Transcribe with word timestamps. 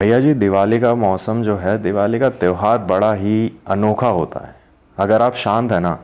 भैया 0.00 0.18
जी, 0.20 0.32
दिवाली 0.34 0.78
का 0.80 0.94
मौसम 0.94 1.42
जो 1.42 1.56
है, 1.56 1.76
दिवाली 1.78 2.18
का 2.18 2.28
त्यौहार 2.30 2.78
बड़ा 2.80 3.12
ही 3.14 3.52
अनोखा 3.66 4.08
होता 4.08 4.40
है। 4.40 4.54
अगर 4.96 5.22
आप 5.22 5.34
शांत 5.34 5.72
है 5.72 5.80
ना 5.80 5.98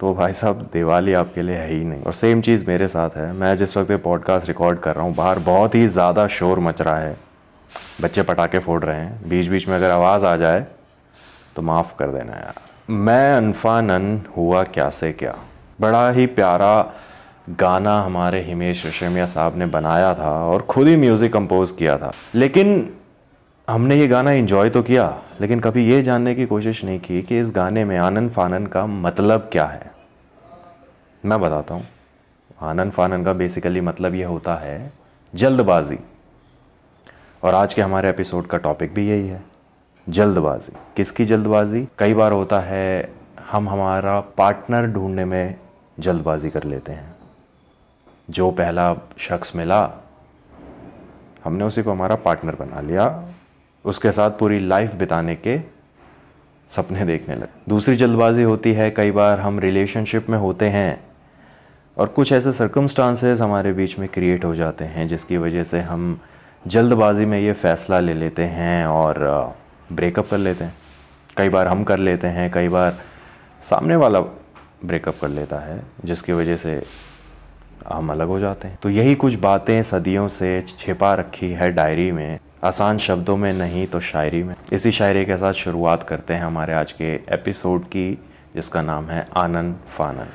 तो 0.00 0.12
भाई 0.14 0.32
साहब, 0.32 0.60
दिवाली 0.72 1.12
आपके 1.12 1.42
लिए 1.42 1.56
है 1.56 1.68
ही 1.68 1.84
नहीं। 1.84 2.02
और 2.02 2.12
सेम 2.12 2.40
चीज़ 2.40 2.64
मेरे 2.66 2.88
साथ 2.88 3.16
है। 3.16 3.32
मैं 3.32 3.54
जिस 3.56 3.76
वक्त 3.76 3.90
ये 3.90 3.96
पॉडकास्ट 3.96 4.48
रिकॉर्ड 4.48 4.78
कर 4.78 4.94
रहा 4.94 5.04
हूँ, 5.04 5.14
बाहर 5.14 5.38
बहुत 5.40 5.74
ही 5.74 5.86
ज़्यादा 5.88 6.26
शोर 6.28 6.58
मच 6.60 6.82
रहा 6.82 6.96
है। 6.96 7.16
बच्चे 8.02 8.22
पटाखे 8.22 8.58
फोड़ 8.58 8.82
रहे 8.84 9.00
हैं। 9.00 9.28
बीच 9.28 9.48
बीच 9.48 9.68
में 9.68 9.76
अगर 9.76 9.90
आवाज़ 9.90 10.26
आ 10.26 10.36
जाए 10.36 10.66
तो 11.56 11.62
माफ़ 11.62 11.94
कर 11.98 12.10
देना 12.10 12.32
यार। 12.32 12.60
मैं 12.90 13.36
अनफानन 13.36 14.20
हुआ 14.36 14.62
क्या 14.64 14.88
से 14.90 15.12
क्या? 15.12 15.34
बड़ा 15.80 16.10
ही 16.10 16.26
प्यारा 16.28 16.80
गाना 17.50 18.00
हमारे 18.02 18.40
हिमेश 18.42 18.84
रेशमिया 18.84 19.26
साहब 19.26 19.56
ने 19.58 19.66
बनाया 19.66 20.14
था 20.14 20.30
और 20.46 20.62
खुद 20.62 20.86
ही 20.86 20.96
म्यूज़िक 20.96 21.32
कंपोज 21.32 21.70
किया 21.70 21.96
था। 21.98 22.12
लेकिन 22.34 22.88
हमने 23.68 23.96
ये 23.96 24.06
गाना 24.08 24.32
इन्जॉय 24.32 24.70
तो 24.70 24.82
किया, 24.82 25.06
लेकिन 25.40 25.60
कभी 25.60 25.84
ये 25.86 26.02
जानने 26.02 26.34
की 26.34 26.46
कोशिश 26.46 26.84
नहीं 26.84 27.00
की 27.00 27.22
कि 27.22 27.38
इस 27.38 27.50
गाने 27.50 27.84
में 27.84 27.96
आनंद 27.98 28.30
फानन 28.30 28.66
का 28.66 28.86
मतलब 28.86 29.48
क्या 29.52 29.64
है। 29.64 29.90
मैं 31.24 31.40
बताता 31.40 31.74
हूँ। 31.74 31.86
आनंद 32.60 32.92
फानन 32.92 33.24
का 33.24 33.32
बेसिकली 33.32 33.80
मतलब 33.80 34.14
ये 34.14 34.24
होता 34.24 34.54
है 34.54 34.92
जल्दबाजी। 35.34 35.98
और 37.42 37.54
आज 37.54 37.74
के 37.74 37.82
हमारे 37.82 38.08
एपिसोड 38.08 38.46
का 38.46 38.58
टॉपिक 38.58 38.94
भी 38.94 39.08
यही 39.08 39.28
है, 39.28 39.42
जल्दबाजी। 40.06 40.72
किसकी 40.96 41.24
जल्दबाजी? 41.24 41.86
कई 41.98 42.14
बार 42.14 42.32
होता 42.32 42.60
है 42.60 43.12
हम 43.50 43.68
हमारा 43.68 44.20
पार्टनर 44.20 44.86
ढूँढने 44.86 45.24
में 45.24 45.54
जल्दबाजी 45.98 46.50
कर 46.50 46.64
लेते 46.64 46.92
हैं। 46.92 47.09
जो 48.30 48.50
पहला 48.50 48.94
शख्स 49.18 49.56
मिला, 49.56 49.90
हमने 51.44 51.64
उसी 51.64 51.82
को 51.82 51.90
हमारा 51.90 52.16
पार्टनर 52.16 52.54
बना 52.54 52.80
लिया। 52.80 53.06
उसके 53.84 54.12
साथ 54.12 54.30
पूरी 54.30 54.58
लाइफ 54.60 54.94
बिताने 54.94 55.34
के 55.36 55.58
सपने 56.70 57.04
देखने 57.04 57.34
लगे। 57.34 57.60
दूसरी 57.68 57.96
जल्दबाजी 57.96 58.42
होती 58.42 58.72
है, 58.72 58.90
कई 58.90 59.10
बार 59.10 59.40
हम 59.40 59.58
रिलेशनशिप 59.58 60.30
में 60.30 60.38
होते 60.38 60.68
हैं 60.68 61.00
और 61.96 62.08
कुछ 62.08 62.32
ऐसे 62.32 62.52
सर्कमस्टांसेस 62.52 63.40
हमारे 63.40 63.72
बीच 63.72 63.98
में 63.98 64.08
क्रिएट 64.08 64.44
हो 64.44 64.54
जाते 64.54 64.84
हैं, 64.84 65.08
जिसकी 65.08 65.36
वजह 65.36 65.64
से 65.64 65.80
हम 65.80 66.20
जल्दबाजी 66.66 67.24
में 67.24 67.38
ये 67.40 67.52
फ़ैसला 67.52 68.00
ले 68.00 68.14
लेते 68.14 68.44
हैं 68.44 68.86
और 68.86 69.54
ब्रेकअप 69.92 70.28
कर 70.30 70.38
लेते 70.38 70.64
हैं। 70.64 70.74
कई 71.36 71.48
बार 71.48 71.68
हम 71.68 71.84
कर 71.84 71.98
लेते 71.98 72.26
हैं, 72.26 72.50
कई 72.50 72.68
बार 72.68 72.96
सामने 73.62 73.96
वाला 73.96 74.20
ब्रेकअप 74.20 75.14
कर 75.20 75.28
लेता 75.28 75.58
है, 75.58 75.82
जिसकी 76.04 76.32
वजह 76.32 76.56
से 76.56 76.82
हम 77.88 78.10
अलग 78.10 78.28
हो 78.28 78.38
जाते 78.38 78.68
हैं। 78.68 78.78
तो 78.82 78.90
यही 78.90 79.14
कुछ 79.14 79.34
बातें 79.34 79.82
सदियों 79.82 80.28
से 80.28 80.62
छिपा 80.68 81.14
रखी 81.14 81.50
है 81.50 81.70
डायरी 81.72 82.10
में। 82.12 82.38
आसान 82.64 82.98
शब्दों 82.98 83.36
में 83.36 83.52
नहीं 83.52 83.86
तो 83.86 84.00
शायरी 84.00 84.42
में। 84.42 84.54
इसी 84.72 84.92
शायरी 84.92 85.24
के 85.24 85.36
साथ 85.36 85.52
शुरुआत 85.52 86.02
करते 86.02 86.34
हैं 86.34 86.42
हमारे 86.42 86.74
आज 86.74 86.92
के 86.92 87.12
एपिसोड 87.34 87.84
की, 87.84 88.12
जिसका 88.54 88.82
नाम 88.82 89.06
है 89.06 89.26
आनंद 89.36 89.76
फानन। 89.98 90.28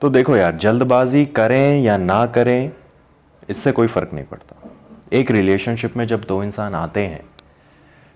तो 0.00 0.10
देखो 0.10 0.36
यार, 0.36 0.56
जल्दबाजी 0.56 1.24
करें 1.26 1.80
या 1.82 1.96
ना 1.96 2.26
करें, 2.26 2.72
इससे 3.48 3.72
कोई 3.72 3.86
फ़र्क 3.86 4.10
नहीं 4.14 4.24
पड़ता। 4.24 4.70
एक 5.12 5.30
रिलेशनशिप 5.30 5.96
में 5.96 6.06
जब 6.06 6.24
दो 6.24 6.42
इंसान 6.42 6.74
आते 6.74 7.00
हैं 7.00 7.20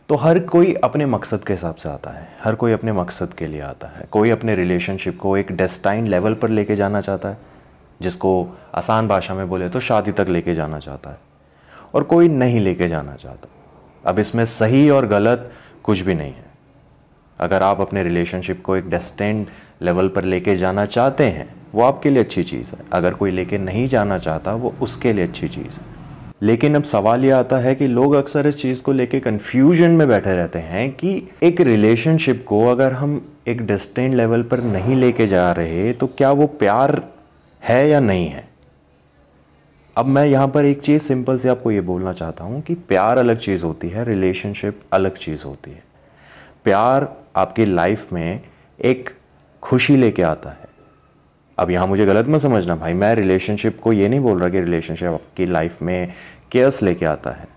तो 0.09 0.17
हर 0.17 0.39
कोई 0.39 0.73
अपने 0.75 1.07
मकसद 1.07 1.45
के 1.45 1.53
हिसाब 1.53 1.75
से 1.75 1.89
आता 1.89 2.11
है। 2.11 2.29
हर 2.45 2.55
कोई 2.55 2.73
अपने 2.73 2.93
मकसद 2.93 3.35
के 3.35 3.47
लिए 3.47 3.61
आता 3.61 3.89
है। 3.89 4.07
कोई 4.11 4.31
अपने 4.31 4.55
रिलेशनशिप 4.55 5.19
को 5.19 5.37
एक 5.37 5.53
डेस्टाइन 5.53 6.07
लेवल 6.07 6.35
पर 6.35 6.49
लेके 6.49 6.77
जाना 6.77 7.01
चाहता 7.01 7.29
है। 7.29 7.37
जिसको 8.03 8.49
आसान 8.75 9.09
भाषा 9.09 9.35
में 9.35 9.49
बोले 9.49 9.69
तो 9.69 9.81
शादी 9.81 10.13
तक 10.13 10.27
लेके 10.29 10.55
जाना 10.55 10.79
चाहता 10.79 11.11
है 11.11 11.19
और 11.95 12.03
कोई 12.03 12.29
नहीं 12.29 12.61
लेके 12.61 12.89
जाना 12.89 13.15
चाहता। 13.15 13.49
अब 14.07 14.19
इसमें 14.19 14.45
सही 14.45 14.91
और 14.91 15.07
गलत 15.07 15.53
कुछ 15.83 16.01
भी 16.01 16.15
नहीं 16.15 16.33
है। 16.33 16.45
अगर 17.41 17.63
आप 17.63 17.81
अपने 17.81 18.03
रिलेशनशिप 18.03 18.63
को 18.65 18.77
एक 18.77 18.91
डेस्टेंड 18.91 19.47
लेवल 19.83 20.09
पर 20.09 20.25
लेके 20.25 20.57
जाना 20.57 20.87
चाहते 20.87 21.25
हैं, 21.25 21.55
वो 21.75 21.83
आपके 21.83 22.11
लिए 22.11 22.23
अच्छी 22.23 22.43
चीज़ 22.43 22.67
है। 22.67 22.79
अगर 22.93 23.15
कोई 23.15 23.31
लेके 23.31 23.59
नहीं 23.59 23.87
जाना 23.87 24.19
चाहता, 24.19 24.55
वो 24.55 24.75
उसके 24.81 25.13
लिए 25.13 25.25
अच्छी 25.25 25.49
चीज़ 25.49 25.79
है। 25.79 26.01
लेकिन 26.43 26.75
अब 26.75 26.83
सवाल 26.83 27.25
ये 27.25 27.31
आता 27.31 27.57
है 27.57 27.75
कि 27.75 27.87
लोग 27.87 28.15
अक्सर 28.15 28.47
इस 28.47 28.63
चीज़ 28.63 28.83
को 28.83 28.93
लेके 28.93 29.21
कन्फ्यूज़न 29.21 29.91
में 29.91 30.09
बैठे 30.09 30.37
रहते 30.37 30.59
हैं 30.59 30.91
कि 30.93 31.29
एक 31.43 31.61
रिलेशनशिप 31.61 32.45
को 32.49 32.67
अगर 32.67 32.93
हम 32.93 33.33
एक 33.49 33.67
डिस्टेंट 33.67 34.15
लेवल 34.15 34.43
पर 34.43 34.61
नहीं 34.61 34.97
लेके 34.97 35.27
जा 35.27 35.53
रहे 35.53 35.93
तो 35.93 36.07
क्या 36.07 36.31
वो 36.31 36.47
प्यार 36.47 37.03
है 37.63 37.89
या 37.89 38.01
नहीं 38.01 38.29
है? 38.29 38.49
अब 39.97 40.07
मैं 40.07 40.25
यहाँ 40.27 40.49
पर 40.49 40.65
एक 40.65 40.81
चीज़ 40.81 41.03
सिंपल 41.03 41.39
से 41.39 41.49
आपको 41.49 41.71
ये 41.71 41.81
बोलना 41.81 42.13
चाहता 42.13 42.45
हूँ 42.45 42.61
कि 42.61 42.75
प्यार 42.75 43.19
अलग 43.19 43.39
चीज़ 43.39 43.65
होती 43.65 43.89
है 43.89 44.05
रिलेशनशिप 44.05 44.81
अलग 44.93 45.17
चीज़ 45.17 45.45
होती 45.45 45.71
है। 45.71 45.83
प्यार 46.65 47.09
आपकी 47.37 47.65
लाइफ 47.65 48.13
में 48.13 48.41
एक 48.81 49.11
खुशी 49.63 49.97
लेके 49.97 50.23
आता 50.23 50.51
है। 50.51 50.69
अब 51.59 51.71
यहाँ 51.71 51.87
मुझे 51.87 52.07
गलत 52.07 52.29
मत 52.29 52.41
समझना 52.41 52.77
भाई, 52.77 52.93
मैं 52.93 53.15
रिलेशनशिप 53.15 53.81
को 53.81 53.93
ये 53.93 54.09
नहीं 54.09 54.21
बोल 54.21 54.41
रहा 54.41 54.49
कि 54.49 54.61
रिलेशनशिप 54.61 55.09
आपकी 55.09 55.47
लाइफ 55.47 55.83
में 55.83 56.13
केयर्स 56.53 56.83
लेके 56.83 57.07
आता 57.07 57.31
है। 57.31 57.49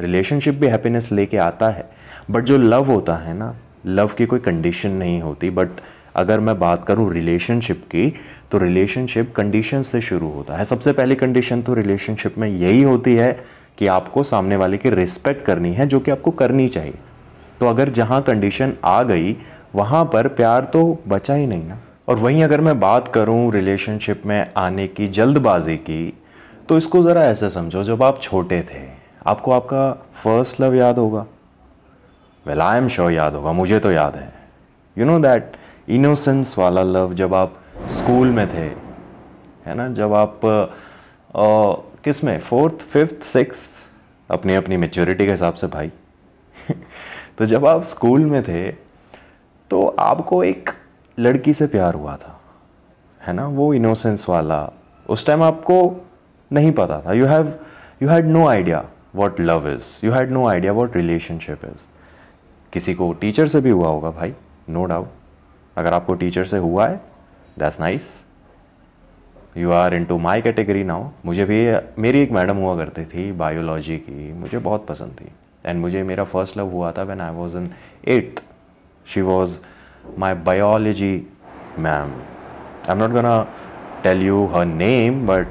रिलेशनशिप 0.00 0.54
भी 0.54 0.66
हैप्पीनेस 0.66 1.12
लेके 1.12 1.36
आता 1.36 1.68
है 1.70 1.90
बट 2.30 2.44
जो 2.44 2.58
लव 2.58 2.84
होता 2.84 3.16
है 3.16 3.34
ना 3.34 3.54
लव 3.86 4.10
की 4.18 4.26
कोई 4.26 4.38
कंडीशन 4.38 4.90
नहीं 4.90 5.20
होती 5.22 5.50
बट 5.50 5.68
अगर 6.16 6.40
मैं 6.40 6.58
बात 6.58 6.84
करूँ 6.84 7.12
रिलेशनशिप 7.12 7.84
की 7.84 8.12
तो 8.54 8.58
रिलेशनशिप 8.58 9.32
कंडीशन 9.34 9.82
से 9.82 10.00
शुरू 10.00 10.28
होता 10.28 10.56
है। 10.56 10.64
सबसे 10.64 10.92
पहली 10.92 11.14
कंडीशन 11.14 11.62
तो 11.62 11.74
रिलेशनशिप 11.74 12.36
में 12.38 12.48
यही 12.48 12.82
होती 12.82 13.14
है 13.14 13.32
कि 13.78 13.86
आपको 13.86 14.22
सामने 14.22 14.56
वाले 14.56 14.76
की 14.76 14.90
रिस्पेक्ट 14.90 15.44
करनी 15.46 15.72
है, 15.74 15.86
जो 15.86 16.00
कि 16.00 16.10
आपको 16.10 16.30
करनी 16.30 16.68
चाहिए। 16.68 16.94
तो 17.60 17.66
अगर 17.66 17.88
जहाँ 17.88 18.20
कंडीशन 18.22 18.72
आ 18.84 19.02
गई, 19.02 19.36
वहाँ 19.74 20.04
पर 20.04 20.28
प्यार 20.28 20.64
तो 20.64 21.02
बचा 21.08 21.34
ही 21.34 21.46
नहीं 21.46 21.66
ना। 21.68 21.78
और 22.08 22.18
वहीं 22.18 22.44
अगर 22.44 22.60
मैं 22.60 22.78
बात 22.80 23.08
करूँ 23.08 23.52
रिलेशनशिप 23.52 24.22
में 24.26 24.52
आने 24.56 24.86
की, 24.88 25.08
जल्दबाजी 25.08 25.76
की 25.76 26.12
तो 26.68 26.76
इसको 26.76 27.02
ज़रा 27.02 27.24
ऐसे 27.24 27.50
समझो, 27.50 27.84
जब 27.84 28.02
आप 28.02 28.22
छोटे 28.22 28.60
थे, 28.62 28.86
आपको 29.26 29.52
आपका 29.52 29.90
फ़र्स्ट 30.22 30.60
लव 30.60 30.74
याद 30.74 30.98
होगा। 30.98 31.26
वेल 32.46 32.60
आई 32.60 32.78
एम 32.78 32.88
श्योर 32.88 33.12
याद 33.12 33.34
होगा, 33.34 33.52
मुझे 33.52 33.78
तो 33.78 33.92
याद 33.92 34.16
है। 34.16 34.32
यू 34.96 35.04
नो 35.04 35.18
दैट 35.18 35.56
इनोसेंस 35.88 36.54
वाला 36.58 36.82
लव 36.82 37.14
जब 37.14 37.34
आप 37.34 37.60
स्कूल 37.90 38.30
में 38.30 38.54
थे, 38.54 38.66
है 39.66 39.74
ना? 39.74 39.88
जब 39.88 40.14
आप 40.14 40.40
किसमें? 42.04 42.40
फोर्थ, 42.40 42.74
फिफ्थ 42.74 43.24
सिक्स 43.24 43.56
अपनी 44.30 44.54
अपनी 44.54 44.76
मेच्योरिटी 44.76 45.24
के 45.24 45.30
हिसाब 45.30 45.54
से 45.54 45.66
भाई। 45.66 45.92
तो 47.38 47.46
जब 47.46 47.66
आप 47.66 47.82
स्कूल 47.82 48.24
में 48.24 48.42
थे 48.42 48.72
तो 49.70 49.86
आपको 49.86 50.44
एक 50.44 50.70
लड़की 51.18 51.54
से 51.54 51.66
प्यार 51.66 51.94
हुआ 51.94 52.16
था, 52.16 52.40
है 53.26 53.32
ना? 53.32 53.46
वो 53.46 53.74
इनोसेंस 53.74 54.26
वाला। 54.28 54.70
उस 55.08 55.26
टाइम 55.26 55.42
आपको 55.42 56.06
नहीं 56.52 56.72
पता 56.72 57.00
था। 57.00 57.12
You 57.12 57.26
have 57.26 57.58
you 58.02 58.08
had 58.08 58.26
no 58.26 58.46
idea 58.46 58.84
what 59.14 59.40
love 59.40 59.68
is 59.68 60.06
you 60.06 60.12
had 60.12 60.30
no 60.30 60.46
idea 60.48 60.72
what 60.72 60.96
relationship 60.96 61.64
is 61.64 61.86
किसी 62.72 62.94
को 62.94 63.12
टीचर 63.12 63.48
से 63.48 63.60
भी 63.60 63.70
हुआ 63.70 63.88
होगा 63.88 64.10
भाई 64.10 64.34
नो 64.68 64.82
no 64.82 64.88
डाउट 64.88 65.08
अगर 65.76 65.92
आपको 65.92 66.14
टीचर 66.14 66.44
से 66.44 66.58
हुआ 66.58 66.88
है 66.88 67.13
that's 67.58 67.80
nice 67.80 68.02
you 69.56 69.70
are 69.70 69.94
into 70.04 70.18
my 70.18 70.42
category 70.42 70.84
now 70.84 71.08
मुझे 71.26 71.44
भी 71.44 71.58
मेरी 72.02 72.20
एक 72.20 72.30
मैडम 72.30 72.56
हुआ 72.56 72.76
करती 72.76 73.04
थी 73.04 73.32
बायोलॉजी 73.32 73.96
की। 73.96 74.32
मुझे 74.32 74.58
बहुत 74.58 74.86
पसंद 74.86 75.16
थी। 75.20 75.28
एंड 75.66 75.80
मुझे, 75.80 76.02
मेरा 76.02 76.24
फ़र्स्ट 76.24 76.58
लव 76.58 76.68
हुआ 76.68 76.92
था 76.92 77.02
when 77.02 77.20
I 77.20 77.34
was 77.34 77.56
in 77.56 77.70
eighth 78.08 78.44
she 79.06 79.20
was 79.20 79.56
my 80.18 80.34
biology 80.34 81.26
ma'am 81.78 82.10
I 82.10 82.92
am 82.92 82.98
not 82.98 83.10
gonna 83.10 83.46
tell 84.02 84.22
you 84.22 84.46
her 84.46 84.64
name 84.64 85.26
but 85.26 85.46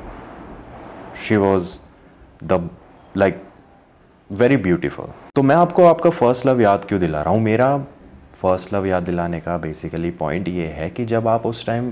she 1.27 1.35
was 1.35 1.75
the 2.43 2.69
like 3.17 3.43
very 4.31 4.57
beautiful 4.57 5.07
तो 5.35 5.43
मैं 5.43 5.55
आपको 5.55 5.85
आपका 5.85 6.09
फ़र्स्ट 6.09 6.45
लव 6.45 6.61
याद 6.61 6.85
क्यों 6.85 6.99
दिला 6.99 7.21
रहा 7.21 7.33
हूँ? 7.33 7.41
मेरा 7.41 7.85
फ़र्स्ट 8.43 8.73
लव 8.73 8.85
याद 8.85 9.03
दिलाने 9.03 9.39
का 9.39 9.57
बेसिकली 9.57 10.09
पॉइंट 10.11 10.47
ये 10.49 10.65
है 10.67 10.89
कि 10.89 11.05
जब 11.05 11.27
आप 11.27 11.45
उस 11.45 11.65
टाइम 11.65 11.91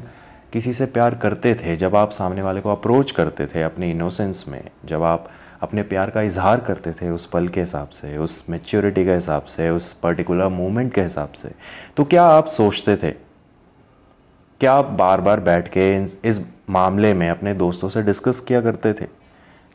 किसी 0.54 0.74
से 0.74 0.86
प्यार 0.86 1.16
करते 1.16 1.54
थे, 1.56 1.76
जब 1.76 1.96
आप 1.96 2.12
सामने 2.12 2.42
वाले 2.42 2.62
को 2.62 2.70
अप्रोच 2.70 3.12
करते 3.12 3.46
थे 3.46 3.62
अपने 3.64 3.92
इनोसेंस 3.92 4.44
में, 4.48 4.70
जब 4.86 5.04
आप 5.04 5.30
अपने 5.62 5.84
प्यार 5.84 6.10
का 6.10 6.22
इजहार 6.22 6.60
करते 6.60 6.92
थे 6.92 7.10
उस 7.10 7.26
पल 7.26 7.48
के 7.48 7.60
हिसाब 7.60 7.90
से, 7.90 8.18
उस 8.18 8.44
मेच्योरिटी 8.50 9.06
के 9.06 9.16
हिसाब 9.16 9.44
से, 9.44 9.70
उस 9.70 9.92
पर्टिकुलर 9.94 10.48
मोमेंट 10.50 10.94
के 10.94 11.02
हिसाब 11.02 11.32
से 11.32 11.52
तो 11.98 12.04
क्या 12.06 12.24
आप 12.26 12.48
सोचते 12.48 12.96
थे? 12.98 13.12
क्या 14.62 14.74
आप 14.74 14.86
बार 14.94 15.22
बार 15.22 15.40
बैठ 15.40 15.68
के 15.68 15.90
इस 16.30 16.46
मामले 16.70 17.14
में 17.14 17.30
अपने 17.30 17.54
दोस्तों 17.56 17.90
से 17.90 18.02
डिस्कस 18.04 18.40
किया 18.40 18.62
करते 18.62 18.94
थे? 18.94 19.06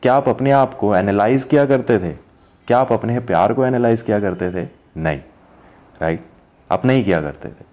क्या 0.03 0.13
आप 0.13 0.29
अपने 0.29 0.51
आप 0.51 0.73
को 0.73 0.95
एनालाइज 0.95 1.43
किया 1.43 1.65
करते 1.65 1.99
थे? 1.99 2.11
क्या 2.67 2.79
आप 2.79 2.91
अपने 2.91 3.19
प्यार 3.19 3.53
को 3.53 3.65
एनालाइज 3.65 4.01
किया 4.01 4.19
करते 4.19 4.51
थे? 4.53 4.67
नहीं 4.97 5.19
राइट 6.01 6.25
आप 6.69 6.85
नहीं 6.85 7.03
किया 7.03 7.21
करते 7.21 7.49
थे। 7.49 7.65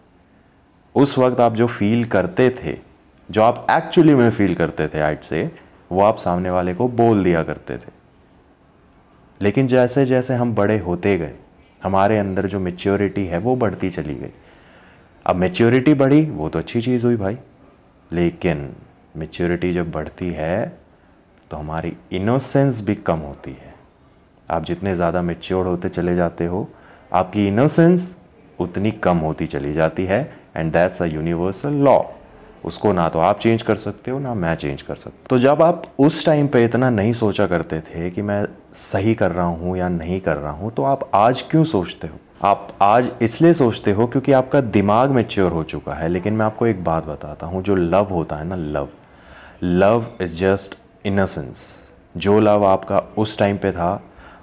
उस 0.94 1.16
वक्त 1.18 1.40
आप 1.40 1.54
जो 1.54 1.66
फील 1.66 2.04
करते 2.04 2.48
थे, 2.58 2.76
जो 3.28 3.42
आप 3.42 3.66
एक्चुअली 3.70 4.14
में 4.14 4.30
फील 4.30 4.54
करते 4.54 4.88
थे 4.88 5.00
आइट 5.00 5.22
से 5.24 5.50
वो 5.92 6.00
आप 6.02 6.16
सामने 6.18 6.50
वाले 6.50 6.74
को 6.74 6.88
बोल 6.90 7.22
दिया 7.24 7.42
करते 7.42 7.76
थे। 7.76 7.92
लेकिन 9.40 9.66
जैसे 9.66 10.04
जैसे 10.06 10.34
हम 10.34 10.54
बड़े 10.54 10.78
होते 10.78 11.16
गए, 11.18 11.34
हमारे 11.80 12.18
अंदर 12.18 12.46
जो 12.46 12.60
मेच्योरिटी 12.60 13.24
है, 13.26 13.38
वो 13.38 13.56
बढ़ती 13.56 13.90
चली 13.90 14.14
गई। 14.14 14.32
अब 15.26 15.36
मेच्योरिटी 15.36 15.94
बढ़ी, 15.94 16.22
वो 16.22 16.48
तो 16.48 16.58
अच्छी 16.58 16.80
चीज़ 16.80 17.06
हुई 17.06 17.16
भाई। 17.16 17.38
लेकिन 18.10 18.70
मेच्योरिटी 19.16 19.72
जब 19.72 19.90
बढ़ती 19.90 20.30
है 20.30 20.84
तो 21.50 21.56
हमारी 21.56 21.92
इनोसेंस 22.12 22.80
भी 22.80 22.94
कम 22.96 23.18
होती 23.18 23.50
है। 23.52 23.74
आप 24.48 24.64
जितने 24.64 24.94
ज़्यादा 24.94 25.22
मेच्योर 25.22 25.66
होते 25.66 25.88
चले 25.88 26.14
जाते 26.16 26.46
हो, 26.46 26.68
आपकी 27.12 27.46
इनोसेंस 27.48 28.14
उतनी 28.60 28.90
कम 28.90 29.18
होती 29.18 29.46
चली 29.46 29.72
जाती 29.72 30.04
है 30.04 30.20
and 30.56 30.72
that's 30.72 31.02
a 31.02 31.04
universal 31.04 31.72
law 31.84 32.02
उसको 32.64 32.92
ना 32.92 33.08
तो 33.08 33.18
आप 33.18 33.38
चेंज 33.38 33.62
कर 33.62 33.76
सकते 33.76 34.10
हो, 34.10 34.18
ना 34.18 34.34
मैं 34.34 34.54
चेंज 34.54 34.82
कर 34.82 34.94
सकता 34.94 35.26
तो 35.30 35.38
जब 35.38 35.62
आप 35.62 35.82
उस 35.98 36.24
टाइम 36.26 36.46
पे 36.48 36.64
इतना 36.64 36.90
नहीं 36.90 37.12
सोचा 37.12 37.46
करते 37.46 37.80
थे 37.80 38.10
कि 38.10 38.22
मैं 38.22 38.44
सही 38.74 39.14
कर 39.14 39.32
रहा 39.32 39.46
हूँ 39.46 39.76
या 39.78 39.88
नहीं 39.88 40.20
कर 40.20 40.36
रहा 40.36 40.52
हूँ 40.52 40.70
तो 40.70 40.82
आप 40.82 41.10
आज 41.14 41.42
क्यों 41.50 41.64
सोचते 41.64 42.06
हो? 42.06 42.18
आप 42.42 42.68
आज 42.82 43.10
इसलिए 43.22 43.52
सोचते 43.52 43.92
हो 43.92 44.06
क्योंकि 44.06 44.32
आपका 44.32 44.60
दिमाग 44.60 45.10
मेच्योर 45.10 45.52
हो 45.52 45.62
चुका 45.64 45.94
है, 45.94 46.08
लेकिन 46.08 46.32
मैं 46.32 46.46
आपको 46.46 46.66
एक 46.66 46.82
बात 46.84 47.06
बताता 47.06 47.46
हूँ, 47.46 47.62
जो 47.62 47.74
लव 47.74 48.08
होता 48.10 48.36
है 48.36 48.44
ना 48.44 48.56
love 48.56 48.88
love 49.62 50.06
is 50.20 50.34
just 50.36 50.78
innocence 51.06 51.66
जो 52.16 52.38
लव 52.40 52.64
आपका 52.64 52.98
उस 53.18 53.38
टाइम 53.38 53.56
पे 53.56 53.72
था, 53.72 54.02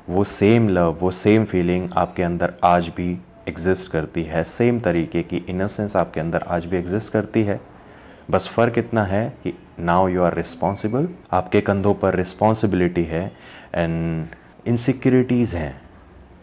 वो 0.09 0.23
सेम 0.23 0.69
लव 0.69 0.97
वो 1.01 1.11
सेम 1.11 1.45
फीलिंग 1.45 1.89
आपके 1.93 2.23
अंदर 2.23 2.53
आज 2.63 2.87
भी 2.87 3.17
एग्जिस्ट 3.47 3.91
करती 3.91 4.23
है 4.23 4.43
सेम 4.43 4.79
तरीके 4.79 5.23
की 5.23 5.45
इनसेंस 5.49 5.95
आपके 5.95 6.19
अंदर 6.19 6.43
आज 6.47 6.65
भी 6.65 6.77
एग्जिस्ट 6.77 7.13
करती 7.13 7.43
है। 7.43 7.59
बस 8.31 8.47
फ़र्क 8.47 8.77
इतना 8.77 9.03
है 9.03 9.27
कि 9.43 9.53
नाउ 9.79 10.07
यू 10.07 10.23
आर 10.23 10.35
रिस्पॉन्सिबल 10.35 11.07
आपके 11.33 11.61
कंधों 11.61 11.93
पर 11.93 12.15
रिस्पॉन्सिबिलिटी 12.15 13.03
है 13.03 13.25
एंड 13.75 14.35
इनसिक्योरिटीज़ 14.67 15.55
हैं। 15.55 15.81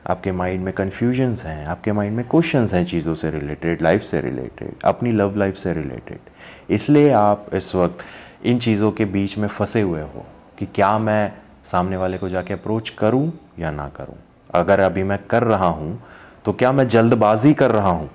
आपके 0.06 0.32
माइंड 0.32 0.64
में 0.64 0.72
कन्फ्यूजन्स 0.74 1.42
हैं, 1.44 1.64
आपके 1.66 1.92
माइंड 1.92 2.16
में 2.16 2.24
क्वेश्चंस 2.28 2.72
हैं 2.74 2.84
चीज़ों 2.86 3.14
से 3.14 3.30
रिलेटेड 3.30 3.82
लाइफ 3.82 4.02
से 4.02 4.20
रिलेटेड 4.20 4.74
अपनी 4.84 5.12
लव 5.12 5.36
लाइफ 5.36 5.56
से 5.56 5.72
रिलेटेड 5.74 6.70
इसलिए 6.70 7.10
आप 7.12 7.46
इस 7.54 7.74
वक्त 7.74 8.04
इन 8.44 8.58
चीज़ों 8.58 8.90
के 8.92 9.04
बीच 9.06 9.36
में 9.38 9.48
फंसे 9.48 9.80
हुए 9.80 10.00
हो 10.00 10.24
कि 10.58 10.66
क्या 10.66 10.96
मैं 10.98 11.32
सामने 11.72 11.96
वाले 11.96 12.18
को 12.18 12.28
जाके 12.28 12.54
अप्रोच 12.54 12.90
करूँ 12.90 13.32
या 13.58 13.70
ना 13.70 13.88
करूँ। 13.96 14.16
अगर 14.54 14.80
अभी 14.80 15.02
मैं 15.02 15.18
कर 15.30 15.42
रहा 15.42 15.68
हूँ 15.68 16.02
तो 16.44 16.52
क्या 16.52 16.72
मैं 16.72 16.86
जल्दबाजी 16.88 17.52
कर 17.54 17.70
रहा 17.70 17.90
हूँ? 17.90 18.08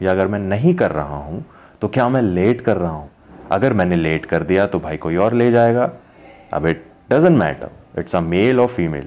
या 0.00 0.10
अगर 0.12 0.26
मैं 0.26 0.38
नहीं 0.38 0.74
कर 0.74 0.90
रहा 0.90 1.16
हूँ 1.16 1.44
तो 1.80 1.88
क्या 1.88 2.08
मैं 2.08 2.22
लेट 2.22 2.60
कर 2.60 2.76
रहा 2.76 2.90
हूँ? 2.90 3.10
अगर 3.50 3.72
मैंने 3.72 3.96
लेट 3.96 4.26
कर 4.26 4.42
दिया 4.42 4.66
तो 4.66 4.78
भाई 4.80 4.96
कोई 4.96 5.16
और 5.16 5.34
ले 5.34 5.50
जाएगा। 5.50 5.90
अब 6.52 6.66
it 6.66 6.84
doesn't 7.10 7.38
matter 7.38 8.00
it's 8.00 8.16
a 8.16 8.20
male 8.20 8.60
और 8.60 8.66
फीमेल 8.68 9.06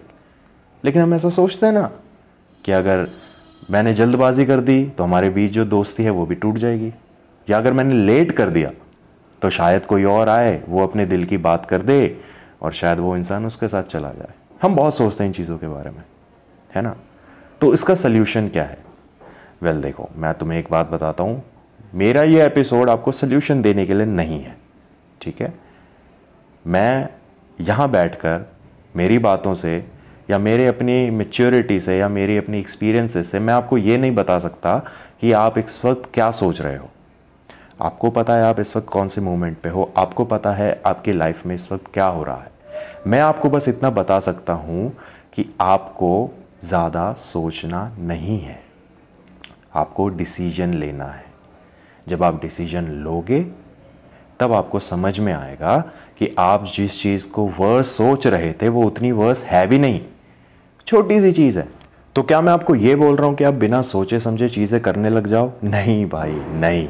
लेकिन 0.83 1.01
हम 1.01 1.13
ऐसा 1.13 1.29
सोचते 1.31 1.65
हैं 1.65 1.73
ना 1.73 1.89
कि 2.63 2.71
अगर 2.71 3.07
मैंने 3.71 3.93
जल्दबाजी 3.93 4.45
कर 4.45 4.59
दी 4.61 4.83
तो 4.87 5.03
हमारे 5.03 5.29
बीच 5.29 5.51
जो 5.51 5.65
दोस्ती 5.65 6.03
है, 6.03 6.09
वो 6.09 6.25
भी 6.25 6.35
टूट 6.35 6.57
जाएगी। 6.57 6.93
या 7.47 7.57
अगर 7.57 7.73
मैंने 7.73 7.95
लेट 7.95 8.31
कर 8.31 8.49
दिया 8.49 8.71
तो 9.41 9.49
शायद 9.49 9.85
कोई 9.85 10.03
और 10.03 10.29
आए, 10.29 10.61
वो 10.69 10.83
अपने 10.83 11.05
दिल 11.05 11.25
की 11.25 11.37
बात 11.37 11.65
कर 11.65 11.81
दे, 11.81 12.17
और 12.61 12.73
शायद 12.73 12.99
वो 12.99 13.15
इंसान 13.17 13.45
उसके 13.45 13.67
साथ 13.67 13.83
चला 13.83 14.09
जाए। 14.09 14.33
हम 14.61 14.75
बहुत 14.75 14.95
सोचते 14.95 15.23
हैं 15.23 15.29
इन 15.29 15.33
चीज़ों 15.33 15.57
के 15.57 15.67
बारे 15.67 15.89
में। 15.89 16.03
है 16.75 16.81
ना? 16.81 16.95
तो 17.61 17.73
इसका 17.73 17.95
सल्यूशन 17.95 18.47
क्या 18.47 18.63
है? 18.63 18.77
वेल 19.61 19.71
well, 19.71 19.85
देखो 19.85 20.09
मैं 20.15 20.33
तुम्हें 20.33 20.59
एक 20.59 20.67
बात 20.71 20.89
बताता 20.89 21.23
हूँ। 21.23 21.43
मेरा 21.93 22.23
ये 22.23 22.45
एपिसोड 22.45 22.89
आपको 22.89 23.11
सल्यूशन 23.11 23.61
देने 23.61 23.85
के 23.85 23.93
लिए 23.93 24.05
नहीं 24.05 24.43
है 24.43 24.57
ठीक 25.21 25.41
है? 25.41 25.53
मैं 26.67 27.09
यहाँ 27.61 27.89
बैठकर 27.89 28.51
मेरी 28.95 29.19
बातों 29.19 29.55
से 29.55 29.85
या 30.29 30.37
मेरे 30.37 30.67
अपनी 30.67 31.09
मेच्योरिटी 31.09 31.79
से 31.79 31.97
या 31.97 32.09
मेरी 32.09 32.37
अपनी 32.37 32.59
एक्सपीरियंसेस 32.59 33.31
से 33.31 33.39
मैं 33.39 33.53
आपको 33.53 33.77
ये 33.77 33.97
नहीं 33.97 34.15
बता 34.15 34.39
सकता 34.39 34.77
कि 35.21 35.31
आप 35.31 35.57
इस 35.57 35.85
वक्त 35.85 36.09
क्या 36.13 36.31
सोच 36.31 36.61
रहे 36.61 36.77
हो। 36.77 36.89
आपको 37.81 38.09
पता 38.09 38.35
है 38.35 38.43
आप 38.43 38.59
इस 38.59 38.75
वक्त 38.75 38.87
कौन 38.87 39.07
से 39.07 39.21
मोमेंट 39.21 39.57
पे 39.57 39.69
हो? 39.69 39.93
आपको 39.97 40.25
पता 40.25 40.51
है 40.51 40.81
आपकी 40.85 41.13
लाइफ 41.13 41.45
में 41.45 41.55
इस 41.55 41.71
वक्त 41.71 41.85
क्या 41.93 42.05
हो 42.05 42.23
रहा 42.23 42.37
है। 42.37 42.51
मैं 43.07 43.19
आपको 43.19 43.49
बस 43.49 43.67
इतना 43.67 43.89
बता 43.89 44.19
सकता 44.19 44.53
हूँ 44.53 44.97
कि 45.33 45.55
आपको 45.61 46.37
ज़्यादा 46.65 47.13
सोचना 47.13 47.95
नहीं 47.99 48.39
है। 48.39 48.59
आपको 49.75 50.07
डिसीज़न 50.09 50.73
लेना 50.73 51.05
है। 51.05 51.25
जब 52.07 52.23
आप 52.23 52.41
डिसीज़न 52.41 52.85
लोगे, 52.85 53.45
तब 54.39 54.53
आपको 54.53 54.79
समझ 54.79 55.19
में 55.19 55.33
आएगा 55.33 55.77
कि 56.19 56.35
आप 56.39 56.65
जिस 56.75 57.01
चीज़ 57.01 57.27
को 57.27 57.47
वर्स 57.59 57.87
सोच 57.87 58.27
रहे 58.27 58.53
थे, 58.53 58.69
वो 58.69 58.83
उतनी 58.83 59.11
वर्स 59.11 59.43
है 59.43 59.67
भी 59.67 59.79
नहीं। 59.79 60.01
छोटी 60.87 61.21
सी 61.21 61.31
चीज़ 61.31 61.59
है। 61.59 61.67
तो 62.15 62.23
क्या 62.23 62.41
मैं 62.41 62.53
आपको 62.53 62.75
ये 62.75 62.95
बोल 62.95 63.15
रहा 63.15 63.27
हूँ 63.27 63.35
कि 63.35 63.43
आप 63.43 63.53
बिना 63.53 63.81
सोचे 63.81 64.19
समझे 64.19 64.49
चीज़ें 64.49 64.81
करने 64.81 65.09
लग 65.09 65.27
जाओ? 65.27 65.51
नहीं 65.63 66.05
भाई, 66.09 66.33
नहीं। 66.33 66.87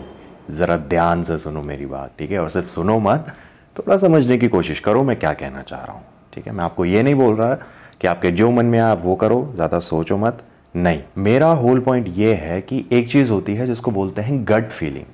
ज़रा 0.52 0.78
ध्यान 0.78 1.24
से 1.24 1.38
सुनो 1.38 1.62
मेरी 1.62 1.86
बात, 1.86 2.12
ठीक 2.20 2.32
है? 2.32 2.40
और 2.40 2.50
सिर्फ़ 2.50 2.68
सुनो 2.68 3.00
मत। 3.00 3.34
थोड़ा 3.80 3.98
समझने 3.98 4.38
की 4.38 4.48
कोशिश 4.48 4.80
करो, 4.80 5.04
मैं 5.04 5.20
क्या 5.20 5.34
कहना 5.34 5.62
चाह 5.62 5.80
रहा 5.80 5.94
हूँ, 5.94 6.04
ठीक 6.34 6.48
है? 6.48 6.54
मैं 6.54 6.64
आपको 6.64 6.86
ये 6.86 7.04
नहीं 7.04 7.16
बोल 7.16 7.36
रहा 7.36 7.58
कि 8.06 8.10
आपके 8.10 8.30
जो 8.32 8.50
मन 8.52 8.66
में 8.66 8.80
आप 8.80 9.02
वो 9.04 9.14
करो, 9.16 9.38
ज़्यादा 9.56 9.78
सोचो 9.80 10.16
मत। 10.18 10.44
नहीं, 10.76 11.00
मेरा 11.18 11.48
होल 11.48 11.80
पॉइंट 11.80 12.08
ये 12.08 12.34
है 12.34 12.60
कि 12.62 12.84
एक 12.92 13.08
चीज़ 13.10 13.32
होती 13.32 13.54
है 13.56 13.66
जिसको 13.66 13.92
बोलते 13.92 14.22
हैं 14.22 14.38
गट 14.44 14.70
फीलिंग 14.70 15.06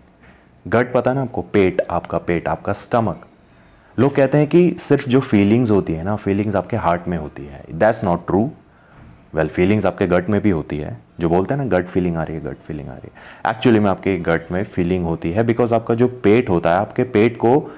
गट 0.65 0.91
पता 0.93 1.13
ना 1.13 1.21
आपको? 1.21 1.41
पेट, 1.43 1.81
आपका 1.89 2.17
पेट, 2.17 2.47
आपका 2.47 2.73
स्टमक 2.73 3.21
लोग 3.97 4.15
कहते 4.15 4.37
हैं 4.37 4.47
कि 4.47 4.75
सिर्फ़ 4.79 5.07
जो 5.09 5.19
फीलिंग्स 5.21 5.71
होती 5.71 5.93
है 5.93 6.03
ना 6.03 6.15
फीलिंग्स 6.15 6.55
आपके 6.55 6.77
हार्ट 6.77 7.07
में 7.07 7.17
होती 7.17 7.45
है। 7.45 7.63
That's 7.73 8.03
not 8.03 8.25
true 8.27 8.49
well 9.35 9.47
feelings 9.49 9.85
आपके 9.85 10.07
गट 10.07 10.29
में 10.29 10.41
भी 10.41 10.49
होती 10.49 10.77
है। 10.77 10.97
जो 11.19 11.29
बोलते 11.29 11.53
हैं 11.53 11.61
ना 11.61 11.67
गट 11.77 11.87
फीलिंग 11.87 12.17
आ 12.17 12.23
रही 12.23 12.35
है 12.35 12.43
गट 12.43 12.61
फीलिंग 12.67 12.89
आ 12.89 12.93
रही 12.93 13.11
है। 13.15 13.51
एक्चुअली 13.51 13.79
में 13.79 13.89
आपके 13.89 14.17
गट 14.21 14.51
में 14.51 14.63
फीलिंग 14.65 15.05
होती 15.05 15.31
है 15.31 15.43
बिकॉज़ 15.43 15.73
आपका 15.73 15.95
जो 15.95 16.07
पेट 16.23 16.49
होता 16.49 16.73
है, 16.73 16.77
आपके 16.77 17.03
पेट 17.03 17.37
को 17.37 17.69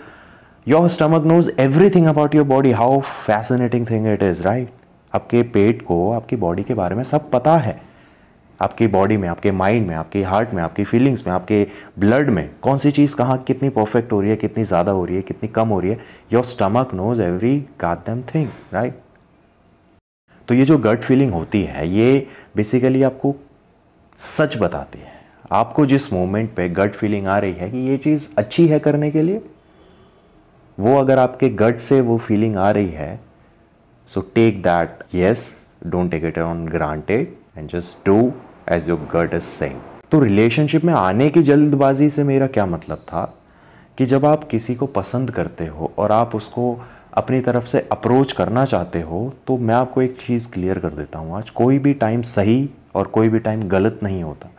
your 0.68 0.88
stomach 0.90 1.26
knows 1.26 1.50
everything 1.60 2.08
about 2.08 2.36
your 2.36 2.46
body 2.48 2.72
how 2.72 3.00
fascinating 3.28 3.90
thing 3.90 4.08
it 4.14 4.24
is 4.24 4.44
right 4.44 4.70
आपके 5.14 5.42
पेट 5.44 5.82
को, 5.82 6.12
आपकी 6.12 6.36
बॉडी 6.36 6.64
के 6.64 6.74
बारे 6.74 6.96
में 6.96 7.04
सब 7.04 7.30
पता 7.32 7.58
है। 7.58 7.82
आपकी 8.60 8.88
बॉडी 8.88 9.18
में, 9.18 9.28
आपके 9.30 9.52
माइंड 9.52 9.88
में, 9.88 9.96
आपके 9.96 10.24
हार्ट 10.24 10.54
में, 10.54 10.62
आपकी 10.64 10.84
फीलिंग्स 10.84 11.26
में, 11.28 11.34
आपके 11.34 11.66
ब्लड 12.00 12.30
में 12.30 12.50
कौन 12.62 12.78
सी 12.78 12.92
चीज़ 12.92 13.16
कहाँ 13.16 13.38
कितनी 13.38 13.70
परफेक्ट 13.70 14.12
हो 14.12 14.20
रही 14.22 14.30
है, 14.30 14.36
कितनी 14.36 14.64
ज़्यादा 14.64 14.92
हो 14.92 15.06
रही 15.06 15.16
है, 15.16 15.22
कितनी 15.22 15.50
कम 15.50 15.68
हो 15.68 15.80
रही 15.80 15.92
है? 15.92 16.00
Your 16.34 16.44
stomach 16.44 16.94
knows 16.94 17.22
every 17.22 17.58
goddamn 17.82 18.22
thing 18.34 18.48
right 18.74 19.00
तो 20.48 20.54
ये 20.54 20.66
जो 20.66 20.78
गट 20.78 21.02
फीलिंग 21.02 21.32
होती 21.34 21.62
है, 21.64 21.88
ये 21.90 22.28
बेसिकली 22.56 23.04
आपको 23.04 23.36
सच 24.20 24.58
बताती 24.58 25.00
है। 25.00 25.12
आपको 25.52 25.86
जिस 25.86 26.12
मोमेंट 26.14 26.54
पे 26.56 26.68
गट 26.70 26.94
फीलिंग 26.94 27.28
आ 27.28 27.38
रही 27.38 27.54
है 27.54 27.70
कि 27.72 27.78
ये 27.80 27.98
चीज़ 27.98 28.28
अच्छी 28.38 28.68
है 28.68 28.80
करने 28.80 29.12
के 29.12 29.22
लिए, 29.22 29.42
वो 30.78 30.98
अगर 30.98 31.20
आपके 31.20 31.50
गट 31.52 31.80
से 31.80 32.02
वो 32.02 32.18
फीलिंग 32.18 32.58
आ 32.58 32.70
रही 32.72 32.90
है 32.90 33.20
so 34.10 34.22
take 34.36 34.62
that 34.62 35.03
yes 35.16 35.46
don't 35.88 36.12
take 36.12 36.24
it 36.24 36.38
on 36.40 36.66
granted 36.66 37.34
and 37.58 37.70
just 37.70 38.06
do 38.06 38.32
as 38.72 38.90
your 38.90 39.00
gut 39.16 39.34
is 39.34 39.44
saying 39.44 39.80
तो 40.12 40.20
रिलेशनशिप 40.20 40.84
में 40.84 40.94
आने 40.94 41.30
की 41.30 41.42
जल्दबाजी 41.44 42.10
से 42.10 42.24
मेरा 42.24 42.48
क्या 42.48 42.66
मतलब 42.66 42.98
था? 42.98 43.24
कि 43.98 44.06
जब 44.06 44.26
आप 44.26 44.44
किसी 44.44 44.76
को 44.76 44.86
पसंद 44.86 45.32
करते 45.32 45.66
हो 45.68 45.92
और 45.98 46.12
आप 46.12 46.36
उसको 46.36 46.66
अपनी 47.14 47.40
तरफ़ 47.42 47.66
से 47.66 47.80
अप्रोच 47.92 48.32
करना 48.32 48.66
चाहते 48.66 49.02
हो 49.02 49.34
तो 49.48 49.58
मैं 49.58 49.76
आपको 49.76 50.02
एक 50.02 50.18
चीज़ 50.28 50.50
क्लियर 50.52 50.80
कर 50.80 50.90
देता 50.90 51.20
हूँ 51.20 51.36
आज। 51.38 51.50
कोई 51.50 51.80
भी 51.80 51.94
टाइम 51.94 52.22
सही 52.22 52.70
और 52.96 53.08
कोई 53.08 53.30
भी 53.30 53.40
टाइम 53.40 53.68
गलत 53.70 54.00
नहीं 54.04 54.24
होता। 54.24 54.50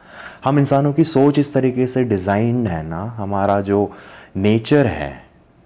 हम 0.45 0.59
इंसानों 0.59 0.93
की 0.93 1.05
सोच 1.05 1.39
इस 1.39 1.53
तरीके 1.53 1.87
से 1.87 2.05
डिज़ाइन 2.05 2.67
है 2.67 2.83
ना, 2.89 3.03
हमारा 3.17 3.61
जो 3.61 3.91
नेचर 4.37 4.87
है, 4.87 5.13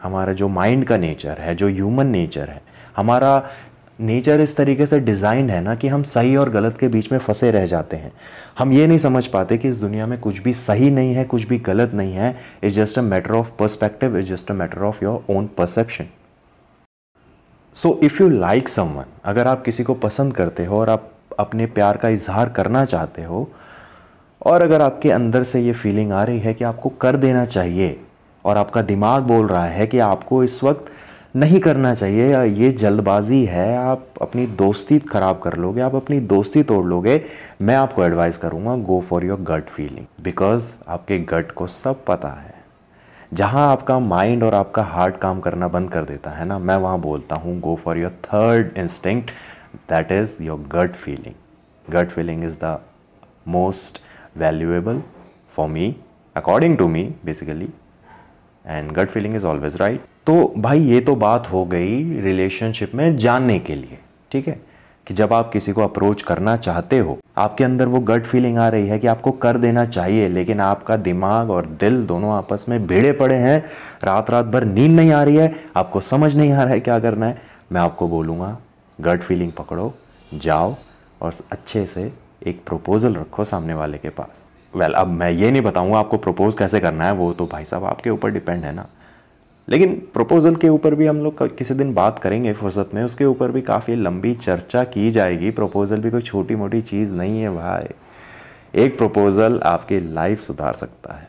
हमारा 0.01 0.33
जो 0.33 0.49
माइंड 0.49 0.85
का 0.85 0.97
नेचर 0.97 1.39
है, 1.41 1.55
जो 1.55 1.69
ह्यूमन 1.69 2.07
नेचर 2.07 2.49
है, 2.49 2.61
हमारा 2.97 3.39
नेचर 3.99 4.41
इस 4.41 4.55
तरीके 4.57 4.87
से 4.87 4.99
डिज़ाइन 5.01 5.49
है 5.51 5.61
ना 5.61 5.75
कि 5.75 5.89
हम 5.89 6.03
सही 6.03 6.37
और 6.37 6.51
गलत 6.51 6.77
के 6.79 6.89
बीच 6.89 7.11
में 7.13 7.19
फंसे 7.19 7.51
रह 7.51 7.67
जाते 7.67 7.97
हैं। 7.97 8.13
हम 8.59 8.73
ये 8.73 8.87
नहीं 8.87 8.99
समझ 8.99 9.27
पाते 9.27 9.59
कि 9.59 9.69
इस 9.69 9.81
दुनिया 9.81 10.07
में 10.07 10.19
कुछ 10.21 10.39
भी 10.39 10.53
सही 10.53 10.91
नहीं 10.91 11.15
है, 11.15 11.25
कुछ 11.25 11.47
भी 11.49 11.59
गलत 11.59 11.95
नहीं 11.95 12.13
है। 12.15 12.37
It's 12.65 12.77
just 12.77 12.99
a 12.99 13.03
matter 13.03 13.33
of 13.33 13.51
perspective 13.59 14.17
is 14.19 14.27
just 14.27 14.51
a 14.51 14.55
matter 14.55 14.83
of 14.83 15.05
your 15.05 15.25
own 15.31 15.47
perception 15.59 16.07
so 17.77 17.99
if 18.03 18.23
you 18.23 18.29
like 18.29 18.69
someone 18.69 19.05
अगर 19.25 19.47
आप 19.47 19.63
किसी 19.63 19.83
को 19.83 19.95
पसंद 19.97 20.35
करते 20.35 20.65
हो 20.65 20.79
और 20.79 20.91
आप 20.91 21.11
अपने 21.39 21.67
प्यार 21.69 21.97
का 21.97 22.09
इजहार 22.09 22.49
करना 22.49 22.85
चाहते 22.85 23.23
हो, 23.23 23.49
और 24.41 24.63
अगर 24.63 24.83
आपके 24.83 25.11
अंदर 25.11 25.43
से 25.43 25.61
ये 25.61 25.73
फीलिंग 25.73 26.13
आ 26.13 26.23
रही 26.25 26.39
है 26.39 26.55
कि 26.55 26.65
आपको 26.65 26.89
कर 27.01 27.17
देना 27.17 27.45
चाहिए, 27.47 27.99
और 28.45 28.57
आपका 28.57 28.83
दिमाग 28.83 29.23
बोल 29.23 29.47
रहा 29.47 29.65
है 29.67 29.87
कि 29.87 29.99
आपको 29.99 30.43
इस 30.45 30.63
वक्त 30.65 30.91
नहीं 31.39 31.59
करना 31.61 31.93
चाहिए, 31.95 32.29
या 32.29 32.71
जल्दबाजी 32.73 33.45
है, 33.47 33.77
आप 33.79 34.07
अपनी 34.23 34.47
दोस्ती 34.59 34.99
ख़राब 35.01 35.39
कर 35.41 35.57
लोगे, 35.57 35.81
आप 35.81 35.95
अपनी 35.95 36.19
दोस्ती 36.29 36.63
तोड़ 36.63 36.85
लोगे, 36.87 37.21
मैं 37.63 37.75
आपको 37.77 38.05
एडवाइस 38.05 38.37
करूँगा 38.39 38.75
go 38.87 39.01
for 39.09 39.25
your 39.25 39.41
gut 39.51 39.69
feeling 39.69 40.07
because 40.25 40.73
आपके 40.89 41.19
गट 41.29 41.53
को 41.53 41.67
सब 41.67 42.05
पता 42.05 42.29
है। 42.31 42.55
जहाँ 43.33 43.67
आपका 43.71 43.99
माइंड 44.01 44.43
और 44.45 44.55
आपका 44.55 44.83
हार्ट 44.85 45.17
काम 45.19 45.41
करना 45.41 45.69
बंद 45.69 45.91
कर 45.91 46.05
देता 46.05 46.31
है 46.31 46.45
ना, 46.45 46.59
मैं 46.59 46.77
वहाँ 46.77 47.01
बोलता 47.01 47.37
हूँ 47.37 47.59
go 47.61 47.79
for 47.85 47.99
your 47.99 48.19
third 48.25 48.79
instinct 48.79 49.31
that 49.91 50.13
is 50.13 50.43
your 50.43 50.67
gut 50.75 50.95
feeling 50.97 51.35
gut 51.87 52.11
feeling 52.11 52.45
is 52.45 52.59
the 52.65 52.79
most 53.49 54.01
valuable 54.39 55.03
for 55.57 55.69
me 55.69 55.95
according 56.37 56.77
to 56.79 56.89
me 56.89 57.09
basically 57.25 57.69
and 58.65 58.93
gut 58.93 59.09
feeling 59.09 59.35
is 59.37 59.47
always 59.47 59.77
right 59.77 60.01
तो 60.29 60.55
भाई 60.59 60.81
ये 60.81 61.01
तो 61.01 61.17
बात 61.17 61.53
हो 61.53 61.65
गई 61.65 62.21
रिलेशनशिप 62.21 62.95
में 62.95 63.17
जानने 63.19 63.59
के 63.59 63.75
लिए 63.75 63.99
ठीक 64.33 64.49
है? 64.49 64.61
कि 65.07 65.15
जब 65.15 65.33
आप 65.33 65.51
किसी 65.53 65.73
को 65.73 65.83
अप्रोच 65.83 66.23
करना 66.23 66.57
चाहते 66.57 66.99
हो 66.99 67.19
आपके 67.39 67.65
अंदर 67.65 67.87
वो 67.87 68.01
गट 68.01 68.23
फीलिंग 68.23 68.59
आ 68.59 68.69
रही 68.69 68.89
है 68.89 68.99
कि 68.99 69.07
आपको 69.07 69.31
कर 69.31 69.57
देना 69.57 69.85
चाहिए 69.85 70.29
लेकिन 70.29 70.61
आपका 70.61 70.97
दिमाग 70.97 71.51
और 71.51 71.67
दिल 71.67 72.07
दोनों 72.07 72.33
आपस 72.33 72.65
में 72.69 72.87
भिड़े 72.87 73.13
पड़े 73.13 73.35
हैं 73.35 73.65
रात 74.05 74.31
रात 74.31 74.47
भर 74.47 74.65
नींद 74.65 74.91
नहीं 74.91 75.13
आ 75.13 75.23
रही 75.23 75.37
है 75.37 75.55
आपको 75.77 76.01
समझ 76.01 76.37
नहीं 76.37 76.53
आ 76.53 76.63
रहा 76.65 76.75
है 76.75 76.81
क्या 76.81 77.01
करना 77.01 77.27
है 77.27 77.43
मैं 77.73 77.81
आपको 77.81 78.09
बोलूँगा 78.09 78.59
गट 79.01 79.21
फीलिंग 79.21 79.53
पकड़ो 79.53 79.95
जाओ 80.35 80.77
और 81.23 81.35
अच्छे 81.53 81.87
से 81.87 82.13
एक 82.47 82.65
प्रपोजल 82.67 83.15
रखो 83.15 83.45
सामने 83.45 83.75
वाले 83.75 83.99
के 83.99 84.09
पास। 84.09 84.45
वेल 84.77 84.83
well, 84.83 85.01
अब 85.01 85.07
मैं 85.07 85.31
ये 85.31 85.51
नहीं 85.51 85.63
बताऊँगा 85.63 85.99
आपको 85.99 86.17
प्रपोज 86.17 86.55
कैसे 86.55 86.81
करना 86.81 87.05
है 87.05 87.13
वो 87.13 87.33
तो 87.33 87.47
भाई 87.47 87.65
साहब 87.65 87.85
आपके 87.85 88.11
ऊपर 88.11 88.31
डिपेंड 88.31 88.65
है 88.65 88.75
ना। 88.75 88.87
लेकिन 89.69 89.95
प्रपोज़ल 90.15 90.55
के 90.57 90.69
ऊपर 90.69 90.95
भी 90.95 91.07
हम 91.07 91.17
लोग 91.17 91.57
किसी 91.57 91.75
दिन 91.75 91.93
बात 91.95 92.19
करेंगे 92.19 92.53
फुर्सत 92.53 92.91
में, 92.95 93.03
उसके 93.03 93.25
ऊपर 93.25 93.51
भी 93.51 93.63
काफ़ी 93.63 93.95
लंबी 93.95 94.35
चर्चा 94.35 94.85
की 94.85 95.11
जाएगी। 95.11 95.51
प्रपोज़ल 95.51 96.01
भी 96.01 96.11
कोई 96.11 96.23
छोटी 96.23 96.55
मोटी 96.55 96.81
चीज़ 96.83 97.13
नहीं 97.15 97.41
है 97.41 97.51
भाई। 97.57 97.89
एक 98.75 98.97
प्रपोज़ल 98.99 99.61
आपकी 99.65 100.01
लाइफ 100.15 100.41
सुधार 100.41 100.75
सकता 100.75 101.15
है। 101.15 101.29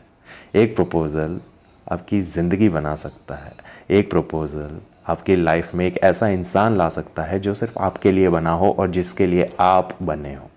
एक 0.54 0.74
प्रपोज़ल 0.76 1.40
आपकी 1.86 2.20
ज़िंदगी 2.22 2.68
बना 2.68 2.94
सकता 2.94 3.34
है। 3.34 3.52
एक 3.90 4.10
प्रपोज़ल 4.10 4.80
आपकी 5.08 5.36
लाइफ 5.36 5.74
में 5.74 5.86
एक 5.86 5.98
ऐसा 5.98 6.28
इंसान 6.28 6.76
ला 6.76 6.88
सकता 6.88 7.22
है 7.22 7.38
जो 7.40 7.54
सिर्फ़ 7.54 7.78
आपके 7.78 8.12
लिए 8.12 8.28
बना 8.28 8.52
हो 8.52 8.70
और 8.70 8.90
जिसके 8.90 9.26
लिए 9.26 9.50
आप 9.60 9.96
बने 10.02 10.34
हो। 10.34 10.50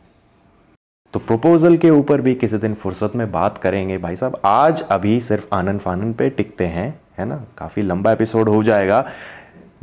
तो 1.14 1.20
प्रपोज़ल 1.20 1.78
के 1.78 1.90
ऊपर 1.90 2.22
भी 2.22 2.36
किसी 2.36 2.58
दिन 2.58 2.74
फुर्सत 2.74 3.16
में 3.16 3.32
बात 3.32 3.58
करेंगे। 3.58 3.98
भाई 3.98 4.16
साहब, 4.16 4.40
आज 4.46 4.82
अभी 4.82 5.20
सिर्फ़ 5.22 5.56
आनंद 5.56 5.80
फानन 5.80 6.14
पे 6.14 6.30
टिकते 6.30 6.66
हैं। 6.68 7.03
है 7.18 7.26
ना? 7.26 7.36
काफ़ी 7.58 7.82
लंबा 7.82 8.12
एपिसोड 8.12 8.50
हो 8.50 8.64
जाएगा। 8.64 9.06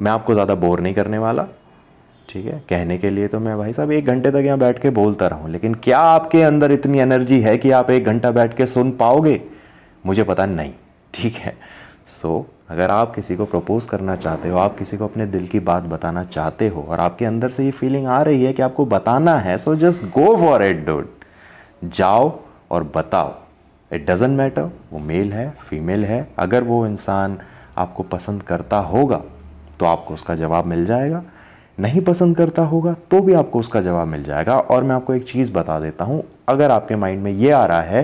मैं 0.01 0.11
आपको 0.13 0.33
ज़्यादा 0.35 0.55
बोर 0.55 0.81
नहीं 0.81 0.95
करने 0.95 1.19
वाला 1.19 1.47
ठीक 2.29 2.47
है? 2.47 2.59
कहने 2.69 2.97
के 2.99 3.11
लिए 3.11 3.29
तो 3.29 3.39
मैं 3.41 3.57
भाई 3.59 3.73
साहब 3.73 3.93
एक 3.93 4.07
घंटे 4.07 4.31
तक 4.31 4.43
यहाँ 4.45 4.59
बैठ 4.59 4.79
के 4.79 4.91
बोलता 4.91 5.27
रहूँ 5.27 5.51
लेकिन 5.51 5.75
क्या 5.75 5.99
आपके 5.99 6.43
अंदर 6.43 6.73
इतनी 6.73 6.99
एनर्जी 6.99 7.41
है 7.41 7.57
कि 7.59 7.71
आप 7.71 7.91
एक 7.91 8.05
घंटा 8.05 8.31
बैठ 8.31 8.57
के 8.57 8.67
सुन 8.67 8.91
पाओगे? 8.93 9.41
मुझे 10.07 10.23
पता 10.23 10.47
नहीं 10.47 10.73
ठीक 11.15 11.35
है? 11.35 11.57
सो 12.07 12.39
so, 12.39 12.71
अगर 12.71 12.91
आप 12.91 13.15
किसी 13.15 13.37
को 13.37 13.45
प्रपोज 13.45 13.85
करना 13.85 14.15
चाहते 14.17 14.49
हो 14.49 14.59
आप 14.59 14.79
किसी 14.79 14.97
को 14.97 15.05
अपने 15.05 15.27
दिल 15.27 15.47
की 15.47 15.61
बात 15.61 15.83
बताना 15.83 16.25
चाहते 16.25 16.69
हो 16.69 16.83
और 16.83 17.01
आपके 17.01 17.25
अंदर 17.25 17.49
से 17.49 17.65
ये 17.65 17.71
फीलिंग 17.71 18.07
आ 18.07 18.21
रही 18.23 18.45
है 18.45 18.53
कि 18.53 18.63
आपको 18.63 18.87
बताना 18.87 19.37
है 19.39 19.57
so 19.59 19.75
just 19.77 20.05
go 20.05 20.37
for 20.37 20.63
it 20.63 20.85
dude 20.87 21.09
जाओ 21.85 22.39
और 22.71 22.93
बताओ। 22.97 23.35
इट 23.91 24.11
डजेंट 24.11 24.37
मैटर 24.39 24.71
वो 24.93 24.99
मेल 24.99 25.33
है 25.33 25.49
फीमेल 25.61 26.05
है, 26.05 26.27
अगर 26.39 26.63
वो 26.63 26.87
इंसान 26.87 27.39
आपको 27.79 28.03
पसंद 28.03 28.43
करता 28.43 28.79
होगा 28.79 29.21
तो 29.81 29.87
आपको 29.87 30.15
उसका 30.15 30.35
जवाब 30.35 30.67
मिल 30.67 30.85
जाएगा। 30.87 31.23
नहीं 31.79 32.01
पसंद 32.01 32.37
करता 32.37 32.63
होगा 32.65 32.93
तो 33.11 33.21
भी 33.21 33.33
आपको 33.33 33.59
उसका 33.59 33.81
जवाब 33.81 34.09
मिल 34.09 34.23
जाएगा। 34.25 34.59
और 34.59 34.85
मैं 34.85 34.95
आपको 34.95 35.15
एक 35.15 35.25
चीज़ 35.25 35.53
बता 35.53 35.79
देता 35.81 36.05
हूँ, 36.05 36.23
अगर 36.49 36.71
आपके 36.71 36.97
माइंड 36.97 37.23
में 37.23 37.31
ये 37.33 37.51
आ 37.51 37.65
रहा 37.67 37.83
है 37.83 38.03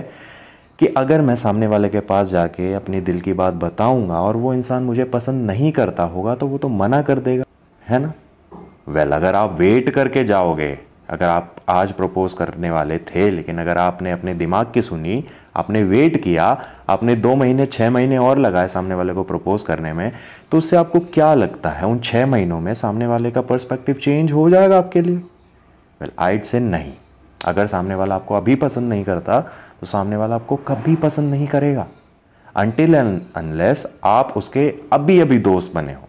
कि 0.79 0.87
अगर 0.87 1.21
मैं 1.21 1.35
सामने 1.35 1.67
वाले 1.67 1.89
के 1.89 1.99
पास 2.01 2.27
जाके 2.27 2.73
अपनी 2.73 3.01
दिल 3.01 3.21
की 3.21 3.33
बात 3.33 3.53
बताऊँगा 3.55 4.21
और 4.21 4.37
वो 4.37 4.53
इंसान 4.53 4.83
मुझे 4.83 5.03
पसंद 5.05 5.45
नहीं 5.45 5.71
करता 5.71 6.03
होगा 6.05 6.35
तो 6.35 6.47
वो 6.47 6.57
तो 6.57 6.69
मना 6.69 7.01
कर 7.01 7.19
देगा, 7.19 7.43
है 7.83 7.99
ना? 7.99 8.11
वेल 8.87 9.11
अगर 9.11 9.35
आप 9.35 9.57
वेट 9.59 9.89
करके 9.89 10.23
जाओगे, 10.23 10.77
अगर 11.09 11.25
आप 11.25 11.55
आज 11.69 11.91
प्रपोज 11.91 12.33
करने 12.33 12.71
वाले 12.71 12.97
थे, 12.99 13.29
लेकिन 13.29 13.59
अगर 13.59 13.77
आपने 13.77 14.11
अपने 14.11 14.33
दिमाग 14.33 14.71
की 14.73 14.81
सुनी 14.81 15.23
आपने 15.57 15.83
वेट 15.83 16.21
किया, 16.23 16.45
आपने 16.89 17.15
दो 17.15 17.35
महीने 17.35 17.65
छः 17.65 17.89
महीने 17.89 18.17
और 18.17 18.37
लगाए 18.37 18.67
सामने 18.67 18.95
वाले 18.95 19.13
को 19.13 19.23
प्रपोज 19.23 19.61
करने 19.61 19.93
में 19.93 20.11
तो 20.51 20.57
उससे 20.57 20.77
आपको 20.77 20.99
क्या 21.13 21.33
लगता 21.33 21.69
है? 21.69 21.85
उन 21.85 21.99
छः 21.99 22.25
महीनों 22.25 22.59
में 22.59 22.73
सामने 22.73 23.07
वाले 23.07 23.31
का 23.31 23.41
पर्सपेक्टिव 23.41 23.95
चेंज 23.95 24.31
हो 24.31 24.49
जाएगा 24.49 24.77
आपके 24.77 25.01
लिए? 25.01 25.17
वेल 25.17 26.11
आइट 26.19 26.45
से 26.45 26.59
नहीं। 26.59 26.93
अगर 27.41 27.67
सामने 27.67 27.95
वाला 27.95 28.15
आपको 28.15 28.35
अभी 28.35 28.55
पसंद 28.57 28.89
नहीं 28.89 29.03
करता 29.03 29.39
तो 29.81 29.87
सामने 29.87 30.15
वाला 30.15 30.35
आपको 30.35 30.55
कभी 30.67 30.95
पसंद 30.97 31.31
नहीं 31.31 31.47
करेगा। 31.47 31.87
अनटिल 32.55 32.95
अनलेस 32.95 33.85
आप 34.03 34.33
उसके 34.37 34.73
अभी 34.93 35.19
अभी 35.19 35.37
दोस्त 35.39 35.71
बने 35.75 35.93
हो। 35.93 36.06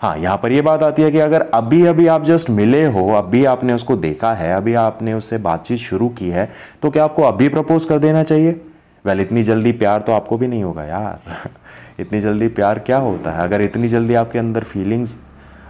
हाँ 0.00 0.16
यहाँ 0.18 0.36
पर 0.36 0.52
ये 0.52 0.60
बात 0.62 0.82
आती 0.82 1.02
है 1.02 1.10
कि 1.10 1.18
अगर 1.18 1.42
अभी 1.54 1.84
अभी 1.86 2.06
आप 2.06 2.24
जस्ट 2.24 2.50
मिले 2.50 2.84
हो, 2.84 3.08
अभी 3.08 3.44
आपने 3.44 3.72
उसको 3.72 3.96
देखा 3.96 4.32
है, 4.34 4.52
अभी 4.52 4.74
आपने 4.74 5.12
उससे 5.14 5.38
बातचीत 5.38 5.78
शुरू 5.78 6.08
की 6.08 6.28
है 6.30 6.50
तो 6.82 6.90
क्या 6.90 7.04
आपको 7.04 7.22
अभी 7.22 7.48
प्रपोज 7.48 7.84
कर 7.84 7.98
देना 7.98 8.22
चाहिए? 8.22 8.60
वेल 9.04 9.20
इतनी 9.20 9.42
जल्दी 9.42 9.72
प्यार 9.72 10.00
तो 10.00 10.12
आपको 10.12 10.38
भी 10.38 10.46
नहीं 10.46 10.62
होगा 10.64 10.84
यार। 10.84 11.48
इतनी 12.00 12.20
जल्दी 12.20 12.48
प्यार 12.48 12.78
क्या 12.78 12.98
होता 12.98 13.30
है? 13.30 13.42
अगर 13.42 13.62
इतनी 13.62 13.88
जल्दी 13.88 14.14
आपके 14.14 14.38
अंदर 14.38 14.64
फीलिंग्स 14.64 15.18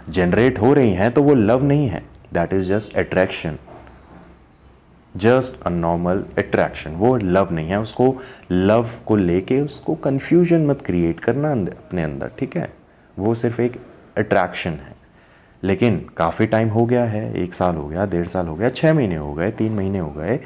जनरेट 0.09 0.59
हो 0.61 0.73
रही 0.73 0.91
हैं 0.93 1.11
तो 1.11 1.23
वो 1.23 1.33
लव 1.33 1.63
नहीं 1.63 1.87
है। 1.87 2.03
That 2.33 2.53
is 2.53 2.67
just 2.69 2.97
attraction 2.97 3.57
just 5.15 5.61
a 5.63 5.69
normal 5.69 6.23
attraction 6.37 6.91
वो 6.91 7.15
लव 7.17 7.53
नहीं 7.53 7.69
है। 7.69 7.79
उसको 7.79 8.15
लव 8.51 8.89
को 9.05 9.15
लेके 9.15 9.61
उसको 9.61 9.95
कंफ्यूजन 9.95 10.65
मत 10.65 10.81
क्रिएट 10.85 11.19
करना 11.19 11.51
अपने 11.51 12.03
अंदर, 12.03 12.31
ठीक 12.39 12.57
है? 12.57 12.71
वो 13.19 13.33
सिर्फ़ 13.35 13.61
एक 13.61 13.81
अट्रैक्शन 14.17 14.71
है। 14.71 14.93
लेकिन 15.63 15.97
काफ़ी 16.17 16.45
टाइम 16.47 16.69
हो 16.69 16.85
गया 16.85 17.03
है, 17.05 17.33
एक 17.33 17.53
साल 17.53 17.75
हो 17.75 17.87
गया, 17.87 18.05
डेढ़ 18.05 18.27
साल 18.27 18.47
हो 18.47 18.55
गया 18.55 18.69
छः 18.69 18.93
महीने 18.93 19.15
हो 19.15 19.33
गए, 19.33 19.51
तीन 19.51 19.71
महीने 19.71 19.99
हो 19.99 20.09
गए 20.09 20.39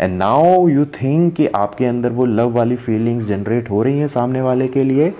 एंड 0.00 0.16
नाउ 0.18 0.68
यू 0.68 0.84
थिंक 0.94 1.34
कि 1.34 1.46
आपके 1.46 1.86
अंदर 1.86 2.10
वो 2.10 2.24
लव 2.24 2.50
वाली 2.50 2.76
फीलिंग्स 2.76 3.24
जनरेट 3.24 3.70
हो 3.70 3.82
रही 3.82 3.98
हैं 3.98 4.08
सामने 4.08 4.40
वाले 4.40 4.68
के 4.68 4.84
लिए 4.84 5.12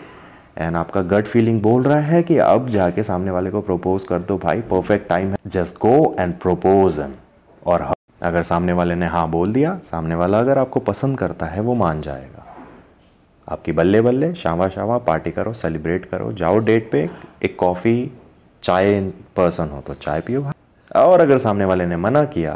एंड 0.59 0.76
आपका 0.76 1.02
गट 1.02 1.26
फीलिंग 1.26 1.61
बोल 1.62 1.82
रहा 1.82 1.99
है 1.99 2.23
कि 2.23 2.38
अब 2.38 2.68
जाके 2.68 3.02
सामने 3.02 3.30
वाले 3.30 3.50
को 3.50 3.61
प्रपोज 3.61 4.04
कर 4.04 4.23
दो 4.23 4.38
भाई 4.38 4.61
परफेक्ट 4.71 5.09
टाइम 5.09 5.30
है 5.30 5.37
जस्ट 5.47 5.76
गो 5.76 6.14
एंड 6.18 6.35
प्रपोज 6.35 7.00
और 7.66 7.92
अगर 8.23 8.42
सामने 8.42 8.73
वाले 8.73 8.94
ने 8.94 9.06
हाँ 9.06 9.28
बोल 9.30 9.52
दिया, 9.52 9.75
सामने 9.90 10.14
वाला 10.14 10.38
अगर 10.38 10.59
आपको 10.59 10.80
पसंद 10.80 11.18
करता 11.18 11.47
है, 11.47 11.61
वो 11.61 11.75
मान 11.75 12.00
जाएगा। 12.00 12.51
आपकी 13.49 13.72
बल्ले 13.72 14.00
बल्ले 14.00 14.32
शामा 14.34 14.68
शामा 14.68 14.99
पार्टी 15.00 15.30
करो 15.30 15.52
सेलिब्रेट 15.52 16.04
करो। 16.04 16.32
जाओ 16.32 16.58
डेट 16.58 16.90
पे, 16.92 17.08
एक 17.42 17.56
कॉफ़ी 17.58 18.11
चाय 18.62 19.00
पर्सन 19.37 19.68
हो 19.68 19.80
तो 19.80 19.94
चाय 19.94 20.20
पियो 20.20 20.42
भाई। 20.42 21.00
और 21.02 21.20
अगर 21.20 21.38
सामने 21.38 21.64
वाले 21.64 21.87
ने 21.87 21.96
मना 21.96 22.25
किया 22.26 22.54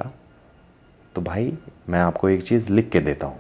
तो 1.14 1.22
भाई 1.22 1.52
मैं 1.88 2.00
आपको 2.00 2.28
एक 2.28 2.42
चीज़ 2.42 2.70
लिख 2.72 2.88
के 2.90 3.00
देता 3.00 3.26
हूँ। 3.26 3.38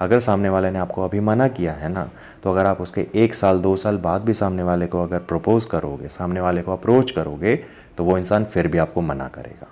अगर 0.00 0.20
सामने 0.20 0.48
वाले 0.48 0.70
ने 0.70 0.78
आपको 0.78 1.04
अभी 1.04 1.20
मना 1.20 1.48
किया 1.48 1.72
है 1.72 1.88
ना 1.88 2.08
तो 2.42 2.50
अगर 2.50 2.66
आप 2.66 2.80
उसके 2.80 3.06
एक 3.14 3.34
साल, 3.34 3.60
दो 3.60 3.76
साल 3.76 3.96
बाद 3.98 4.22
भी 4.22 4.34
सामने 4.34 4.62
वाले 4.62 4.86
को 4.86 5.02
अगर 5.02 5.18
प्रपोज 5.20 5.64
करोगे, 5.64 6.08
सामने 6.08 6.40
वाले 6.40 6.62
को 6.62 6.72
अप्रोच 6.72 7.10
करोगे 7.10 7.56
तो 7.96 8.04
वो 8.04 8.18
इंसान 8.18 8.44
फिर 8.44 8.68
भी 8.68 8.78
आपको 8.78 9.00
मना 9.00 9.28
करेगा। 9.28 9.68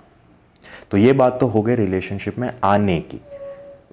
तो 0.91 0.97
ये 0.97 1.13
बात 1.13 1.39
तो 1.39 1.47
हो 1.47 1.61
गई 1.61 1.75
रिलेशनशिप 1.75 2.39
में 2.39 2.51
आने 2.63 2.99
की, 3.01 3.19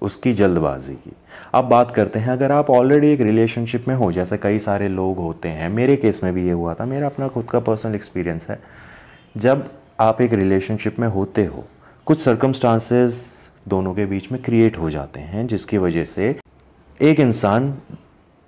उसकी 0.01 0.33
जल्दबाजी 0.33 0.93
की। 0.95 1.11
अब 1.53 1.65
बात 1.65 1.91
करते 1.91 2.19
हैं, 2.19 2.29
अगर 2.29 2.51
आप 2.51 2.69
ऑलरेडी 2.69 3.07
एक 3.07 3.21
रिलेशनशिप 3.21 3.87
में 3.87 3.95
हो, 3.95 4.11
जैसे 4.11 4.37
कई 4.37 4.59
सारे 4.59 4.87
लोग 4.87 5.17
होते 5.17 5.49
हैं, 5.49 5.69
मेरे 5.69 5.95
केस 5.95 6.21
में 6.23 6.33
भी 6.33 6.45
ये 6.45 6.51
हुआ 6.51 6.73
था, 6.73 6.85
मेरा 6.85 7.05
अपना 7.05 7.27
खुद 7.27 7.45
का 7.45 7.59
पर्सनल 7.59 7.95
एक्सपीरियंस 7.95 8.49
है। 8.49 8.59
जब 9.37 9.69
आप 9.99 10.21
एक 10.21 10.33
रिलेशनशिप 10.33 10.99
में 10.99 11.07
होते 11.07 11.45
हो, 11.45 11.65
कुछ 12.05 12.21
सर्कमस्टांसेस 12.21 13.25
दोनों 13.67 13.93
के 13.93 14.05
बीच 14.05 14.31
में 14.31 14.41
क्रिएट 14.41 14.77
हो 14.77 14.89
जाते 14.89 15.19
हैं, 15.19 15.47
जिसकी 15.47 15.77
वजह 15.77 16.03
से 16.03 16.39
एक 17.01 17.19
इंसान, 17.19 17.77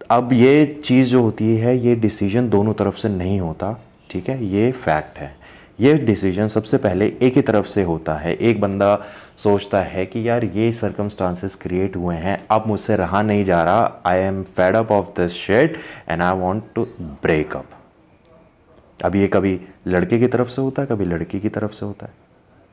अब 0.09 0.33
ये 0.33 0.81
चीज़ 0.85 1.09
जो 1.09 1.21
होती 1.21 1.55
है, 1.55 1.77
ये 1.77 1.95
डिसीज़न 1.95 2.49
दोनों 2.49 2.73
तरफ़ 2.73 2.95
से 2.95 3.09
नहीं 3.09 3.39
होता, 3.39 3.83
ठीक 4.09 4.29
है? 4.29 4.45
ये 4.45 4.71
फैक्ट 4.71 5.17
है। 5.17 5.41
ये 5.79 5.93
डिसीज़न 5.93 6.47
सबसे 6.47 6.77
पहले 6.77 7.13
एक 7.21 7.35
ही 7.35 7.41
तरफ़ 7.41 7.65
से 7.65 7.83
होता 7.83 8.15
है। 8.15 8.35
एक 8.35 8.61
बंदा 8.61 9.05
सोचता 9.43 9.81
है 9.81 10.05
कि 10.05 10.27
यार 10.29 10.43
ये 10.45 10.71
सर्कमस्टांसेस 10.71 11.55
क्रिएट 11.55 11.95
हुए 11.95 12.15
हैं, 12.15 12.37
अब 12.51 12.63
मुझसे 12.67 12.95
रहा 12.95 13.21
नहीं 13.21 13.43
जा 13.45 13.63
रहा 13.63 14.01
I 14.05 14.19
am 14.19 14.41
fed 14.45 14.75
up 14.75 14.91
of 14.91 15.07
this 15.19 15.31
shit 15.35 15.77
and 16.09 16.21
I 16.21 16.37
want 16.37 16.63
to 16.75 16.83
break 17.01 17.55
up 17.55 17.65
अब 18.99 19.15
ये 19.15 19.27
कभी 19.27 19.59
लड़के 19.87 20.19
की 20.19 20.27
तरफ़ 20.27 20.47
से 20.47 20.61
होता 20.61 20.81
है, 20.81 20.87
कभी 20.87 21.05
लड़की 21.05 21.39
की 21.39 21.49
तरफ़ 21.49 21.71
से 21.71 21.85
होता 21.85 22.05
है 22.05 22.19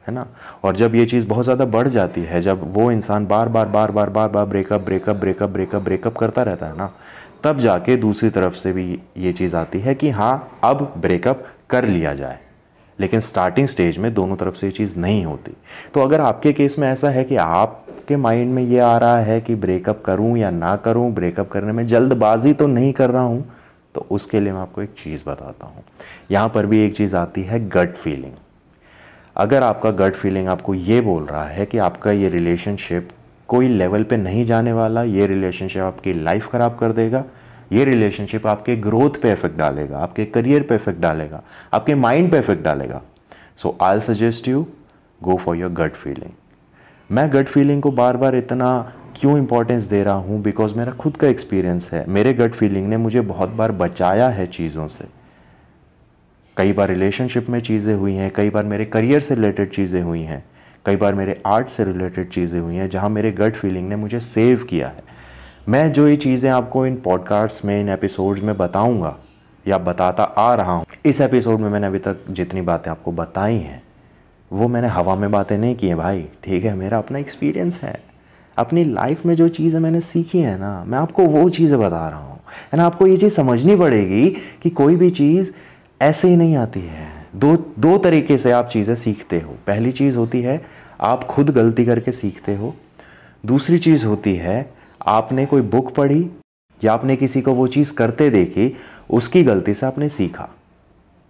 है 0.07 0.15
ना? 0.15 0.27
और 0.65 0.77
जब 0.77 0.95
ये 0.95 1.05
चीज़ 1.07 1.27
बहुत 1.29 1.45
ज़्यादा 1.45 1.65
बढ़ 1.67 1.89
जाती 1.89 2.21
है, 2.21 2.41
जब 2.41 2.73
वो 2.75 2.91
इंसान 2.93 3.27
बार 3.27 3.49
बार 3.49 3.69
बार 3.69 3.91
बार 3.91 4.11
बार 4.11 4.29
बार 4.29 4.45
breakup 4.47 4.81
breakup 4.81 5.17
breakup 5.17 5.51
breakup 5.51 5.83
breakup 5.83 6.17
करता 6.17 6.43
रहता 6.43 6.67
है 6.67 6.77
ना, 6.77 6.91
तब 7.45 7.59
जाके 7.59 7.97
दूसरी 7.97 8.31
तरफ़ 8.31 8.55
से 8.55 8.73
भी 8.73 9.01
ये 9.17 9.33
चीज़ 9.33 9.57
आती 9.57 9.81
है 9.81 9.95
कि 9.95 10.11
हाँ 10.11 10.61
अब 10.65 10.93
ब्रेकअप 10.99 11.47
कर 11.71 11.85
लिया 11.87 12.15
जाए। 12.15 12.39
लेकिन 13.01 13.21
स्टार्टिंग 13.21 13.69
स्टेज 13.69 13.99
में 13.99 14.13
दोनों 14.15 14.37
तरफ़ 14.37 14.55
से 14.55 14.67
ये 14.67 14.73
चीज़ 14.73 14.99
नहीं 14.99 15.25
होती। 15.25 15.53
तो 15.95 16.01
अगर 16.01 16.21
आपके 16.21 16.53
केस 16.53 16.79
में 16.79 16.89
ऐसा 16.89 17.11
है 17.11 17.25
कि 17.25 17.37
आपके 17.37 18.17
माइंड 18.17 18.53
में 18.55 18.63
ये 18.63 18.79
आ 18.79 18.97
रहा 18.99 19.19
है 19.21 19.41
कि 19.41 19.55
ब्रेकअप 19.57 20.03
करूँ 20.05 20.37
या 20.39 20.51
ना 20.51 20.75
करूँ 20.77 21.13
ब्रेकअप 21.15 21.49
करने 21.49 21.73
में 21.73 21.87
जल्दबाजी 21.87 22.53
तो 22.53 22.67
नहीं 22.67 22.93
कर 22.93 23.11
रहा 23.11 23.23
हूँ 23.23 23.45
तो 23.95 24.07
उसके 24.11 24.41
लिए 24.41 24.53
मैं 24.53 24.61
आपको 24.61 24.83
एक 24.83 24.91
चीज़ 24.99 25.23
बताता 25.27 25.67
हूँ। 25.67 25.85
यहाँ 26.31 26.49
पर 26.49 26.67
भी 26.67 26.85
एक 26.85 26.97
चीज़ 26.97 27.17
आती 27.17 27.43
है 27.43 27.69
गट 27.69 27.95
फीलिंग 27.95 28.33
अगर 29.37 29.63
आपका 29.63 29.91
गट 29.97 30.15
फीलिंग 30.15 30.49
आपको 30.49 30.75
ये 30.75 31.01
बोल 31.01 31.25
रहा 31.25 31.47
है 31.47 31.67
कि 31.67 31.79
आपका 31.79 32.13
ये 32.13 32.29
रिलेशनशिप 32.29 33.09
कोई 33.49 33.69
लेवल 33.69 34.03
पे 34.05 34.17
नहीं 34.17 34.45
जाने 34.45 34.73
वाला, 34.73 35.03
ये 35.03 35.27
रिलेशनशिप 35.27 35.83
आपकी 35.83 36.13
लाइफ 36.15 36.49
ख़राब 36.53 36.77
कर 36.81 36.93
देगा 36.93 37.25
ये 37.73 37.85
रिलेशनशिप 37.85 38.47
आपके 38.47 38.77
ग्रोथ 38.79 39.21
पे 39.23 39.33
इफ़ेक्ट 39.33 39.57
डालेगा, 39.57 39.99
आपके 39.99 40.25
करियर 40.27 40.63
पे 40.63 40.75
इफ़ेक्ट 40.75 41.01
डालेगा, 41.01 41.43
आपके 41.73 41.95
माइंड 41.97 42.31
पे 42.31 42.39
इफ़ेक्ट 42.39 42.63
डालेगा। 42.63 43.03
So 43.57 43.77
I 43.83 44.01
suggest 44.03 44.49
you 44.49 44.67
go 45.21 45.37
for 45.37 45.57
your 45.57 45.73
gut 45.73 45.95
feeling 45.95 46.33
मैं 47.11 47.31
गट 47.33 47.47
फीलिंग 47.47 47.83
को 47.83 47.91
बार 47.93 48.17
बार 48.17 48.37
इतना 48.37 48.71
क्यों 49.21 49.37
इंपॉर्टेंस 49.39 49.83
दे 49.83 50.03
रहा 50.05 50.15
हूँ? 50.15 50.41
बिकॉज़ 50.43 50.75
मेरा 50.75 50.93
खुद 50.93 51.17
का 51.17 51.29
एक्सपीरियंस 51.29 51.91
है। 51.93 52.05
मेरे 52.09 52.33
गट 52.35 52.53
फीलिंग 52.53 52.89
ने 52.89 52.97
मुझे 52.97 53.21
बहुत 53.21 53.51
बार 53.51 53.73
बचाया 53.73 54.29
है 54.29 54.47
चीज़ों 54.47 54.87
से। 54.89 55.05
कई 56.57 56.73
बार 56.73 56.89
रिलेशनशिप 56.89 57.49
में 57.51 57.61
चीज़ें 57.61 57.95
हुई 57.95 58.15
हैं, 58.15 58.31
कई 58.31 58.51
बार 58.51 58.65
मेरे 58.65 58.85
करियर 58.85 59.21
से 59.21 59.35
रिलेटेड 59.35 59.71
चीज़ें 59.71 60.03
हुई 60.03 60.23
हैं, 60.23 60.45
कई 60.87 60.97
बार 60.97 61.15
मेरे 61.15 61.41
आर्ट 61.47 61.69
से 61.69 61.85
रिलेटेड 61.85 62.31
चीज़ें 62.31 62.61
हुई 62.61 62.75
हैं, 62.75 62.89
जहाँ 62.91 63.11
मेरे 63.11 63.33
गट 63.33 63.57
फीलिंग 63.57 63.89
ने 63.89 63.97
मुझे 63.97 64.21
सेव 64.21 64.65
किया 64.65 64.89
है। 64.89 65.03
मैं 65.69 65.93
जो 65.93 66.09
ये 66.09 66.17
चीज़ें 66.17 66.51
आपको 66.51 66.87
इन 66.87 66.97
पॉडकास्ट 66.97 67.65
में, 67.65 67.81
इन 67.81 67.89
एपिसोड्स 67.89 68.43
में 68.43 68.57
बताऊँगा, 68.57 69.17
या 69.69 69.79
बताता 69.79 70.23
आ 70.23 70.55
रहा 70.55 70.73
हूँ, 70.73 70.87
इस 71.07 71.21
एपिसोड 71.21 71.61
में 71.61 71.69
मैंने 71.71 71.87
अभी 71.87 71.99
तक 71.99 72.19
जितनी 72.31 72.61
बातें 72.61 72.91
आपको 72.91 73.13
बताई 73.13 73.55
हैं, 73.55 73.83
वो 74.53 74.69
मैंने 74.69 74.89
हवा 74.89 75.15
में 75.15 75.31
बातें 75.31 75.59
नहीं 75.59 75.77
की 75.77 75.89
हैं 75.89 75.97
भाई। 75.97 76.25
ठीक 76.45 76.65
है, 76.65 76.75
मेरा 76.75 76.99
अपना 76.99 77.19
एक्सपीरियंस 77.19 77.81
है। 77.83 78.01
अपनी 78.57 78.85
लाइफ 78.85 79.27
में 79.27 79.35
जो 79.35 79.49
चीज़ें 79.49 79.81
मैंने 79.81 80.01
सीखी 80.01 80.39
हैं 80.39 80.59
ना, 80.59 80.85
मैं 80.87 80.99
आपको 80.99 81.23
वो 81.23 81.49
चीज़ें 81.49 81.79
बता 81.81 82.09
रहा 82.09 82.21
हूँ। 82.21 82.41
एंड 82.75 82.81
आपको 82.81 83.07
ये 83.07 83.17
चीज़ 83.17 83.35
समझनी 83.35 83.77
पड़ेगी 83.77 84.31
कि 84.63 84.71
कोई 84.71 84.97
भी 84.97 85.11
चीज़ 85.11 85.53
ऐसे 86.03 86.29
ही 86.29 86.37
नहीं 86.37 86.57
आती 86.57 86.81
है। 86.81 87.27
दो 87.37 87.57
दो 87.79 87.99
तरीके 87.99 88.39
से 88.39 88.53
आप 88.53 88.69
चीज़ें 88.69 88.95
सीखते 88.95 89.41
हो। 89.41 89.57
पहली 89.67 89.93
चीज़ 89.93 90.17
होती 90.17 90.43
है, 90.43 90.65
आप 91.01 91.25
खुद 91.25 91.51
गलती 91.51 91.85
करके 91.85 92.13
सीखते 92.13 92.57
हो। 92.57 92.75
दूसरी 93.47 93.79
चीज़ 93.79 94.07
होती 94.07 94.37
है 94.37 94.78
आपने 95.01 95.47
कोई 95.47 95.61
बुक 95.63 95.95
पढ़ी 95.95 96.29
या 96.81 96.93
आपने 96.93 97.17
किसी 97.17 97.41
को 97.43 97.53
वो 97.55 97.67
चीज़ 97.67 97.93
करते 97.95 98.29
देखी, 98.31 98.75
उसकी 99.11 99.43
गलती 99.45 99.75
से 99.75 99.87
आपने 99.87 100.09
सीखा। 100.09 100.49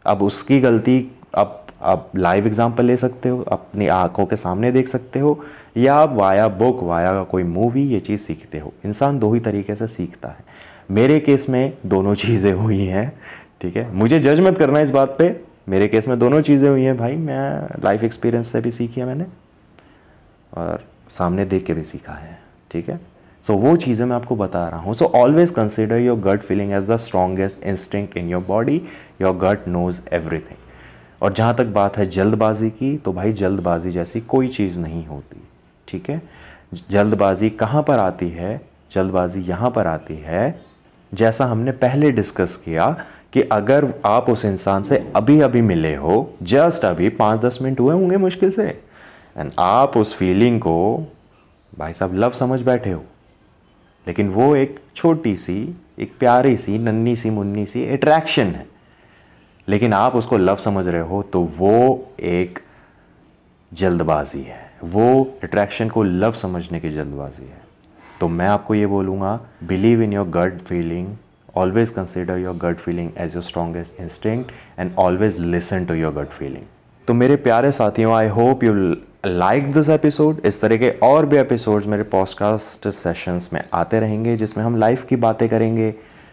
अब 0.07 0.23
उसकी 0.23 0.61
गलती 0.61 1.01
अब 1.35 1.65
आप 1.83 2.11
लाइव 2.17 2.47
एग्ज़ाम्पल 2.47 2.85
ले 2.85 2.97
सकते 2.97 3.29
हो, 3.29 3.41
अपनी 3.43 3.87
आँखों 3.87 4.25
के 4.27 4.37
सामने 4.37 4.71
देख 4.73 4.89
सकते 4.89 5.19
हो, 5.19 5.41
या 5.77 5.95
आप 5.95 6.13
वाया 6.13 6.47
बुक 6.49 6.83
वाया 6.83 7.23
कोई 7.23 7.43
मूवी 7.43 7.83
ये 7.83 8.01
चीज़ 8.01 8.21
सीखते 8.21 8.59
हो। 8.59 8.73
इंसान 8.85 9.19
दो 9.19 9.33
ही 9.35 9.41
तरीके 9.41 9.75
से 9.75 9.87
सीखता 9.87 10.29
है। 10.29 10.45
मेरे 10.91 11.19
केस 11.21 11.49
में 11.49 11.73
दोनों 11.87 12.15
चीज़ें 12.15 12.53
हुई 12.53 12.85
हैं, 12.85 13.13
ठीक 13.61 13.77
है? 13.77 13.91
मुझे 13.93 14.19
जज 14.21 14.41
मत 14.41 14.59
करना 14.59 14.81
इस 14.81 14.91
बात 14.91 15.15
पे। 15.19 15.29
मेरे 15.69 15.89
केस 15.89 16.09
में 16.09 16.19
दोनों 16.19 16.41
चीज़ें 16.41 16.69
हुई 16.69 16.83
हैं 16.83 16.97
भाई, 16.97 17.17
मैं 17.17 17.83
लाइफ 17.85 18.05
एक्सपीरियंस 18.05 18.53
से 18.53 18.61
भी 18.61 18.71
सीखी 18.71 19.01
है 19.01 19.07
मैंने, 19.07 19.27
और 20.53 20.85
सामने 21.11 21.45
देख 21.45 21.65
के 21.67 21.75
भी 21.75 21.83
सीखा 21.83 22.13
है, 22.13 22.39
ठीक 22.71 22.89
है? 22.89 23.01
सो 23.45 23.52
so, 23.54 23.61
वो 23.61 23.76
चीज़ें 23.76 24.04
मैं 24.07 24.16
आपको 24.16 24.37
बता 24.37 24.66
रहा 24.68 24.80
हूँ। 24.80 24.95
So 24.95 25.04
always 25.16 25.50
consider 25.50 25.99
your 25.99 26.18
gut 26.21 26.40
feeling 26.40 26.73
as 26.73 26.85
the 26.85 26.97
strongest 26.97 27.62
instinct 27.64 28.16
in 28.16 28.28
your 28.28 28.45
body 28.49 28.80
your 29.23 29.37
gut 29.37 29.68
knows 29.68 30.00
everything 30.12 31.23
और 31.23 31.33
जहाँ 31.33 31.54
तक 31.57 31.66
बात 31.75 31.97
है 31.99 32.09
जल्दबाजी 32.11 32.71
की 32.71 32.97
तो 32.97 33.12
भाई 33.12 33.33
जल्दबाजी 33.33 33.90
जैसी 33.90 34.21
कोई 34.21 34.49
चीज़ 34.49 34.78
नहीं 34.78 35.04
होती। 35.07 35.42
ठीक 35.88 36.11
है? 36.11 36.21
जल्दबाजी 36.90 37.50
कहाँ 37.50 37.83
पर 37.83 37.99
आती 37.99 38.28
है? 38.28 38.61
जल्दबाजी 38.92 39.40
यहाँ 39.40 39.71
पर 39.71 39.87
आती 39.87 40.16
है 40.16 40.61
जैसा 41.12 41.45
हमने 41.45 41.73
पहले 41.73 42.11
डिस्कस 42.12 42.57
किया 42.57 42.90
कि 43.33 43.42
अगर 43.42 43.92
आप 44.04 44.28
उस 44.30 44.45
इंसान 44.45 44.83
से 44.83 44.97
अभी 45.16 45.40
अभी 45.40 45.61
मिले 45.62 45.95
हो 45.95 46.30
जस्ट 46.42 46.85
अभी 46.85 47.09
पाँच 47.09 47.40
दस 47.40 47.59
मिनट 47.62 47.80
हुए 47.80 47.95
होंगे 47.95 48.16
मुश्किल 48.16 48.50
से 48.50 48.66
एंड 49.38 49.50
आप 49.59 49.97
उस 49.97 50.14
फीलिंग 50.16 50.61
को 50.61 50.76
भाई 51.73 51.92
साहब 51.92 52.14
लव 52.14 52.30
समझ 52.30 52.61
बैठे 52.62 52.90
हो। 52.90 53.04
लेकिन 54.09 54.29
वो 54.29 54.55
एक 54.57 54.79
छोटी 54.97 55.35
सी, 55.37 55.77
एक 55.99 56.12
प्यारी 56.18 56.57
सी 56.57 56.79
नन्नी 56.79 57.14
सी, 57.16 57.31
मुन्नी 57.31 57.66
सी 57.66 57.85
अट्रैक्शन 57.88 58.47
है। 58.47 58.66
लेकिन 59.68 59.92
आप 59.92 60.14
उसको 60.16 60.37
लव 60.38 60.57
समझ 60.57 60.87
रहे 60.87 61.03
हो 61.03 61.23
तो 61.23 61.42
वो 61.57 62.12
एक 62.21 62.59
जल्दबाजी 63.73 64.42
है। 64.42 64.61
वो 64.85 65.37
अट्रैक्शन 65.42 65.88
को 65.88 66.03
लव 66.03 66.33
समझने 66.33 66.81
की 66.81 66.90
जल्दबाजी 66.90 67.44
है। 67.44 67.61
तो 68.21 68.29
मैं 68.29 68.47
आपको 68.49 68.75
ये 68.75 68.87
बोलूँगा 68.87 69.40
believe 69.64 70.03
in 70.03 70.12
your 70.12 70.29
gut 70.29 70.59
feeling 70.59 71.09
always 71.57 71.90
consider 71.90 72.38
your 72.38 72.57
gut 72.57 72.79
feeling 72.79 73.11
as 73.18 73.35
your 73.35 73.44
strongest 73.44 74.01
instinct 74.01 74.53
and 74.79 74.92
always 74.99 75.38
listen 75.38 75.85
to 75.85 75.94
your 75.94 76.12
gut 76.14 76.29
feeling 76.29 76.64
तो 77.09 77.14
मेरे 77.14 77.37
प्यारे 77.37 77.73
साथियों 77.73 78.14
I 78.14 78.29
hope 78.29 78.64
you 78.64 78.75
like 79.26 79.72
this 79.72 79.88
episode 79.88 80.40
इस 80.44 80.61
तरह 80.61 80.76
के 80.76 80.90
और 81.02 81.26
भी 81.26 81.37
एपिसोड्स 81.37 81.87
मेरे 81.87 82.02
पॉडकास्ट 82.02 82.88
सेशंस 82.88 83.48
में 83.52 83.61
आते 83.72 84.00
रहेंगे, 84.00 84.37
जिसमें 84.37 84.64
हम 84.64 84.76
लाइफ 84.76 85.04
की 85.04 85.16
बातें 85.16 85.48
करेंगे, 85.48 85.90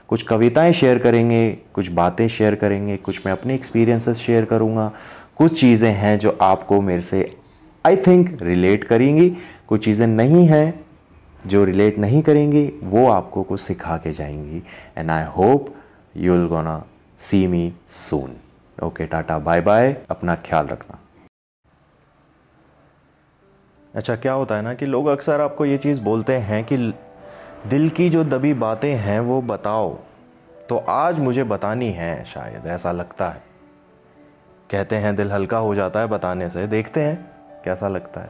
कुछ 0.07 0.21
कविताएँ 0.21 0.73
शेयर 0.73 0.99
करेंगे, 0.99 1.57
कुछ 1.73 1.89
बातें 1.91 2.27
शेयर 2.27 2.55
करेंगे, 2.55 2.97
कुछ 2.97 3.25
मैं 3.25 3.33
अपने 3.33 3.55
एक्सपीरियंसेस 3.55 4.17
शेयर 4.17 4.45
करूँगा, 4.45 4.91
कुछ 5.35 5.59
चीज़ें 5.61 5.91
हैं 5.91 6.19
जो 6.19 6.37
आपको 6.41 6.81
मेरे 6.81 7.01
से 7.01 7.37
आई 7.85 7.97
थिंक 7.97 8.41
रिलेट 8.41 8.83
करेंगी, 8.83 9.29
कुछ 9.67 9.85
चीज़ें 9.85 10.07
नहीं 10.07 10.47
हैं 10.47 10.85
जो 11.47 11.63
रिलेट 11.65 11.97
नहीं 11.97 12.21
करेंगी, 12.21 12.71
वो 12.83 13.07
आपको 13.09 13.43
कुछ 13.43 13.61
सिखा 13.61 13.97
के 13.97 14.11
जाएँगी 14.11 14.63
and 14.97 15.11
I 15.11 15.23
hope 15.37 15.73
you 16.17 16.33
will 16.33 16.47
gonna 16.47 16.83
see 17.19 17.47
me 17.47 17.73
soon 17.89 18.35
okay 18.83 19.05
tata 19.05 19.39
bye 19.39 19.61
bye 19.61 19.95
अपना 20.09 20.35
ख्याल 20.35 20.67
रखना। 20.67 20.99
अच्छा 23.95 24.15
क्या 24.15 24.33
होता 24.33 24.55
है 24.55 24.61
ना 24.61 24.73
कि 24.73 24.85
लोग 24.85 25.07
अक्सर 25.07 25.41
आपको 25.41 25.65
ये 25.65 25.77
चीज़ 25.77 26.01
बोलते 26.01 26.35
हैं 26.35 26.63
कि 26.63 26.77
दिल 27.67 27.89
की 27.89 28.09
जो 28.09 28.23
दबी 28.23 28.53
बातें 28.53 28.95
हैं 28.95 29.19
वो 29.19 29.41
बताओ। 29.41 29.97
तो 30.69 30.77
आज 30.77 31.19
मुझे 31.19 31.43
बतानी 31.43 31.91
है 31.91 32.23
शायद, 32.23 32.67
ऐसा 32.67 32.91
लगता 32.91 33.29
है। 33.29 33.41
कहते 34.71 34.95
हैं 34.95 35.15
दिल 35.15 35.31
हल्का 35.31 35.57
हो 35.57 35.75
जाता 35.75 35.99
है 35.99 36.07
बताने 36.07 36.49
से। 36.49 36.67
देखते 36.67 37.01
हैं 37.01 37.31
कैसा 37.65 37.87
लगता 37.87 38.21
है। 38.21 38.29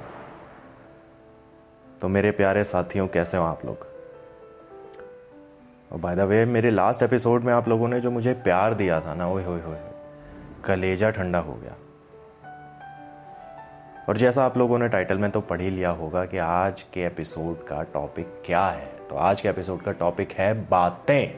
तो 2.01 2.07
मेरे 2.07 2.31
प्यारे 2.31 2.63
साथियों, 2.63 3.07
कैसे 3.07 3.37
हो 3.37 3.43
आप 3.43 3.65
लोग? 3.65 3.87
और 5.91 5.99
बाय 5.99 6.15
द 6.15 6.19
वे 6.19 6.45
मेरे 6.45 6.71
लास्ट 6.71 7.03
एपिसोड 7.03 7.43
में 7.43 7.53
आप 7.53 7.67
लोगों 7.67 7.87
ने 7.87 7.99
जो 7.99 8.11
मुझे 8.11 8.33
प्यार 8.33 8.73
दिया 8.73 9.01
था 9.01 9.13
ना, 9.13 9.27
ओए 9.27 9.43
होए 9.43 9.61
होए, 9.61 9.77
कलेजा 10.65 11.09
ठंडा 11.09 11.39
हो 11.39 11.53
गया। 11.53 11.75
और 14.09 14.17
जैसा 14.17 14.45
आप 14.45 14.57
लोगों 14.57 14.79
ने 14.79 14.87
टाइटल 14.87 15.17
में 15.17 15.31
तो 15.31 15.41
पढ़ 15.41 15.61
ही 15.61 15.69
लिया 15.69 15.89
होगा 15.89 16.25
कि 16.25 16.37
आज 16.37 16.83
के 16.83 17.01
एपिसोड 17.01 17.67
का 17.67 17.83
टॉपिक 17.83 18.43
क्या 18.45 18.67
है। 18.67 18.85
तो 19.09 19.15
आज 19.15 19.41
के 19.41 19.49
एपिसोड 19.49 19.81
का 19.81 19.91
टॉपिक 19.91 20.31
है 20.31 20.67
बातें। 20.69 21.37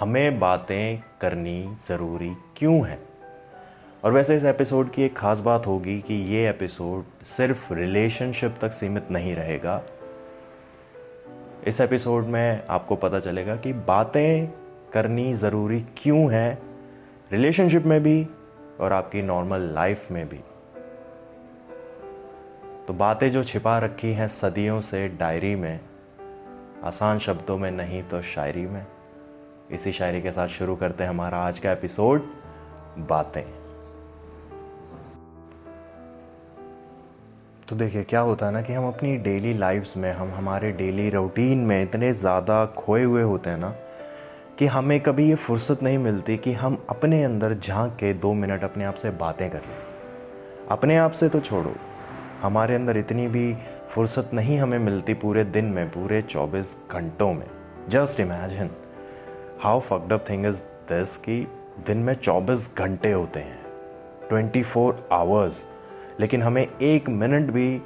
हमें 0.00 0.40
बातें 0.40 1.02
करनी 1.20 1.76
ज़रूरी 1.88 2.36
क्यों 2.56 2.88
है? 2.88 2.98
और 4.04 4.12
वैसे 4.12 4.36
इस 4.36 4.44
एपिसोड 4.44 4.90
की 4.90 5.02
एक 5.02 5.16
खास 5.16 5.38
बात 5.38 5.66
होगी 5.66 6.00
कि 6.00 6.14
ये 6.14 6.50
एपिसोड 6.50 7.24
सिर्फ़ 7.24 7.74
रिलेशनशिप 7.74 8.58
तक 8.60 8.72
सीमित 8.72 9.10
नहीं 9.10 9.36
रहेगा। 9.36 9.82
इस 11.66 11.80
एपिसोड 11.80 12.24
में 12.24 12.66
आपको 12.70 12.96
पता 12.96 13.20
चलेगा 13.20 13.56
कि 13.56 13.72
बातें 13.72 14.48
करनी 14.92 15.34
ज़रूरी 15.34 15.80
क्यों 15.96 16.32
है 16.32 16.58
रिलेशनशिप 17.32 17.84
में 17.84 18.02
भी 18.02 18.28
और 18.80 18.92
आपकी 18.92 19.22
नॉर्मल 19.22 19.60
लाइफ 19.60 20.10
में 20.10 20.28
भी। 20.28 20.40
तो 22.88 22.92
बातें 22.92 23.30
जो 23.30 23.44
छिपा 23.44 23.78
रखी 23.78 24.12
हैं 24.12 24.28
सदियों 24.28 24.80
से 24.80 25.08
डायरी 25.08 25.54
में, 25.56 25.80
आसान 26.84 27.18
शब्दों 27.18 27.58
में 27.58 27.70
नहीं 27.70 28.02
तो 28.02 28.22
शायरी 28.22 28.66
में। 28.66 28.86
इसी 29.70 29.92
शायरी 29.92 30.20
के 30.22 30.30
साथ 30.30 30.48
शुरू 30.48 30.74
करते 30.76 31.02
हैं 31.04 31.10
हमारा 31.10 31.38
आज 31.38 31.58
का 31.58 31.72
एपिसोड, 31.72 32.22
बातें। 32.98 33.42
तो 37.68 37.76
देखिए, 37.76 38.02
क्या 38.02 38.20
होता 38.20 38.46
है 38.46 38.52
ना 38.52 38.62
कि 38.62 38.72
हम 38.72 38.88
अपनी 38.88 39.16
डेली 39.16 39.54
लाइफ्स 39.54 39.96
में, 39.96 40.12
हम 40.12 40.34
हमारे 40.34 40.72
डेली 40.72 41.10
रूटीन 41.10 41.58
में 41.58 41.82
इतने 41.82 42.12
ज़्यादा 42.12 42.66
खोए 42.66 43.02
हुए 43.02 43.22
होते 43.22 43.50
हैं 43.50 43.58
ना 43.58 43.74
कि 44.58 44.66
हमें 44.66 45.00
कभी 45.00 45.28
ये 45.28 45.34
फुर्सत 45.34 45.82
नहीं 45.82 45.98
मिलती 45.98 46.36
कि 46.36 46.52
हम 46.52 46.84
अपने 46.90 47.24
अंदर 47.24 47.54
झाँक 47.54 47.96
के 47.96 48.12
दो 48.14 48.34
मिनट 48.34 48.64
अपने 48.64 48.84
आप 48.84 48.94
से 48.94 49.10
बातें 49.10 49.50
कर 49.50 49.58
लें। 49.58 50.68
अपने 50.70 50.96
आप 50.96 51.12
से 51.12 51.28
तो 51.28 51.40
छोड़ो। 51.40 51.74
हमारे 52.44 52.74
अंदर 52.74 52.96
इतनी 52.96 53.26
भी 53.28 53.56
फुर्सत 53.90 54.30
नहीं 54.34 54.58
हमें 54.58 54.78
मिलती 54.78 55.14
पूरे 55.14 55.44
दिन 55.44 55.64
में, 55.64 55.88
पूरे 55.88 56.22
24 56.22 56.78
घंटों 56.92 57.32
में। 57.32 57.46
Just 57.88 58.20
imagine 58.20 58.70
how 59.62 59.80
fucked 59.80 60.12
up 60.12 60.24
thing 60.30 60.46
is 60.46 60.62
this 60.92 61.16
कि 61.16 61.36
दिन 61.86 61.98
में 61.98 62.14
24 62.14 62.70
घंटे 62.78 63.12
होते 63.12 63.40
हैं 63.40 63.60
24 64.30 64.62
फोर 64.62 65.08
आवर्स 65.12 65.64
लेकिन 66.20 66.42
हमें 66.42 66.68
एक 66.82 67.08
मिनट 67.08 67.50
भी 67.50 67.82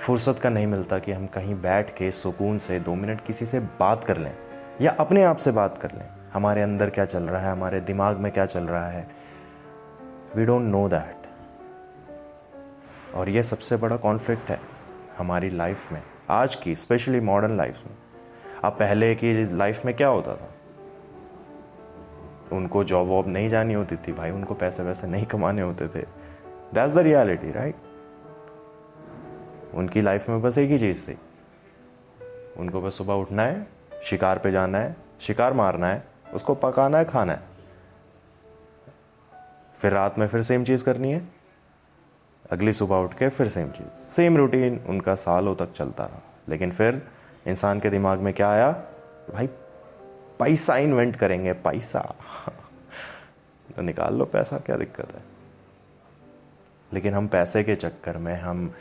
फुर्सत 0.00 0.38
का 0.42 0.50
नहीं 0.50 0.66
मिलता 0.66 0.98
कि 0.98 1.12
हम 1.12 1.26
कहीं 1.26 1.54
बैठ 1.54 1.90
के 1.90 2.12
सुकून 2.12 2.58
से 2.58 2.80
दो 2.80 2.94
मिनट 2.94 3.24
किसी 3.26 3.46
से 3.46 3.60
बात 3.60 4.04
कर 4.04 4.16
लें, 4.16 4.32
या 4.80 4.96
अपने 5.00 5.22
आप 5.22 5.36
से 5.36 5.50
बात 5.50 5.78
कर 5.78 5.92
लें। 5.94 6.08
हमारे 6.32 6.62
अंदर 6.62 6.90
क्या 6.90 7.04
चल 7.04 7.22
रहा 7.22 7.40
है? 7.40 7.52
हमारे 7.52 7.80
दिमाग 7.80 8.16
में 8.16 8.32
क्या 8.32 8.46
चल 8.46 8.64
रहा 8.64 8.88
है? 8.88 9.08
वी 10.36 10.44
डोंट 10.44 10.62
नो 10.62 10.88
दैट 10.88 11.15
और 13.16 13.28
ये 13.28 13.42
सबसे 13.42 13.76
बड़ा 13.76 13.96
कॉन्फ्लिक्ट 13.96 14.50
है 14.50 14.60
हमारी 15.18 15.50
लाइफ 15.50 15.92
में, 15.92 16.02
आज 16.30 16.54
की 16.54 16.76
स्पेशली 16.76 17.20
मॉडर्न 17.20 17.56
लाइफ 17.56 17.86
में। 17.86 17.96
अब 18.64 18.72
पहले 18.72 19.14
की 19.14 19.56
लाइफ 19.56 19.84
में 19.84 19.94
क्या 19.96 20.08
होता 20.08 20.36
था? 20.36 20.48
उनको 22.52 22.84
जॉब 22.84 23.06
वॉब 23.06 23.28
नहीं 23.28 23.48
जानी 23.48 23.74
होती 23.74 23.96
थी 23.96 24.12
भाई, 24.12 24.30
उनको 24.30 24.54
पैसे 24.54 24.82
वैसे 24.82 25.06
नहीं 25.06 25.26
कमाने 25.26 25.62
होते 25.62 25.88
थे। 25.88 26.02
दैट्स 26.74 26.94
द 26.94 26.98
रियलिटी 26.98 27.52
राइट 27.52 27.74
उनकी 29.74 30.00
लाइफ 30.00 30.28
में 30.28 30.42
बस 30.42 30.58
एक 30.58 30.70
ही 30.70 30.78
चीज़ 30.78 31.10
थी। 31.10 31.18
उनको 32.56 32.80
बस 32.80 32.98
सुबह 32.98 33.14
उठना 33.14 33.42
है, 33.42 33.66
शिकार 34.04 34.38
पे 34.38 34.50
जाना 34.50 34.78
है, 34.78 34.96
शिकार 35.20 35.52
मारना 35.52 35.88
है, 35.88 36.04
उसको 36.34 36.54
पकाना 36.54 36.98
है, 36.98 37.04
खाना 37.04 37.32
है। 37.32 37.42
फिर 39.78 39.92
रात 39.92 40.18
में 40.18 40.26
फिर 40.28 40.42
सेम 40.42 40.64
चीज़ 40.64 40.84
करनी 40.84 41.12
है। 41.12 41.35
अगली 42.52 42.72
सुबह 42.72 42.96
उठ 42.96 43.14
के 43.14 43.28
फिर 43.28 43.48
सेम 43.48 43.68
चीज़। 43.68 44.10
सेम 44.10 44.36
रूटीन 44.36 44.80
उनका 44.86 45.14
सालों 45.14 45.54
तक 45.54 45.72
चलता 45.72 46.04
रहा। 46.04 46.22
लेकिन 46.48 46.70
फिर 46.70 47.08
इंसान 47.46 47.80
के 47.80 47.90
दिमाग 47.90 48.18
में 48.18 48.34
क्या 48.34 48.50
आया? 48.50 48.72
भाई, 49.34 49.46
पैसा 50.38 50.76
इन्वेंट 50.76 51.16
करेंगे, 51.16 51.52
पैसा। 51.52 52.14
तो 53.76 53.82
निकाल 53.82 54.14
लो 54.14 54.24
पैसा, 54.24 54.58
क्या 54.58 54.76
दिक्कत 54.76 55.14
है? 55.14 55.22
लेकिन 56.92 57.14
हम 57.14 57.28
पैसे 57.28 57.64
के 57.64 57.74
चक्कर 57.74 58.16
में, 58.16 58.40
हम 58.40 58.74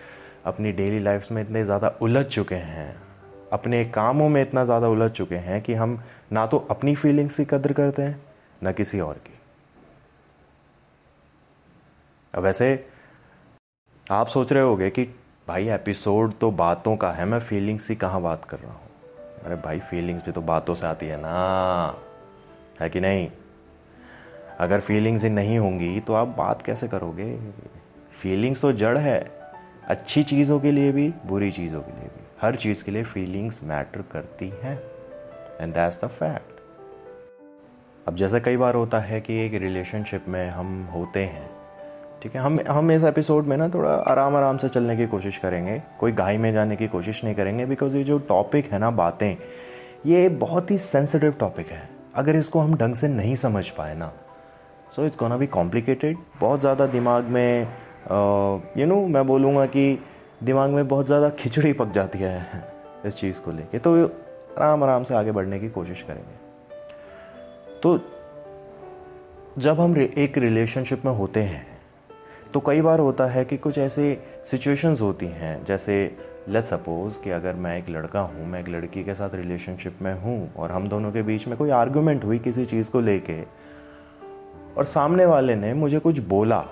अपनी 0.45 0.71
डेली 0.71 0.99
लाइफ 0.99 1.31
में 1.31 1.41
इतने 1.41 1.63
ज़्यादा 1.63 1.87
उलझ 2.01 2.25
चुके 2.25 2.55
हैं। 2.55 3.01
अपने 3.53 3.85
कामों 3.85 4.29
में 4.29 4.41
इतना 4.41 4.63
ज़्यादा 4.63 4.87
उलझ 4.87 5.11
चुके 5.11 5.35
हैं 5.35 5.61
कि 5.61 5.73
हम 5.73 6.03
ना 6.31 6.45
तो 6.45 6.57
अपनी 6.57 6.95
फीलिंग्स 6.95 7.37
की 7.37 7.45
कदर 7.45 7.73
करते 7.73 8.01
हैं, 8.01 8.21
ना 8.63 8.71
किसी 8.71 8.99
और 8.99 9.13
की। 9.13 9.39
वैसे 12.39 12.94
आप 14.11 14.27
सोच 14.27 14.53
रहे 14.53 14.63
होगे 14.63 14.89
कि 14.89 15.03
भाई 15.47 15.69
एपिसोड 15.69 16.33
तो 16.41 16.51
बातों 16.51 16.97
का 16.97 17.11
है, 17.11 17.25
मैं 17.25 17.39
फीलिंग्स 17.39 17.89
ही 17.89 17.95
कहाँ 17.95 18.21
बात 18.21 18.45
कर 18.45 18.59
रहा 18.59 18.71
हूँ? 18.71 18.81
अरे 19.45 19.55
भाई 19.55 19.79
फीलिंग्स 19.79 20.25
भी 20.25 20.31
तो 20.31 20.41
बातों 20.41 20.75
से 20.75 20.87
आती 20.87 21.05
है 21.05 21.17
ना। 21.21 21.95
है 22.79 22.89
कि 22.89 22.99
नहीं? 22.99 23.31
अगर 24.59 24.79
फीलिंग्स 24.79 25.23
ही 25.23 25.29
नहीं 25.29 25.59
होंगी 25.59 25.99
तो 25.99 26.13
आप 26.13 26.27
बात 26.27 26.61
कैसे 26.61 26.87
करोगे? 26.87 27.51
फीलिंग्स 28.21 28.61
तो 28.61 28.71
जड़ 28.71 28.97
है। 28.97 29.31
अच्छी 29.87 30.23
चीज़ों 30.23 30.59
के 30.59 30.71
लिए 30.71 30.91
भी, 30.91 31.13
बुरी 31.25 31.51
चीज़ों 31.51 31.81
के 31.81 31.91
लिए 31.91 32.07
भी। 32.07 32.27
हर 32.41 32.55
चीज़ 32.55 32.83
के 32.83 32.91
लिए 32.91 33.03
फीलिंग्स 33.03 33.63
मैटर 33.63 34.01
करती 34.01 34.49
हैं। 34.49 34.81
एंड 35.61 35.73
दैट्स 35.73 36.03
द 36.03 36.07
फैक्ट 36.07 36.59
अब 38.07 38.15
जैसे 38.15 38.39
कई 38.39 38.57
बार 38.57 38.75
होता 38.75 38.99
है 38.99 39.21
कि 39.21 39.45
एक 39.45 39.53
रिलेशनशिप 39.53 40.25
में 40.27 40.49
हम 40.49 40.83
होते 40.83 41.23
हैं 41.23 41.64
ठीक 42.25 42.35
है? 42.35 42.41
हम 42.41 42.59
हम 42.67 42.91
इस 42.91 43.03
एपिसोड 43.03 43.45
में 43.45 43.55
ना 43.57 43.67
थोड़ा 43.69 43.89
आराम 44.09 44.35
आराम 44.35 44.57
से 44.57 44.67
चलने 44.69 44.95
की 44.97 45.05
कोशिश 45.07 45.37
करेंगे। 45.37 45.81
कोई 45.99 46.11
गाय 46.11 46.37
में 46.37 46.51
जाने 46.53 46.75
की 46.75 46.87
कोशिश 46.87 47.23
नहीं 47.23 47.35
करेंगे 47.35 47.65
बिकॉज़ 47.65 47.97
ये 47.97 48.03
जो 48.03 48.17
टॉपिक 48.19 48.71
है 48.71 48.79
ना 48.79 48.89
बातें, 48.91 49.35
ये 50.05 50.29
बहुत 50.29 50.71
ही 50.71 50.77
सेंसिटिव 50.77 51.35
टॉपिक 51.39 51.67
है। 51.67 51.81
अगर 52.15 52.35
इसको 52.35 52.59
हम 52.59 52.73
ढंग 52.77 52.95
से 52.95 53.07
नहीं 53.07 53.35
समझ 53.35 53.69
पाए 53.69 53.95
ना 53.95 54.11
so 54.95 55.05
it's 55.05 55.19
gonna 55.19 55.37
be 55.37 55.47
complicated 55.47 56.17
बहुत 56.39 56.59
ज़्यादा 56.59 56.87
दिमाग 56.87 57.25
में 57.25 57.67
यू 58.77 58.85
नो 58.85 58.95
मैं 59.07 59.25
बोलूँगा 59.27 59.65
कि 59.65 59.99
दिमाग 60.43 60.69
में 60.69 60.87
बहुत 60.87 61.05
ज़्यादा 61.05 61.29
खिचड़ी 61.39 61.73
पक 61.73 61.91
जाती 61.91 62.19
है 62.19 62.63
इस 63.05 63.15
चीज़ 63.15 63.41
को 63.41 63.51
लेके। 63.51 63.79
तो 63.79 63.95
आराम 64.05 64.83
आराम 64.83 65.03
से 65.03 65.15
आगे 65.15 65.31
बढ़ने 65.31 65.59
की 65.59 65.69
कोशिश 65.69 66.01
करेंगे। 66.01 67.79
तो 67.79 67.99
जब 69.59 69.79
हम 69.79 69.97
एक 69.97 70.37
रिलेशनशिप 70.37 71.05
में 71.05 71.11
होते 71.13 71.43
हैं 71.43 71.74
तो 72.55 72.59
कई 72.59 72.81
बार 72.81 72.99
होता 72.99 73.25
है 73.25 73.45
कि 73.45 73.57
कुछ 73.57 73.77
ऐसे 73.77 74.23
सिचुएशंस 74.51 75.01
होती 75.01 75.25
हैं। 75.25 75.65
जैसे 75.65 76.17
लेट 76.49 76.63
सपोज़ 76.63 77.19
कि 77.23 77.29
अगर 77.29 77.53
मैं 77.53 77.77
एक 77.77 77.89
लड़का 77.89 78.19
हूँ, 78.19 78.47
मैं 78.47 78.59
एक 78.59 78.69
लड़की 78.69 79.03
के 79.03 79.13
साथ 79.13 79.29
रिलेशनशिप 79.33 79.97
में 80.01 80.21
हूँ 80.21 80.53
और 80.55 80.71
हम 80.71 80.89
दोनों 80.89 81.11
के 81.11 81.21
बीच 81.21 81.47
में 81.47 81.57
कोई 81.57 81.69
आर्गुमेंट 81.69 82.25
हुई 82.25 82.39
किसी 82.39 82.65
चीज़ 82.65 82.91
को 82.91 82.99
लेके 82.99 83.41
और 84.77 84.85
सामने 84.85 85.25
वाले 85.25 85.55
ने 85.55 85.73
मुझे 85.73 85.99
कुछ 85.99 86.19
बोला 86.19 86.65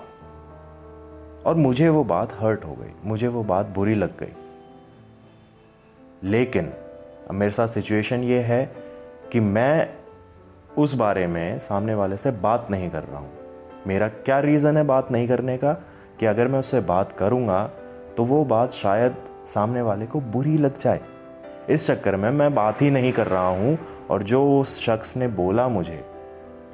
और 1.46 1.54
मुझे 1.54 1.88
वो 1.88 2.04
बात 2.04 2.32
हर्ट 2.32 2.64
हो 2.64 2.74
गई, 2.74 2.92
मुझे 3.04 3.28
वो 3.28 3.44
बात 3.44 3.66
बुरी 3.66 3.94
लग 3.94 4.18
गई। 4.18 4.32
लेकिन, 6.22 6.66
अब 7.28 7.32
मेरे 7.32 7.52
साथ 7.52 7.68
सिचुएशन 7.68 8.22
ये 8.22 8.40
है 8.40 8.76
कि 9.32 9.40
मैं 9.40 9.94
उस 10.78 10.94
बारे 10.94 11.26
में 11.26 11.58
सामने 11.58 11.94
वाले 11.94 12.16
से 12.16 12.30
बात 12.30 12.68
नहीं 12.70 12.90
कर 12.90 13.02
रहा 13.02 13.18
हूँ। 13.18 13.33
मेरा 13.86 14.08
क्या 14.08 14.38
रीज़न 14.40 14.76
है 14.76 14.82
बात 14.84 15.10
नहीं 15.12 15.28
करने 15.28 15.56
का 15.56 15.72
कि 16.20 16.26
अगर 16.26 16.48
मैं 16.48 16.58
उससे 16.58 16.80
बात 16.80 17.12
करूँगा 17.12 17.62
तो 18.16 18.24
वो 18.24 18.44
बात 18.44 18.72
शायद 18.72 19.16
सामने 19.46 19.82
वाले 19.82 20.06
को 20.06 20.20
बुरी 20.20 20.56
लग 20.58 20.78
जाए। 20.78 21.00
इस 21.70 21.86
चक्कर 21.86 22.16
में 22.16 22.30
मैं 22.30 22.54
बात 22.54 22.82
ही 22.82 22.90
नहीं 22.90 23.12
कर 23.12 23.26
रहा 23.26 23.48
हूँ 23.48 23.78
और 24.10 24.22
जो 24.22 24.42
उस 24.60 24.80
शख्स 24.80 25.16
ने 25.16 25.28
बोला 25.28 25.68
मुझे, 25.68 26.04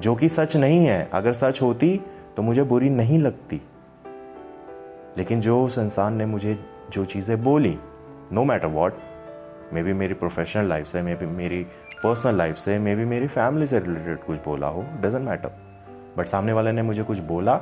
जो 0.01 0.15
कि 0.15 0.29
सच 0.29 0.57
नहीं 0.57 0.85
है, 0.87 1.09
अगर 1.15 1.33
सच 1.33 1.63
होती 1.63 2.01
तो 2.37 2.43
मुझे 2.43 2.63
बुरी 2.63 2.91
नहीं 2.91 3.19
लगती। 3.19 3.61
लेकिन 5.19 5.41
जो 5.41 5.63
उस 5.65 5.79
इंसान 5.79 6.15
ने 6.15 6.27
मुझे 6.27 6.59
जो 6.93 7.05
चीज़ें 7.05 7.43
बोली 7.45 7.79
no 8.33 8.45
matter 8.45 8.67
what 8.67 8.99
may 9.73 9.83
be 9.83 9.93
मेरी 9.93 10.15
प्रोफेशनल 10.15 10.69
लाइफ 10.69 10.87
से 10.87 11.03
मे 11.03 11.15
बी 11.15 11.27
मेरी 11.27 11.63
पर्सनल 12.05 12.37
लाइफ 12.37 12.57
से 12.57 12.79
मे 12.79 12.95
बी 12.97 13.05
मेरी 13.05 13.27
फैमिली 13.29 13.67
से 13.67 13.79
रिलेटेड 13.79 14.25
कुछ 14.25 14.45
बोला 14.45 14.67
हो 14.67 14.85
डजेंट 15.01 15.29
मैटर 15.29 15.70
बट 16.19 16.27
सामने 16.27 16.53
वाले 16.53 16.73
ने 16.73 16.83
मुझे 16.83 17.03
कुछ 17.03 17.19
बोला, 17.19 17.61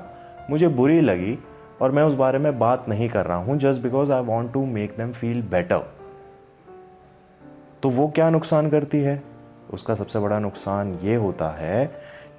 मुझे 0.51 0.69
बुरी 0.69 1.01
लगी 1.01 1.39
और 1.83 1.93
मैं 1.93 2.03
उस 2.03 2.15
बारे 2.15 2.39
में 2.39 2.59
बात 2.59 2.89
नहीं 2.89 3.09
कर 3.09 3.27
रहा 3.27 3.37
हूँ 3.37 3.57
just 3.59 3.83
because 3.83 4.13
I 4.13 4.23
want 4.23 4.53
to 4.53 4.65
make 4.67 4.95
them 4.97 5.13
feel 5.13 5.43
better 5.43 5.83
तो 7.83 7.91
वो 7.91 8.09
क्या 8.09 8.31
नुकसान 8.31 8.71
करती 8.71 9.01
है? 9.01 9.23
उसका 9.71 9.95
सबसे 9.95 10.19
बड़ा 10.19 10.39
नुकसान 10.39 10.93
ये 11.03 11.15
होता 11.15 11.51
है 11.51 11.85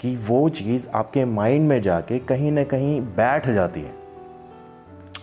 कि 0.02 0.16
वो 0.18 0.48
चीज़ 0.50 0.88
आपके 0.90 1.26
माइंड 1.26 1.68
में 1.68 1.82
जाके 1.82 2.20
कहीं 2.20 2.52
ना 2.52 2.64
कहीं 2.64 3.00
बैठ 3.16 3.48
जाती 3.50 3.82
है। 3.82 3.94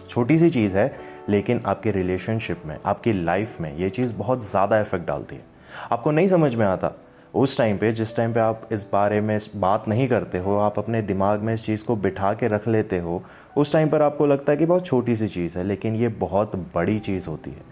छोटी 0.09 0.39
सी 0.39 0.51
चीज़ 0.51 0.77
है, 0.77 0.95
लेकिन 1.29 1.63
आपके 1.67 1.91
रिलेशनशिप 1.91 2.63
में, 2.67 2.77
आपकी 2.87 3.13
लाइफ 3.13 3.61
में 3.61 3.75
ये 3.77 3.91
चीज़ 3.91 4.15
बहुत 4.15 4.45
ज़्यादा 4.51 4.81
इफ़ेक्ट 4.81 5.07
डालती 5.07 5.37
है। 5.37 5.45
आपको 5.93 6.11
नहीं 6.11 6.29
समझ 6.29 6.55
में 6.55 6.67
आता 6.67 6.93
उस 7.37 7.59
टाइम 7.59 7.79
पे, 7.79 7.93
जिस 7.93 8.17
टाइम 8.17 8.35
पे 8.35 8.41
आप 8.41 8.69
इस 8.73 8.87
बारे 8.93 9.21
में 9.21 9.41
बात 9.57 9.89
नहीं 9.89 10.09
करते 10.09 10.39
हो, 10.39 10.57
आप 10.57 10.79
अपने 10.79 11.03
दिमाग 11.03 11.41
में 11.41 11.55
इस 11.55 11.65
चीज़ 11.65 11.85
को 11.85 11.97
बिठा 11.97 12.33
के 12.33 12.49
रख 12.49 12.69
लेते 12.69 12.99
हो, 12.99 13.23
उस 13.57 13.73
टाइम 13.73 13.89
पर 13.89 14.03
आपको 14.03 14.27
लगता 14.27 14.53
है 14.53 14.59
कि 14.59 14.67
बहुत 14.67 14.87
छोटी 14.87 15.17
सी 15.17 15.29
चीज़ 15.29 15.59
है, 15.59 15.65
लेकिन 15.65 15.97
ये 15.97 16.09
बहुत 16.09 16.57
बड़ी 16.75 16.99
चीज़ 16.99 17.27
होती 17.29 17.51
है। 17.51 17.63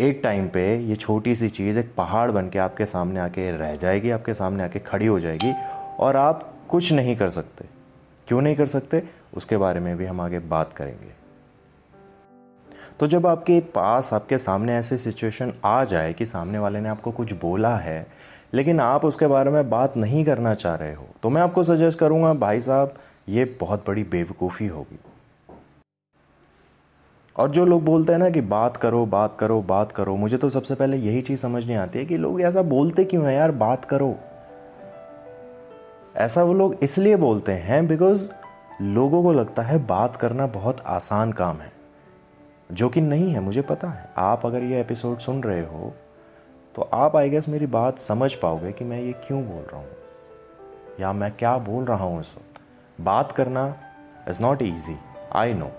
एक 0.00 0.20
टाइम 0.22 0.48
पे 0.48 0.78
ये 0.78 0.96
छोटी 0.96 1.34
सी 1.34 1.48
चीज़ 1.48 1.78
एक 1.78 1.94
पहाड़ 1.96 2.30
बन 2.30 2.48
के 2.48 2.58
आपके 2.58 2.86
सामने 2.86 3.20
आके 3.20 3.50
रह 3.56 3.76
जाएगी, 3.76 4.10
आपके 4.10 4.34
सामने 4.34 4.64
आके 4.64 4.78
खड़ी 4.78 5.06
हो 5.06 5.20
जाएगी 5.20 5.52
और 5.98 6.16
आप 6.16 6.54
कुछ 6.68 6.92
नहीं 6.92 7.16
कर 7.16 7.30
सकते। 7.30 7.64
क्यों 8.28 8.40
नहीं 8.42 8.56
कर 8.56 8.66
सकते? 8.66 9.02
उसके 9.34 9.56
बारे 9.56 9.80
में 9.80 9.96
भी 9.96 10.06
हम 10.06 10.20
आगे 10.20 10.38
बात 10.38 10.72
करेंगे। 10.72 11.27
तो 13.00 13.06
जब 13.06 13.26
आपके 13.26 13.58
पास, 13.74 14.12
आपके 14.12 14.38
सामने 14.38 14.76
ऐसी 14.76 14.96
सिचुएशन 14.96 15.52
आ 15.64 15.84
जाए 15.84 16.12
कि 16.12 16.26
सामने 16.26 16.58
वाले 16.58 16.80
ने 16.80 16.88
आपको 16.88 17.10
कुछ 17.10 17.32
बोला 17.32 17.76
है, 17.76 18.06
लेकिन 18.54 18.80
आप 18.80 19.04
उसके 19.04 19.26
बारे 19.26 19.50
में 19.50 19.68
बात 19.70 19.96
नहीं 19.96 20.24
करना 20.24 20.54
चाह 20.54 20.74
रहे 20.74 20.94
हो 20.94 21.06
तो 21.22 21.30
मैं 21.30 21.42
आपको 21.42 21.62
सजेस्ट 21.62 21.98
करूँगा, 21.98 22.32
भाई 22.34 22.60
साहब, 22.60 22.94
ये 23.28 23.44
बहुत 23.60 23.84
बड़ी 23.86 24.04
बेवकूफ़ी 24.04 24.66
होगी। 24.66 24.98
और 27.36 27.50
जो 27.50 27.64
लोग 27.66 27.84
बोलते 27.84 28.12
हैं 28.12 28.18
ना 28.18 28.30
कि 28.30 28.40
बात 28.42 28.76
करो 28.76 29.04
बात 29.06 29.36
करो 29.40 29.60
बात 29.62 29.92
करो, 29.92 30.16
मुझे 30.16 30.36
तो 30.36 30.50
सबसे 30.50 30.74
पहले 30.74 30.96
यही 30.96 31.22
चीज़ 31.22 31.40
समझ 31.40 31.64
नहीं 31.66 31.76
आती 31.76 31.98
है 31.98 32.04
कि 32.06 32.16
लोग 32.16 32.40
ऐसा 32.40 32.62
बोलते 32.64 33.04
क्यों 33.04 33.26
हैं 33.26 33.34
यार, 33.34 33.50
बात 33.52 33.84
करो। 33.84 34.14
ऐसा 36.16 36.42
वो 36.42 36.54
लोग 36.54 36.78
इसलिए 36.82 37.16
बोलते 37.16 37.52
हैं 37.52 37.86
बिकॉज़ 37.88 38.28
लोगों 38.82 39.22
को 39.22 39.32
लगता 39.32 39.62
है 39.62 39.78
बात 39.86 40.16
करना 40.16 40.46
बहुत 40.48 40.80
आसान 40.86 41.32
काम 41.32 41.56
है। 41.56 41.76
जो 42.70 42.88
कि 42.88 43.00
नहीं 43.00 43.32
है, 43.32 43.40
मुझे 43.40 43.62
पता 43.62 43.88
है। 43.88 44.08
आप 44.18 44.44
अगर 44.46 44.62
ये 44.62 44.80
एपिसोड 44.80 45.18
सुन 45.18 45.42
रहे 45.42 45.60
हो 45.60 45.92
तो 46.74 46.82
आप 46.94 47.16
आई 47.16 47.30
गेस 47.30 47.48
मेरी 47.48 47.66
बात 47.66 47.98
समझ 47.98 48.32
पाओगे 48.34 48.72
कि 48.72 48.84
मैं 48.84 49.00
ये 49.00 49.12
क्यों 49.26 49.42
बोल 49.44 49.62
रहा 49.62 49.76
हूँ। 49.76 49.88
या 51.00 51.12
मैं 51.12 51.30
क्या 51.32 51.56
बोल 51.58 51.84
रहा 51.84 52.04
हूँ 52.04 52.20
इस 52.20 52.32
वक्त? 52.36 52.60
बात 53.00 53.32
करना 53.32 53.74
is 54.28 54.40
not 54.42 54.62
easy 54.62 54.96
I 55.32 55.54
know 55.54 55.70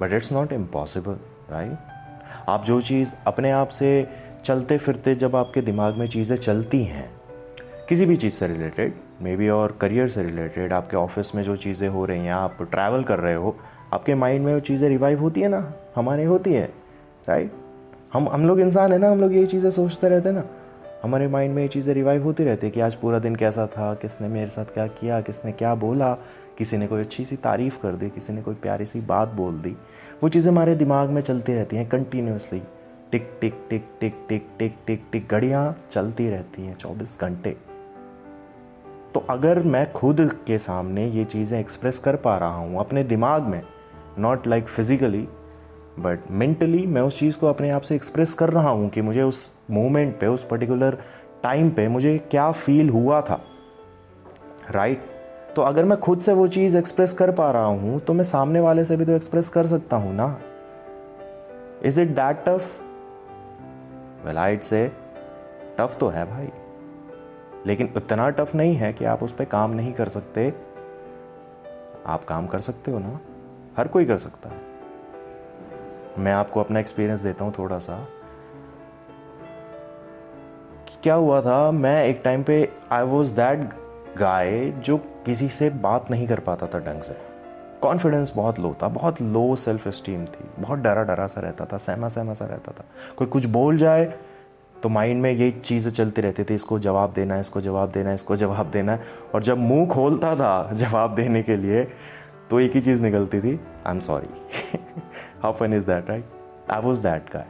but 0.00 0.12
it's 0.12 0.32
not 0.32 0.52
impossible 0.52 1.18
right 1.50 2.48
आप 2.48 2.64
जो 2.64 2.80
चीज़ 2.80 3.12
अपने 3.26 3.50
आप 3.50 3.68
से 3.68 3.90
चलते 4.44 4.78
फिरते 4.78 5.14
जब 5.14 5.36
आपके 5.36 5.60
दिमाग 5.60 5.96
में 5.96 6.06
चीज़ें 6.08 6.36
चलती 6.36 6.82
हैं, 6.84 7.10
किसी 7.88 8.06
भी 8.06 8.16
चीज़ 8.16 8.34
से 8.34 8.46
रिलेटेड 8.46 8.94
मे 9.22 9.36
बी 9.36 9.48
और 9.48 9.76
करियर 9.80 10.08
से 10.08 10.22
रिलेटेड 10.22 10.72
आपके 10.72 10.96
ऑफ़िस 10.96 11.34
में 11.34 11.42
जो 11.42 11.56
चीज़ें 11.56 11.88
हो 11.88 12.04
रही 12.04 12.24
हैं, 12.24 12.32
आप 12.32 12.62
ट्रैवल 12.62 13.02
कर 13.02 13.18
रहे 13.18 13.34
हो 13.34 13.56
आपके 13.92 14.14
माइंड 14.14 14.44
में 14.44 14.52
वो 14.54 14.60
चीज़ें 14.60 14.88
रिवाइव 14.88 15.20
होती 15.20 15.40
है 15.40 15.48
ना, 15.48 15.72
हमारे 15.96 16.24
होती 16.24 16.52
है 16.52 16.64
राइट 17.28 17.52
हम 18.12 18.28
हम 18.28 18.46
लोग 18.46 18.60
इंसान 18.60 18.92
है 18.92 18.98
ना, 18.98 19.10
हम 19.10 19.20
लोग 19.20 19.34
ये 19.34 19.46
चीज़ें 19.46 19.70
सोचते 19.70 20.08
रहते 20.08 20.28
हैं 20.28 20.36
ना। 20.36 20.44
हमारे 21.02 21.26
माइंड 21.28 21.54
में 21.54 21.62
ये 21.62 21.68
चीज़ें 21.68 21.92
रिवाइव 21.94 22.24
होती 22.24 22.44
रहती 22.44 22.66
है 22.66 22.70
कि 22.70 22.80
आज 22.80 22.94
पूरा 22.94 23.18
दिन 23.18 23.36
कैसा 23.36 23.66
था, 23.66 23.92
किसने 23.94 24.28
मेरे 24.28 24.48
साथ 24.50 24.72
क्या 24.74 24.86
किया, 24.86 25.20
किसने 25.20 25.52
क्या 25.52 25.74
बोला, 25.74 26.12
किसी 26.58 26.76
ने 26.76 26.86
कोई 26.86 27.00
अच्छी 27.00 27.24
सी 27.24 27.36
तारीफ़ 27.36 27.76
कर 27.82 27.92
दी, 27.92 28.08
किसी 28.10 28.32
ने 28.32 28.42
कोई 28.42 28.54
प्यारी 28.54 28.84
सी 28.86 29.00
बात 29.00 29.28
बोल 29.28 29.60
दी। 29.60 29.76
वो 30.22 30.28
चीज़ें 30.28 30.50
हमारे 30.50 30.74
दिमाग 30.74 31.10
में 31.10 31.20
चलती 31.22 31.54
रहती 31.54 31.76
हैं 31.76 31.88
कंटिन्यूसली 31.88 32.62
टिक 33.12 33.30
टिक 33.40 33.54
टिक 33.70 33.84
टिक 34.00 34.14
टिक 34.28 34.46
टिक 34.58 34.74
टिक 34.86 35.04
टिक, 35.12 35.28
घड़ियाँ 35.28 35.76
चलती 35.90 36.28
रहती 36.30 36.66
हैं 36.66 36.76
चौबीस 36.76 37.16
घंटे। 37.20 37.56
तो 39.14 39.24
अगर 39.30 39.62
मैं 39.64 39.90
खुद 39.92 40.20
के 40.46 40.58
सामने 40.58 41.06
ये 41.06 41.24
चीज़ें 41.24 41.58
एक्सप्रेस 41.60 41.98
कर 41.98 42.16
पा 42.16 42.36
रहा 42.38 42.56
हूँ, 42.56 42.78
अपने 42.80 43.04
दिमाग 43.04 43.42
में 43.42 43.62
not 44.18 44.46
like 44.46 44.68
physically 44.68 45.28
but 45.98 46.30
mentally 46.30 46.86
मैं 46.86 47.02
उस 47.02 47.18
चीज़ 47.18 47.38
को 47.38 47.46
अपने 47.46 47.70
आप 47.70 47.82
से 47.82 47.94
एक्सप्रेस 47.94 48.34
कर 48.34 48.50
रहा 48.50 48.68
हूँ 48.68 48.88
कि 48.88 49.02
मुझे 49.02 49.22
उस 49.22 49.54
मोमेंट 49.70 50.18
पे, 50.20 50.26
उस 50.26 50.44
पर्टिकुलर 50.44 50.98
टाइम 51.42 51.70
पे 51.70 51.88
मुझे 51.88 52.18
क्या 52.18 52.52
फील 52.52 52.90
हुआ 52.90 53.20
था 53.20 53.44
राइट 54.70 54.98
right? 54.98 55.54
तो 55.56 55.62
अगर 55.62 55.84
मैं 55.84 55.98
खुद 56.00 56.20
से 56.20 56.32
वो 56.32 56.46
चीज़ 56.48 56.76
एक्सप्रेस 56.76 57.12
कर 57.12 57.32
पा 57.32 57.50
रहा 57.50 57.64
हूँ 57.64 58.00
तो 58.00 58.12
मैं 58.12 58.24
सामने 58.24 58.60
वाले 58.60 58.84
से 58.84 58.96
भी 58.96 59.04
तो 59.04 59.12
एक्सप्रेस 59.12 59.48
कर 59.48 59.66
सकता 59.66 59.96
हूँ 59.96 60.14
ना? 60.14 60.40
Is 61.84 62.00
it 62.00 62.08
that 62.08 62.44
tough 62.46 62.80
well 64.26 64.38
आइट 64.38 64.62
से 64.62 64.92
टफ 65.78 65.96
तो 66.00 66.08
है 66.08 66.30
भाई। 66.30 66.48
लेकिन 67.66 67.92
उतना 67.96 68.30
टफ 68.30 68.54
नहीं 68.54 68.74
है 68.74 68.92
कि 68.92 69.04
आप 69.04 69.22
उस 69.22 69.32
पर 69.32 69.44
काम 69.44 69.70
नहीं 69.70 69.92
कर 69.92 70.08
सकते। 70.08 70.54
आप 72.06 72.24
काम 72.24 72.46
कर 72.46 72.60
सकते 72.60 72.90
हो 72.90 72.98
ना? 72.98 73.20
हर 73.78 73.88
कोई 73.88 74.04
कर 74.04 74.18
सकता 74.18 74.48
है। 74.48 74.66
मैं 76.18 76.32
आपको 76.32 76.60
अपना 76.60 76.80
एक्सपीरियंस 76.80 77.20
देता 77.20 77.44
हूँ 77.44 77.52
थोड़ा 77.58 77.78
सा 77.78 78.06
क्या 81.02 81.14
हुआ 81.14 81.40
था, 81.40 81.70
मैं 81.70 82.04
एक 82.04 82.20
टाइम 82.24 82.42
पे 82.42 82.68
आई 82.92 83.04
वॉज़ 83.04 83.32
दैट 83.32 83.68
गाय 84.18 84.70
जो 84.84 84.96
किसी 85.26 85.48
से 85.48 85.68
बात 85.70 86.10
नहीं 86.10 86.26
कर 86.28 86.40
पाता 86.40 86.66
था 86.66 86.78
ढंग 86.80 87.02
से। 87.02 87.16
कॉन्फिडेंस 87.82 88.32
बहुत 88.36 88.58
लो 88.58 88.74
था, 88.82 88.88
बहुत 88.88 89.20
लो 89.22 89.54
सेल्फ 89.56 89.88
स्टीम 89.88 90.24
थी, 90.24 90.48
बहुत 90.58 90.78
डरा 90.78 91.02
डरा 91.04 91.26
सा 91.26 91.40
रहता 91.40 91.64
था 91.64 91.76
सहमा 91.78 92.08
सहमा 92.08 92.34
सा 92.34 92.46
रहता 92.46 92.72
था। 92.72 92.84
कोई 93.16 93.26
कुछ 93.26 93.46
बोल 93.46 93.76
जाए 93.76 94.04
तो 94.76 94.88
माइंड 94.88 95.22
में 95.22 95.30
यही 95.30 95.50
चीज़ें 95.50 95.90
चलती 95.92 96.22
रहती 96.22 96.44
थी, 96.44 96.54
इसको 96.54 96.78
जवाब 96.78 97.12
देना 97.12 97.34
है, 97.34 97.40
इसको 97.40 97.60
जवाब 97.60 97.90
देना 97.90 98.08
है, 98.08 98.14
इसको 98.14 98.36
जवाब 98.36 98.70
देना 98.70 98.92
है। 98.92 99.06
और 99.34 99.42
जब 99.42 99.58
मुँह 99.58 99.86
खोलता 99.86 100.34
था 100.36 100.72
जवाब 100.72 101.14
देने 101.14 101.42
के 101.42 101.56
लिए 101.56 101.86
तो 102.50 102.60
एक 102.60 102.72
ही 102.72 102.80
चीज़ 102.80 103.02
निकलती 103.02 103.40
थी 103.40 103.54
I 103.86 103.94
am 103.94 104.00
sorry 104.00 104.78
how 105.42 105.52
fun 105.52 105.74
is 105.74 105.84
that 105.86 106.08
right 106.10 106.70
I 106.70 106.80
was 106.80 107.02
that 107.02 107.32
guy 107.32 107.46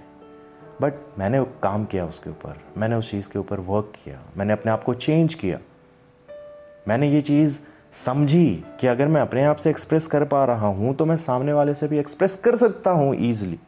but 0.81 0.95
मैंने 1.19 1.43
काम 1.63 1.85
किया 1.85 2.05
उसके 2.07 2.31
ऊपर, 2.31 2.61
मैंने 2.77 2.97
उस 2.97 3.11
चीज़ 3.11 3.29
के 3.29 3.39
ऊपर 3.39 3.61
वर्क 3.61 3.93
किया, 4.05 4.19
मैंने 4.37 4.53
अपने 4.53 4.73
आप 4.73 4.85
को 4.85 4.95
चेंज 4.95 5.35
किया। 5.35 5.59
मैंने 6.89 7.11
ये 7.11 7.21
चीज़ 7.21 7.59
समझी 8.05 8.65
कि 8.81 8.87
अगर 8.87 9.09
मैं 9.09 9.21
अपने 9.21 9.45
आप 9.45 9.57
से 9.57 9.71
एक्सप्रेस 9.71 10.07
कर 10.07 10.25
पा 10.25 10.45
रहा 10.45 10.67
हूँ 10.67 10.95
तो 10.95 11.05
मैं 11.07 11.17
सामने 11.17 11.53
वाले 11.53 11.75
से 11.75 11.89
भी 11.89 11.99
एक्सप्रेस 11.99 12.37
कर 12.45 12.57
सकता 12.57 12.91
हूँ 12.91 13.15
ईजिली 13.19 13.59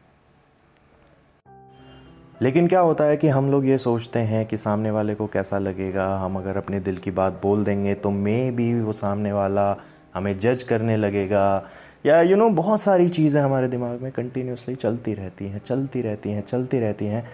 लेकिन 2.43 2.67
क्या 2.69 2.81
होता 2.81 3.05
है 3.05 3.17
कि 3.17 3.29
हम 3.29 3.51
लोग 3.51 3.67
ये 3.67 3.79
सोचते 3.79 4.19
हैं 4.19 4.45
कि 4.47 4.57
सामने 4.57 4.91
वाले 4.91 5.15
को 5.15 5.27
कैसा 5.27 5.59
लगेगा, 5.59 6.07
हम 6.19 6.37
अगर 6.37 6.57
अपने 6.57 6.81
दिल 6.81 6.97
की 6.97 7.11
बात 7.11 7.41
बोल 7.43 7.65
देंगे 7.65 7.95
तो 7.95 8.11
मे 8.11 8.51
भी 8.51 8.73
वो 8.81 8.93
सामने 8.93 9.33
वाला 9.33 9.73
हमें 10.15 10.39
जज 10.39 10.63
करने 10.63 10.97
लगेगा। 10.97 11.71
या 12.07 12.21
यू 12.23 12.37
नो 12.37 12.49
बहुत 12.51 12.81
सारी 12.81 13.09
चीज़ें 13.09 13.41
हमारे 13.43 13.69
दिमाग 13.69 14.03
में 14.03 14.11
कंटिन्यूसली 14.13 14.75
चलती 14.75 15.15
रहती 15.15 15.47
हैं, 15.47 15.61
चलती 15.67 16.03
रहती 16.03 16.31
हैं, 16.31 16.45
चलती 16.47 16.79
रहती 16.81 17.07
हैं 17.07 17.25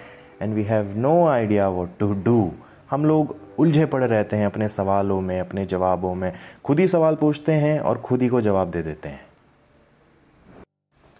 and 0.42 0.54
we 0.54 0.62
have 0.62 0.96
no 0.96 1.26
idea 1.26 1.68
what 1.68 1.98
to 1.98 2.12
do 2.24 2.50
हम 2.90 3.04
लोग 3.04 3.36
उलझे 3.58 3.84
पड़े 3.86 4.06
रहते 4.06 4.36
हैं 4.36 4.46
अपने 4.46 4.68
सवालों 4.68 5.20
में, 5.20 5.38
अपने 5.40 5.64
जवाबों 5.66 6.14
में। 6.14 6.32
खुद 6.64 6.80
ही 6.80 6.86
सवाल 6.86 7.14
पूछते 7.14 7.52
हैं 7.52 7.78
और 7.80 7.98
खुद 7.98 8.22
ही 8.22 8.28
को 8.28 8.40
जवाब 8.40 8.70
दे 8.70 8.82
देते 8.82 9.08
हैं। 9.08 9.24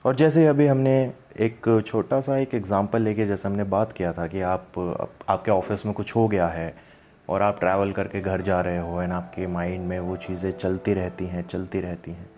और 0.04 0.16
जैसे 0.16 0.46
अभी 0.46 0.66
हमने 0.66 1.12
एक 1.40 1.82
छोटा 1.86 2.20
सा 2.20 2.36
एक 2.38 2.54
एग्जांपल 2.54 3.02
लेके 3.02 3.26
जैसे 3.26 3.48
हमने 3.48 3.64
बात 3.64 3.92
किया 3.92 4.12
था 4.12 4.26
कि 4.26 4.40
आप 4.40 4.78
आपके 5.28 5.50
ऑफ़िस 5.50 5.84
में 5.86 5.94
कुछ 5.94 6.14
हो 6.16 6.26
गया 6.28 6.46
है 6.48 6.68
और 7.28 7.42
आप 7.42 7.60
ट्रैवल 7.60 7.92
करके 7.92 8.20
घर 8.20 8.42
जा 8.42 8.60
रहे 8.60 8.78
हो 8.78 9.02
एंड 9.02 9.12
आपके 9.12 9.46
माइंड 9.46 9.86
में 9.86 10.00
वो 10.00 10.16
चीज़ें 10.16 10.52
चलती 10.52 10.94
रहती 10.94 11.26
हैं, 11.26 11.48
चलती 11.48 11.80
रहती 11.80 12.10
हैं, 12.10 12.30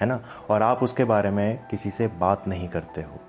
है 0.00 0.06
ना? 0.06 0.20
और 0.50 0.62
आप 0.62 0.82
उसके 0.82 1.04
बारे 1.04 1.30
में 1.30 1.66
किसी 1.70 1.90
से 1.90 2.06
बात 2.06 2.48
नहीं 2.48 2.68
करते 2.68 3.02
हो। 3.02 3.20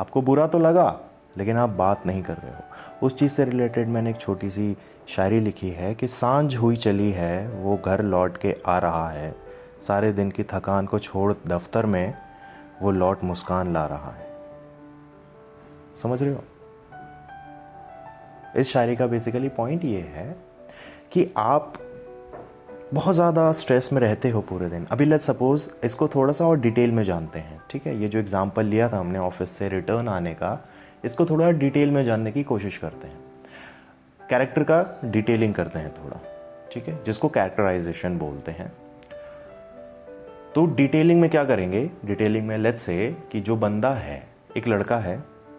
आपको 0.00 0.22
बुरा 0.22 0.46
तो 0.46 0.58
लगा, 0.58 1.00
लेकिन 1.38 1.56
आप 1.56 1.70
बात 1.70 2.06
नहीं 2.06 2.22
कर 2.22 2.34
रहे 2.34 2.52
हो। 2.52 3.06
उस 3.06 3.18
चीज़ 3.18 3.32
से 3.32 3.44
रिलेटेड 3.44 3.88
मैंने 3.88 4.10
एक 4.10 4.16
छोटी 4.16 4.50
सी 4.50 4.76
शायरी 5.08 5.40
लिखी 5.40 5.70
है 5.70 5.94
कि 5.94 6.08
साँझ 6.08 6.56
हुई 6.56 6.76
चली 6.76 7.10
है, 7.10 7.48
वो 7.48 7.76
घर 7.76 8.02
लौट 8.02 8.36
के 8.36 8.56
आ 8.66 8.78
रहा 8.78 9.08
है। 9.10 9.34
सारे 9.88 10.12
दिन 10.12 10.30
की 10.30 10.44
थकान 10.44 10.86
को 10.86 10.98
छोड़ 10.98 11.32
दफ्तर 11.46 11.86
में 11.86 12.14
वो 12.82 12.90
लौट 12.90 13.24
मुस्कान 13.24 13.72
ला 13.72 13.86
रहा 13.86 14.10
है। 14.10 14.30
समझ 16.02 16.22
रहे 16.22 16.32
हो? 16.32 16.44
इस 18.56 18.72
शायरी 18.72 18.96
का 18.96 19.06
बेसिकली 19.06 19.48
पॉइंट 19.48 19.84
ये 19.84 20.00
है 20.00 20.49
कि 21.12 21.26
आप 21.36 21.72
बहुत 22.94 23.14
ज़्यादा 23.14 23.50
स्ट्रेस 23.52 23.88
में 23.92 24.00
रहते 24.00 24.30
हो 24.30 24.40
पूरे 24.40 24.68
दिन। 24.68 24.86
अभी 24.92 25.04
लेट 25.04 25.20
सपोज़ 25.20 25.68
इसको 25.84 26.08
थोड़ा 26.08 26.32
सा 26.32 26.46
और 26.46 26.60
डिटेल 26.60 26.92
में 26.92 27.02
जानते 27.02 27.38
हैं, 27.38 27.60
ठीक 27.70 27.86
है? 27.86 27.96
ये 28.02 28.08
जो 28.08 28.18
एग्ज़ाम्पल 28.18 28.64
लिया 28.64 28.88
था 28.88 28.98
हमने 28.98 29.18
ऑफ़िस 29.18 29.50
से 29.50 29.68
रिटर्न 29.68 30.08
आने 30.08 30.34
का, 30.34 30.58
इसको 31.04 31.26
थोड़ा 31.26 31.50
डिटेल 31.52 31.90
में 31.90 32.04
जानने 32.04 32.32
की 32.32 32.42
कोशिश 32.42 32.78
करते 32.78 33.08
हैं। 33.08 33.18
कैरेक्टर 34.20 34.62
का 34.62 35.00
डिटेलिंग 35.04 35.54
करते 35.54 35.78
हैं 35.78 35.92
थोड़ा, 35.94 36.20
ठीक 36.72 36.88
है? 36.88 36.98
जिसको 37.04 37.28
कैरेक्टराइजेशन 37.28 38.18
बोलते 38.18 38.52
हैं। 38.52 38.72
तो 40.54 40.66
डिटेलिंग 40.66 41.20
में 41.20 41.30
क्या 41.30 41.44
करेंगे? 41.44 41.88
डिटेलिंग 42.04 42.46
में 42.46 42.56
लेट्स 42.58 42.82
से 42.82 43.16
कि 43.32 43.40
जो 43.40 43.56
बंदा 43.56 43.92
है, 43.94 44.22
एक 44.56 44.68
लड़का 44.68 44.98
है, 44.98 45.18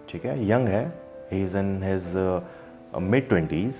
ठीक 0.09 0.25
है? 0.25 0.37
यंग 0.49 0.67
है 0.67 0.85
he 1.31 1.43
is 1.43 1.57
in 1.57 1.81
his 1.83 2.13
mid 3.01 3.27
twenties 3.29 3.75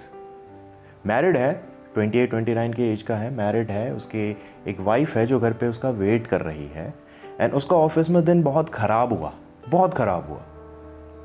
married 1.05 1.37
है 1.37 1.63
ट्वेंटी 1.93 2.19
एट 2.19 2.29
ट्वेंटी 2.29 2.53
नाइन 2.53 2.73
की 2.73 2.83
एज 2.83 3.01
का 3.01 3.15
है 3.15 3.31
मैरिड 3.31 3.71
है 3.71 3.93
उसकी 3.93 4.37
एक 4.67 4.79
वाइफ 4.79 5.17
है 5.17 5.25
जो 5.25 5.39
घर 5.39 5.53
पे 5.53 5.67
उसका 5.67 5.89
वेट 5.89 6.27
कर 6.27 6.41
रही 6.41 6.67
है 6.67 6.93
एंड 7.39 7.53
उसका 7.53 7.75
ऑफ़िस 7.75 8.09
में 8.09 8.25
दिन 8.25 8.43
बहुत 8.43 8.69
ख़राब 8.69 9.13
हुआ 9.13 9.33
बहुत 9.69 9.93
ख़राब 9.93 10.27
हुआ। 10.29 10.41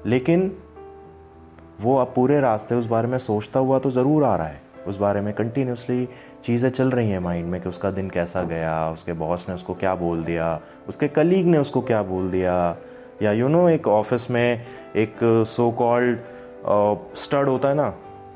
लेकिन 0.06 0.56
वो 1.80 1.96
अब 1.96 2.12
पूरे 2.16 2.40
रास्ते 2.40 2.74
उस 2.74 2.86
बारे 2.86 3.08
में 3.08 3.18
सोचता 3.18 3.60
हुआ 3.60 3.78
तो 3.78 3.90
ज़रूर 3.90 4.24
आ 4.24 4.36
रहा 4.36 4.46
है 4.46 4.62
उस 4.86 4.98
बारे 4.98 5.20
में 5.20 5.34
कंटिन्यूसली 5.34 6.08
चीज़ें 6.44 6.70
चल 6.70 6.90
रही 6.90 7.10
हैं 7.10 7.18
माइंड 7.18 7.46
में 7.46 7.60
कि 7.60 7.68
उसका 7.68 7.90
दिन 7.90 8.10
कैसा 8.10 8.42
गया 8.42 8.90
उसके 8.90 9.12
बॉस 9.12 9.48
ने 9.48 9.54
उसको 9.54 9.74
क्या 9.74 9.94
बोल 9.94 10.24
दिया 10.24 10.60
उसके 10.88 11.08
कलीग 11.08 11.46
ने 11.46 11.58
उसको 11.58 11.80
क्या 11.80 12.02
बोल 12.02 12.30
दिया 12.30 12.76
या 13.22 13.32
यू 13.32 13.44
you 13.44 13.52
नो 13.52 13.62
know, 13.62 13.70
एक 13.70 13.88
ऑफ़िस 13.88 14.30
में 14.30 14.66
एक 14.96 15.16
सो 15.46 15.70
कॉल्ड 15.70 16.18
स्टड 17.16 17.48
होता 17.48 17.68
है 17.68 17.74
ना 17.74 17.94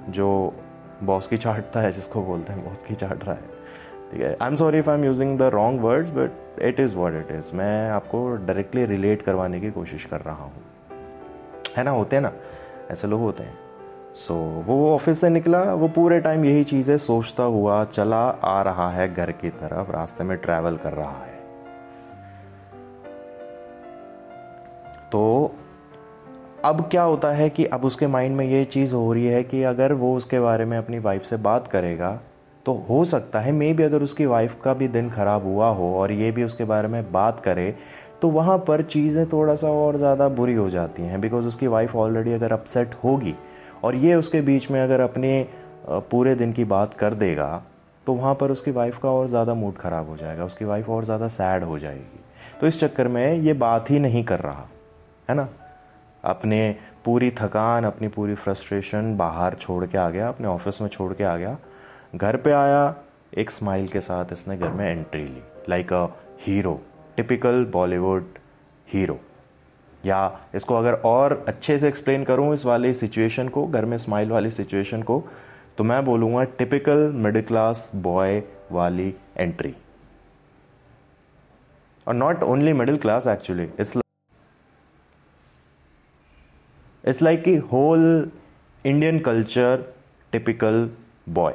जो 0.09 0.55
बॉस 1.03 1.27
की 1.27 1.37
चाटता 1.37 1.81
है 1.81 1.93
जिसको 1.93 2.23
बोलते 2.23 2.53
हैं 2.53 2.69
बॉस 2.69 2.83
की 2.83 2.95
चाट 2.95 3.25
रहा 3.25 3.35
है। 3.35 3.61
ठीक 4.13 4.21
है? 4.21 4.37
I 4.43 4.49
am 4.49 4.57
sorry 4.57 4.79
if 4.79 4.91
I 4.91 4.99
am 4.99 5.05
using 5.05 5.39
the 5.39 5.43
wrong 5.43 5.81
words 5.81 6.11
but 6.11 6.63
it 6.63 6.81
is 6.81 6.97
what 6.97 7.15
it 7.15 7.29
is 7.31 7.57
मैं 7.57 7.91
आपको 7.91 8.37
डायरेक्टली 8.37 8.85
रिलेट 8.85 9.23
करवाने 9.23 9.61
की 9.61 9.71
कोशिश 9.71 10.05
कर 10.05 10.21
रहा 10.21 10.45
हूँ। 10.45 10.53
है 11.77 11.85
ना? 11.85 11.91
होते 11.91 12.17
हैं 12.17 12.23
ना? 12.23 12.33
ऐसे 12.91 13.07
लोग 13.07 13.21
होते 13.21 13.43
हैं। 13.43 13.59
सो 14.15 14.35
so, 14.35 14.67
वो 14.69 14.95
ऑफ़िस 14.95 15.21
से 15.21 15.29
निकला 15.29 15.75
वो 15.75 15.89
पूरे 15.89 16.21
टाइम 16.21 16.45
यही 16.45 16.65
चीज़ें 16.65 16.99
सोचता 16.99 17.43
हुआ 17.43 17.85
चला 17.85 18.29
आ 18.29 18.63
रहा 18.63 18.91
है 18.91 19.15
घर 19.15 19.33
की 19.33 19.51
तरफ़ 19.51 19.91
रास्ते 19.91 20.25
में 20.25 20.39
ट्रैवल 20.39 20.77
कर 20.77 20.93
रहा 20.93 21.25
है। 21.25 21.41
तो 25.13 25.55
अब 26.65 26.81
क्या 26.91 27.03
होता 27.03 27.29
है 27.33 27.49
कि 27.51 27.65
अब 27.65 27.85
उसके 27.85 28.07
माइंड 28.07 28.37
में 28.37 28.45
ये 28.45 28.65
चीज़ 28.65 28.95
हो 28.95 29.13
रही 29.13 29.27
है 29.27 29.43
कि 29.43 29.63
अगर 29.63 29.93
वो 29.93 30.15
उसके 30.17 30.41
बारे 30.41 30.65
में 30.65 30.77
अपनी 30.79 30.99
वाइफ 30.99 31.23
से 31.25 31.37
बात 31.37 31.69
करेगा 31.69 32.11
तो 32.67 32.73
हो 32.89 33.05
सकता 33.05 33.41
है 33.41 33.53
मे 33.53 33.73
भी 33.73 33.83
अगर 33.83 34.03
उसकी 34.03 34.27
वाइफ 34.27 34.57
का 34.65 34.75
भी 34.75 34.89
दिन 34.89 35.09
खराब 35.11 35.45
हुआ 35.45 35.69
हो 35.69 35.93
और 35.99 36.13
ये 36.13 36.31
भी 36.33 36.45
उसके 36.45 36.65
बारे 36.65 36.89
में 36.89 37.13
बात 37.13 37.41
करे 37.41 37.75
तो 38.23 38.29
वहाँ 38.29 38.59
पर 38.59 38.83
चीज़ें 38.83 39.25
थोड़ा 39.27 39.55
सा 39.55 39.69
और 39.69 39.97
ज़्यादा 39.97 40.29
बुरी 40.31 40.55
हो 40.55 40.69
जाती 40.71 41.03
हैं 41.03 41.21
बिकॉज़ 41.21 41.47
उसकी 41.47 41.67
वाइफ 41.67 41.95
ऑलरेडी 41.97 42.33
अगर 42.33 42.53
अपसेट 42.53 42.95
होगी 43.05 43.35
और 43.85 43.95
ये 43.95 44.15
उसके 44.15 44.41
बीच 44.41 44.71
में 44.71 44.81
अगर 44.83 45.01
अपने 45.01 45.47
पूरे 45.89 46.35
दिन 46.35 46.53
की 46.53 46.65
बात 46.65 46.95
कर 46.95 47.15
देगा 47.15 47.63
तो 48.07 48.13
वहाँ 48.13 48.35
पर 48.35 48.51
उसकी 48.51 48.71
वाइफ 48.71 48.99
का 48.99 49.11
और 49.11 49.27
ज़्यादा 49.29 49.55
मूड 49.55 49.77
ख़राब 49.77 50.09
हो 50.09 50.17
जाएगा, 50.17 50.45
उसकी 50.45 50.65
वाइफ 50.65 50.89
और 50.89 51.05
ज़्यादा 51.05 51.29
सैड 51.29 51.65
हो 51.65 51.79
जाएगी। 51.79 52.21
तो 52.61 52.67
इस 52.67 52.81
चक्कर 52.81 53.09
में 53.09 53.35
ये 53.35 53.53
बात 53.55 53.91
ही 53.91 53.99
नहीं 53.99 54.25
कर 54.25 54.41
रहा, 54.41 54.69
है 55.29 55.37
ना? 55.37 55.49
अपने 56.25 56.77
पूरी 57.05 57.31
थकान, 57.31 57.85
अपनी 57.85 58.09
पूरी 58.09 58.35
फ्रस्ट्रेशन 58.35 59.17
बाहर 59.17 59.55
छोड़ 59.55 59.85
के 59.85 59.99
आ 59.99 60.09
गया, 60.11 60.29
अपने 60.29 60.49
ऑफ़िस 60.49 60.81
में 60.81 60.89
छोड़ 60.89 61.13
के 61.13 61.25
आ 61.25 61.37
गया। 61.37 61.57
घर 62.15 62.37
पे 62.37 62.53
आया, 62.53 62.95
एक 63.39 63.51
स्माइल 63.51 63.87
के 63.89 64.01
साथ 64.01 64.33
इसने 64.33 64.57
घर 64.57 64.71
में 64.71 64.87
entry 64.87 65.25
Lee 65.25 65.43
like 65.69 65.93
a 65.93 66.07
hero 66.47 66.81
typical 67.17 67.65
Bollywood 67.73 68.39
hero 68.89 69.19
या 70.07 70.21
इसको 70.55 70.75
अगर 70.75 70.95
और 71.05 71.45
अच्छे 71.49 71.79
से 71.79 71.89
एक्सप्लेन 71.89 72.25
करूँ 72.25 72.53
इस 72.55 72.65
वाली 72.65 72.93
सिचुएशन 72.95 73.49
को, 73.49 73.67
घर 73.67 73.85
में 73.85 73.97
स्माइल 73.99 74.31
वाली 74.31 74.51
सिचुएशन 74.51 75.03
को 75.03 75.23
तो 75.79 75.85
मैं 75.85 76.05
बोलूँगा 76.05 76.43
टिपिकल 76.59 77.11
मिडिल 77.15 77.43
क्लास 77.43 77.89
बॉय 77.97 78.43
वाली 78.73 79.15
एंट्री 79.37 79.75
और 82.07 82.15
not 82.15 82.43
only 82.43 82.73
middle 82.73 82.97
class 82.97 83.27
actually 83.27 83.65
it's 83.65 83.97
it's 87.09 87.23
like 87.23 87.43
कि 87.43 87.57
whole 87.57 88.31
Indian 88.87 89.19
culture 89.19 89.95
typical 90.33 90.91
boy 91.29 91.55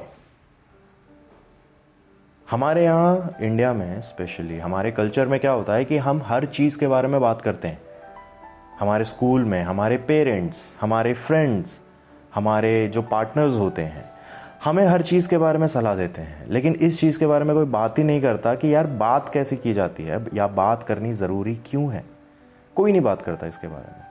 हमारे 2.51 2.83
यहाँ 2.83 3.35
इंडिया 3.41 3.73
में 3.73 4.01
स्पेशली 4.01 4.57
हमारे 4.57 4.91
कल्चर 4.91 5.27
में 5.27 5.39
क्या 5.39 5.51
होता 5.51 5.73
है 5.73 5.85
कि 5.85 5.97
हम 5.97 6.21
हर 6.25 6.45
चीज़ 6.45 6.77
के 6.77 6.87
बारे 6.87 7.07
में 7.07 7.21
बात 7.21 7.41
करते 7.41 7.67
हैं। 7.67 7.81
हमारे 8.79 9.03
स्कूल 9.03 9.45
में, 9.45 9.63
हमारे 9.63 9.97
पेरेंट्स 9.97 10.77
हमारे 10.81 11.13
फ्रेंड्स 11.13 11.81
हमारे 12.35 12.87
जो 12.87 13.01
पार्टनर्स 13.01 13.53
होते 13.53 13.81
हैं, 13.81 14.11
हमें 14.63 14.85
हर 14.85 15.01
चीज़ 15.01 15.29
के 15.29 15.37
बारे 15.37 15.57
में 15.57 15.67
सलाह 15.67 15.95
देते 15.95 16.21
हैं। 16.21 16.47
लेकिन 16.47 16.73
इस 16.73 16.99
चीज़ 16.99 17.19
के 17.19 17.27
बारे 17.27 17.43
में 17.43 17.55
कोई 17.55 17.65
बात 17.65 17.99
ही 17.99 18.03
नहीं 18.03 18.21
करता 18.21 18.55
कि 18.55 18.75
यार 18.75 18.87
बात 18.87 19.29
कैसे 19.29 19.55
की 19.55 19.73
जाती 19.73 20.03
है 20.03 20.25
या 20.33 20.47
बात 20.47 20.83
करनी 20.83 21.13
ज़रूरी 21.13 21.55
क्यों 21.55 21.93
है? 21.93 22.03
कोई 22.75 22.91
नहीं 22.91 23.01
बात 23.01 23.21
करता 23.21 23.47
इसके 23.47 23.67
बारे 23.67 23.99
में। 23.99 24.04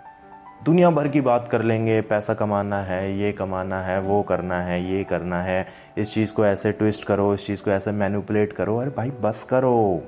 दुनिया 0.65 0.91
भर 0.91 1.09
की 1.09 1.21
बात 1.21 1.49
कर 1.53 1.63
लेंगे, 1.63 2.01
पैसा 2.01 2.35
कमाना 2.35 2.83
है, 2.83 3.19
ये 3.19 3.33
कमाना 3.33 3.81
है, 3.83 4.01
वो 4.01 4.23
करना 4.23 4.61
है, 4.63 4.93
ये 4.93 5.05
करना 5.05 5.43
है। 5.43 5.67
इस 5.99 6.15
चीज़ 6.15 6.33
को 6.35 6.47
ऐसे 6.47 6.73
ट्विस्ट 6.73 7.05
करो, 7.05 7.35
इस 7.35 7.47
चीज़ 7.47 7.63
को 7.63 7.71
ऐसे 7.71 7.93
मैनुपुलेट 7.93 8.53
करो, 8.53 8.77
अरे 8.79 8.91
भाई 8.91 9.11
बस 9.11 9.45
करो, 9.45 10.03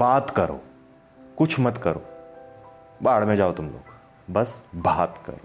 बात 0.00 0.30
करो, 0.30 0.60
कुछ 1.38 1.60
मत 1.60 1.78
करो, 1.78 2.02
बाढ़ 3.02 3.24
में 3.24 3.36
जाओ 3.36 3.52
तुम 3.52 3.66
लोग, 3.66 4.32
बस 4.32 4.62
बात 4.76 5.22
करो। 5.26 5.40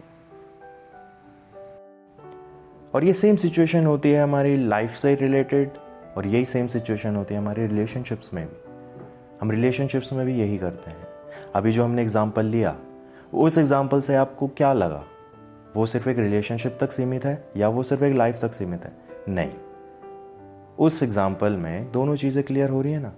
और 2.94 3.04
ये 3.04 3.14
सेम 3.14 3.36
सिचुएशन 3.36 3.86
होती 3.86 4.12
है 4.12 4.24
हमारी 4.24 4.56
लाइफ 4.56 4.92
से 4.92 5.16
रिलेटेड 5.16 5.70
और 6.18 6.28
यही 6.28 6.46
सेम 6.46 6.68
सिचुएशन 6.68 7.16
होती 7.16 7.34
है 7.34 7.40
हमारे 7.40 7.68
रिलेशनशिप्स 7.68 8.34
में 8.34 8.46
भी। 8.46 8.58
हम 9.42 9.52
रिलेशनशिप्स 9.52 10.14
में 10.14 10.26
भी 10.26 10.40
यही 10.40 10.58
करते 10.58 10.92
हैं। 10.92 11.08
अभी 11.56 11.72
जो 11.72 11.84
हमने 11.84 12.02
एग्ज़ाम्पल 12.02 12.46
लिया 12.46 12.76
उस 13.34 13.58
एग्ज़ाम्पल 13.58 14.02
से 14.02 14.16
आपको 14.16 14.48
क्या 14.48 14.74
लगा? 14.74 15.04
वो 15.76 15.86
सिर्फ़ 15.86 16.10
एक 16.10 16.18
रिलेशनशिप 16.20 16.78
तक 16.82 16.92
सीमित 16.92 17.26
है 17.26 17.52
या 17.58 17.68
वो 17.68 17.84
सिर्फ़ 17.84 18.04
एक 18.04 18.16
लाइफ 18.16 18.40
तक 18.42 18.54
सीमित 18.54 18.84
है? 18.84 18.92
नहीं। 19.30 19.52
उस 20.80 21.04
एग्ज़ाम्पल 21.04 21.54
में 21.54 21.92
दोनों 21.92 22.16
चीज़ें 22.16 22.44
क्लियर 22.44 22.70
हो 22.70 22.82
रही 22.82 22.94
है 22.94 23.00
ना? 23.00 23.14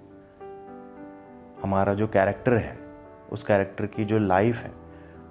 हमारा 1.64 1.94
जो 1.94 2.08
कैरेक्टर 2.08 2.54
है, 2.54 2.78
उस 3.32 3.44
कैरेक्टर 3.44 3.86
की 3.86 4.06
जो 4.06 4.20
लाइफ 4.20 4.56
है, 4.56 4.72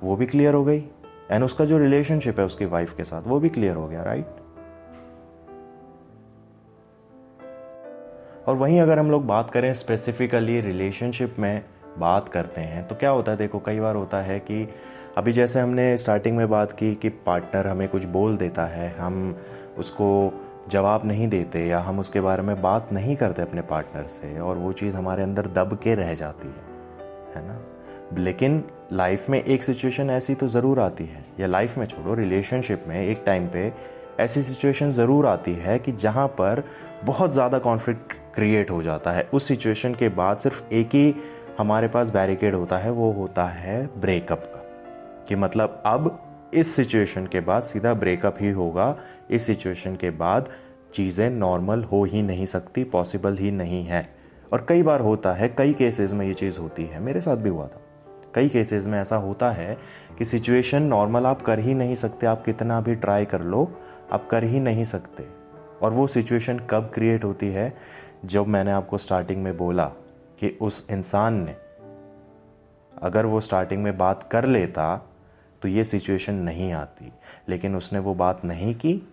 वो 0.02 0.16
भी 0.16 0.26
क्लियर 0.26 0.54
हो 0.54 0.64
गई। 0.64 0.84
एंड 1.30 1.44
उसका 1.44 1.64
जो 1.64 1.78
रिलेशनशिप 1.78 2.38
है 2.38 2.46
उसकी 2.46 2.64
वाइफ 2.64 2.96
के 2.96 3.04
साथ, 3.04 3.22
वो 3.22 3.40
भी 3.40 3.48
क्लियर 3.48 3.76
हो 3.76 3.88
गया 3.88 4.02
राइट 4.02 4.26
और 8.48 8.56
वहीं 8.56 8.80
अगर 8.80 8.98
हम 8.98 9.10
लोग 9.10 9.26
बात 9.26 9.50
करें 9.50 9.72
स्पेसिफिकली 9.74 10.60
रिलेशनशिप 10.60 11.36
में 11.38 11.64
बात 11.98 12.28
करते 12.28 12.60
हैं 12.60 12.86
तो 12.88 12.94
क्या 12.94 13.10
होता 13.10 13.32
है? 13.32 13.38
देखो, 13.38 13.58
कई 13.58 13.80
बार 13.80 13.96
होता 13.96 14.20
है 14.20 14.38
कि 14.40 14.68
अभी 15.16 15.32
जैसे 15.32 15.60
हमने 15.60 15.96
स्टार्टिंग 15.98 16.36
में 16.36 16.48
बात 16.50 16.72
की 16.72 16.94
कि 16.94 17.08
पार्टनर 17.26 17.66
हमें 17.66 17.88
कुछ 17.88 18.04
बोल 18.06 18.36
देता 18.36 18.64
है, 18.66 18.88
हम 18.98 19.36
उसको 19.78 20.32
जवाब 20.70 21.04
नहीं 21.06 21.28
देते 21.28 21.66
या 21.66 21.78
हम 21.78 21.98
उसके 21.98 22.20
बारे 22.20 22.42
में 22.42 22.60
बात 22.62 22.92
नहीं 22.92 23.16
करते 23.16 23.42
अपने 23.42 23.62
पार्टनर 23.62 24.06
से 24.10 24.38
और 24.40 24.56
वो 24.56 24.72
चीज़ 24.72 24.96
हमारे 24.96 25.22
अंदर 25.22 25.46
दब 25.54 25.78
के 25.82 25.94
रह 25.94 26.14
जाती 26.14 26.48
है 26.48 27.36
है 27.36 27.46
ना? 27.48 27.58
लेकिन 28.14 28.62
लाइफ 28.92 29.28
में 29.30 29.42
एक 29.42 29.62
सिचुएशन 29.62 30.10
ऐसी 30.10 30.34
तो 30.34 30.46
ज़रूर 30.48 30.80
आती 30.80 31.04
है, 31.04 31.24
या 31.40 31.46
लाइफ 31.46 31.76
में 31.78 31.86
छोड़ो 31.86 32.14
रिलेशनशिप 32.14 32.84
में 32.88 33.00
एक 33.02 33.22
टाइम 33.26 33.48
पे 33.48 33.72
ऐसी 34.20 34.42
सिचुएशन 34.42 34.90
ज़रूर 34.92 35.26
आती 35.26 35.52
है 35.54 35.78
कि 35.78 35.92
जहाँ 35.92 36.26
पर 36.30 36.62
बहुत 37.04 37.32
ज़्यादा 37.32 37.58
कॉन्फ्लिक्ट 37.58 38.12
क्रिएट 38.34 38.70
हो 38.70 38.82
जाता 38.82 39.12
है। 39.12 39.28
उस 39.32 39.48
सिचुएशन 39.48 39.94
के 39.94 40.08
बाद 40.10 40.36
सिर्फ़ 40.36 40.62
एक 40.72 40.94
ही 40.94 41.14
हमारे 41.58 41.88
पास 41.88 42.10
बैरिकेड 42.10 42.54
होता 42.54 42.78
है, 42.78 42.90
वो 42.90 43.12
होता 43.12 43.44
है 43.44 44.00
ब्रेकअप 44.00 44.38
का। 44.38 44.60
कि 45.28 45.34
मतलब 45.34 45.82
अब 45.86 46.22
इस 46.54 46.76
सिचुएशन 46.76 47.26
के 47.26 47.40
बाद 47.40 47.62
सीधा 47.62 47.94
ब्रेकअप 47.94 48.36
ही 48.40 48.50
होगा, 48.50 48.96
इस 49.30 49.46
सिचुएशन 49.46 49.96
के 49.96 50.10
बाद 50.10 50.48
चीज़ें 50.94 51.30
नॉर्मल 51.30 51.84
हो 51.84 52.04
ही 52.04 52.22
नहीं 52.22 52.46
सकती, 52.46 52.84
पॉसिबल 52.84 53.36
ही 53.36 53.50
नहीं 53.50 53.84
है। 53.84 54.14
और 54.52 54.66
कई 54.68 54.82
बार 54.82 55.00
होता 55.00 55.32
है, 55.32 55.48
कई 55.48 55.72
केसेस 55.72 56.12
में 56.12 56.26
ये 56.26 56.34
चीज़ 56.34 56.58
होती 56.58 56.84
है, 56.84 57.00
मेरे 57.00 57.20
साथ 57.20 57.36
भी 57.36 57.48
हुआ 57.48 57.66
था। 57.66 57.80
कई 58.34 58.48
केसेस 58.48 58.86
में 58.86 59.00
ऐसा 59.00 59.16
होता 59.16 59.50
है 59.50 59.78
कि 60.18 60.24
सिचुएशन 60.24 60.82
नॉर्मल 60.82 61.26
आप 61.26 61.42
कर 61.42 61.58
ही 61.58 61.74
नहीं 61.74 61.94
सकते, 61.94 62.26
आप 62.26 62.44
कितना 62.44 62.80
भी 62.80 62.94
ट्राई 62.94 63.24
कर 63.24 63.40
लो, 63.40 63.80
आप 64.12 64.28
कर 64.28 64.44
ही 64.44 64.60
नहीं 64.60 64.84
सकते। 64.84 65.26
और 65.82 65.92
वो 65.92 66.06
सिचुएशन 66.06 66.58
कब 66.70 66.90
क्रिएट 66.94 67.24
होती 67.24 67.48
है, 67.48 67.76
जब 68.24 68.46
मैंने 68.46 68.70
आपको 68.70 68.98
स्टार्टिंग 68.98 69.42
में 69.42 69.56
बोला 69.56 69.92
कि 70.40 70.58
उस 70.62 70.86
इंसान 70.90 71.34
ने 71.34 71.56
अगर 73.02 73.26
वो 73.26 73.40
स्टार्टिंग 73.40 73.82
में 73.82 73.98
बात 73.98 74.28
कर 74.32 74.44
लेता 74.44 75.10
तो 75.62 75.68
ये 75.68 75.84
सिचुएशन 75.84 76.34
नहीं 76.34 76.72
आती। 76.72 77.12
लेकिन 77.48 77.76
उसने 77.76 77.98
वो 77.98 78.14
बात 78.14 78.44
नहीं 78.44 78.74
की। 78.74 79.08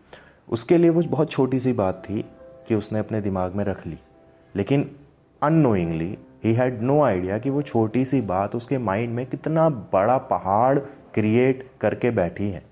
उसके 0.49 0.77
लिए 0.77 0.89
वो 0.89 1.01
बहुत 1.01 1.31
छोटी 1.31 1.59
सी 1.59 1.73
बात 1.73 2.03
थी 2.09 2.25
कि 2.67 2.75
उसने 2.75 2.99
अपने 2.99 3.21
दिमाग 3.21 3.55
में 3.55 3.65
रख 3.65 3.87
ली। 3.87 3.99
लेकिन 4.55 4.95
annoyingly 5.43 6.17
he 6.43 6.53
had 6.53 6.81
no 6.81 7.01
idea 7.01 7.39
कि 7.39 7.49
वो 7.49 7.61
छोटी 7.61 8.05
सी 8.05 8.21
बात 8.21 8.55
उसके 8.55 8.77
माइंड 8.77 9.13
में 9.13 9.25
कितना 9.25 9.69
बड़ा 9.69 10.17
पहाड़ 10.17 10.79
क्रिएट 11.13 11.71
करके 11.81 12.11
बैठी 12.11 12.49
है। 12.49 12.63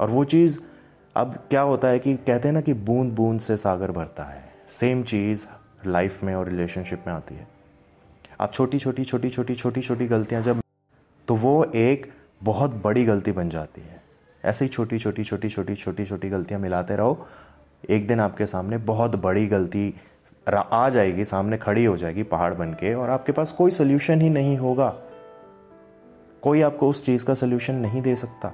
और 0.00 0.10
वो 0.10 0.24
चीज़ 0.24 0.60
अब 1.16 1.34
क्या 1.50 1.60
होता 1.60 1.88
है 1.88 1.98
कि 1.98 2.14
कहते 2.14 2.48
हैं 2.48 2.52
ना 2.52 2.60
कि 2.60 2.72
बूंद 2.74 3.12
बूंद 3.12 3.40
से 3.40 3.56
सागर 3.56 3.90
भरता 3.90 4.24
है। 4.24 4.48
सेम 4.70 5.02
चीज़ 5.02 5.46
लाइफ 5.86 6.22
में 6.24 6.34
और 6.34 6.48
रिलेशनशिप 6.48 7.04
में 7.06 7.14
आती 7.14 7.34
है। 7.34 7.46
आप 8.40 8.52
छोटी 8.52 8.78
छोटी 8.78 9.04
छोटी 9.04 9.30
छोटी 9.30 9.54
छोटी 9.54 9.80
छोटी 9.80 10.06
गलतियाँ 10.06 10.42
जब 10.42 10.60
तो 11.28 11.36
वो 11.36 11.64
एक 11.64 12.12
बहुत 12.42 12.74
बड़ी 12.84 13.04
गलती 13.04 13.32
बन 13.32 13.48
जाती 13.48 13.80
है। 13.80 14.02
ऐसे 14.44 14.64
ही 14.64 14.68
छोटी 14.68 14.98
छोटी 14.98 15.24
छोटी 15.24 15.48
छोटी 15.48 15.74
छोटी 15.74 16.04
छोटी 16.04 16.28
गलतियाँ 16.28 16.60
मिलाते 16.60 16.96
रहो। 16.96 17.26
एक 17.90 18.06
दिन 18.08 18.20
आपके 18.20 18.46
सामने 18.46 18.78
बहुत 18.78 19.16
बड़ी 19.16 19.46
गलती 19.46 19.94
आ 20.48 20.88
जाएगी, 20.88 21.24
सामने 21.24 21.56
खड़ी 21.58 21.84
हो 21.84 21.96
जाएगी 21.96 22.22
पहाड़ 22.22 22.52
बन 22.54 22.72
के 22.72 22.94
और 22.94 23.10
आपके 23.10 23.32
पास 23.32 23.52
कोई 23.52 23.70
सोल्यूशन 23.70 24.20
ही 24.20 24.28
नहीं 24.30 24.56
होगा। 24.58 24.88
कोई 26.42 26.62
आपको 26.62 26.88
उस 26.88 27.04
चीज़ 27.06 27.24
का 27.24 27.34
सोल्यूशन 27.34 27.74
नहीं 27.74 28.02
दे 28.02 28.16
सकता। 28.16 28.52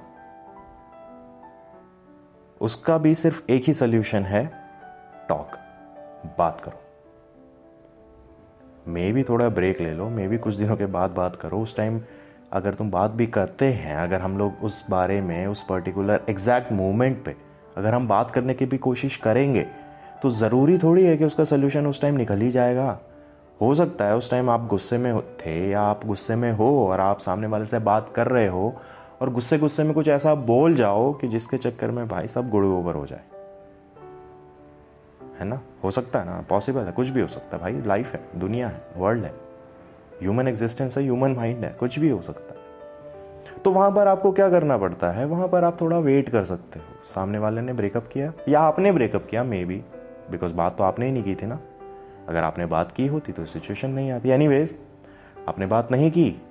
उसका 2.61 2.97
भी 2.97 3.15
सिर्फ़ 3.15 3.51
एक 3.51 3.63
ही 3.67 3.73
सोल्यूशन 3.73 4.23
है 4.23 4.45
टॉक 5.29 5.57
बात 6.39 6.61
करो। 6.61 6.82
मे 8.87 9.11
भी 9.11 9.23
थोड़ा 9.23 9.47
ब्रेक 9.49 9.81
ले 9.81 9.93
लो 9.93 10.09
मे 10.09 10.27
भी 10.27 10.37
कुछ 10.37 10.55
दिनों 10.55 10.75
के 10.77 10.85
बाद 10.85 11.11
बात 11.11 11.35
करो। 11.35 11.59
उस 11.59 11.75
टाइम 11.77 12.01
अगर 12.51 12.73
तुम 12.73 12.91
बात 12.91 13.11
भी 13.11 13.27
करते 13.27 13.65
हैं, 13.65 13.95
अगर 13.95 14.21
हम 14.21 14.37
लोग 14.37 14.63
उस 14.63 14.83
बारे 14.89 15.21
में, 15.21 15.47
उस 15.47 15.63
पर्टिकुलर 15.63 16.25
एग्जैक्ट 16.29 16.71
मोमेंट 16.71 17.23
पे 17.25 17.35
अगर 17.77 17.93
हम 17.93 18.07
बात 18.07 18.31
करने 18.31 18.53
की 18.53 18.65
भी 18.65 18.77
कोशिश 18.77 19.17
करेंगे 19.17 19.65
तो 20.21 20.29
ज़रूरी 20.29 20.77
थोड़ी 20.77 21.03
है 21.03 21.17
कि 21.17 21.25
उसका 21.25 21.43
सोल्यूशन 21.43 21.87
उस 21.87 22.01
टाइम 22.01 22.15
निकल 22.15 22.41
ही 22.41 22.49
जाएगा। 22.49 22.99
हो 23.61 23.73
सकता 23.75 24.05
है 24.05 24.15
उस 24.15 24.29
टाइम 24.31 24.49
आप 24.49 24.67
गुस्से 24.67 24.97
में 24.97 25.21
थे 25.37 25.69
या 25.69 25.81
आप 25.81 26.05
गुस्से 26.05 26.35
में 26.35 26.51
हो 26.51 26.87
और 26.87 26.99
आप 26.99 27.19
सामने 27.19 27.47
वाले 27.47 27.65
से 27.65 27.79
बात 27.79 28.11
कर 28.15 28.27
रहे 28.27 28.47
हो 28.47 28.73
और 29.21 29.29
गुस्से 29.29 29.57
गुस्से 29.57 29.83
में 29.83 29.93
कुछ 29.93 30.07
ऐसा 30.07 30.35
बोल 30.35 30.75
जाओ 30.75 31.13
कि 31.13 31.27
जिसके 31.27 31.57
चक्कर 31.57 31.91
में 31.91 32.07
भाई 32.07 32.27
सब 32.27 32.49
गुड़ 32.49 32.65
ओवर 32.65 32.95
हो 32.95 33.05
जाए। 33.05 33.23
है 35.39 35.45
ना? 35.45 35.61
हो 35.83 35.91
सकता 35.91 36.19
है 36.19 36.25
ना 36.25 36.45
पॉसिबल 36.49 36.81
है, 36.81 36.91
कुछ 36.91 37.07
भी 37.07 37.21
हो 37.21 37.27
सकता 37.27 37.57
है 37.57 37.61
भाई 37.63 37.81
लाइफ 37.85 38.13
है, 38.13 38.23
दुनिया 38.35 38.67
है 38.67 38.81
वर्ल्ड 38.97 39.23
है। 39.23 39.33
ह्यूमन 40.21 40.47
एग्जिस्टेंस 40.47 40.97
है 40.97 41.03
ह्यूमन 41.03 41.31
माइंड 41.31 41.63
है, 41.65 41.75
कुछ 41.79 41.99
भी 41.99 42.09
हो 42.09 42.21
सकता 42.21 42.53
है। 42.53 42.59
तो 43.63 43.71
वहाँ 43.71 43.91
पर 43.91 44.07
आपको 44.07 44.31
क्या 44.31 44.49
करना 44.49 44.77
पड़ता 44.77 45.11
है? 45.11 45.25
वहाँ 45.25 45.47
पर 45.47 45.63
आप 45.63 45.81
थोड़ा 45.81 45.97
वेट 45.97 46.29
कर 46.29 46.43
सकते 46.43 46.79
हो। 46.79 46.85
सामने 47.05 47.37
वाले 47.37 47.61
ने 47.61 47.73
ब्रेकअप 47.73 48.09
किया, 48.13 48.33
या 48.49 48.59
आपने 48.59 48.91
ब्रेकअप 48.91 49.27
किया 49.29 49.43
मे 49.43 49.65
बी 49.65 49.83
बिकॉज़ 50.31 50.53
बात 50.53 50.77
तो 50.77 50.83
आपने 50.83 51.05
ही 51.05 51.11
नहीं 51.11 51.23
की 51.23 51.35
थी 51.35 51.45
ना। 51.45 51.59
अगर 52.29 52.43
आपने 52.43 52.65
बात 52.65 52.91
की 52.91 53.07
होती 53.07 53.31
तो 53.31 53.45
सिचुएशन 53.45 53.89
नहीं 53.89 54.11
आती। 54.11 54.29
एनी 54.29 54.63
आपने 55.47 55.65
बात 55.65 55.91
नहीं 55.91 56.11
की, 56.11 56.41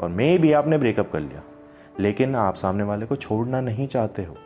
और 0.00 0.08
मे 0.08 0.38
भी 0.38 0.52
आपने 0.52 0.78
ब्रेकअप 0.78 1.12
कर 1.12 1.20
लिया। 1.20 1.42
लेकिन 2.00 2.34
आप 2.34 2.54
सामने 2.54 2.84
वाले 2.84 3.06
को 3.06 3.16
छोड़ना 3.16 3.60
नहीं 3.60 3.88
चाहते 3.88 4.24
हो। 4.24 4.36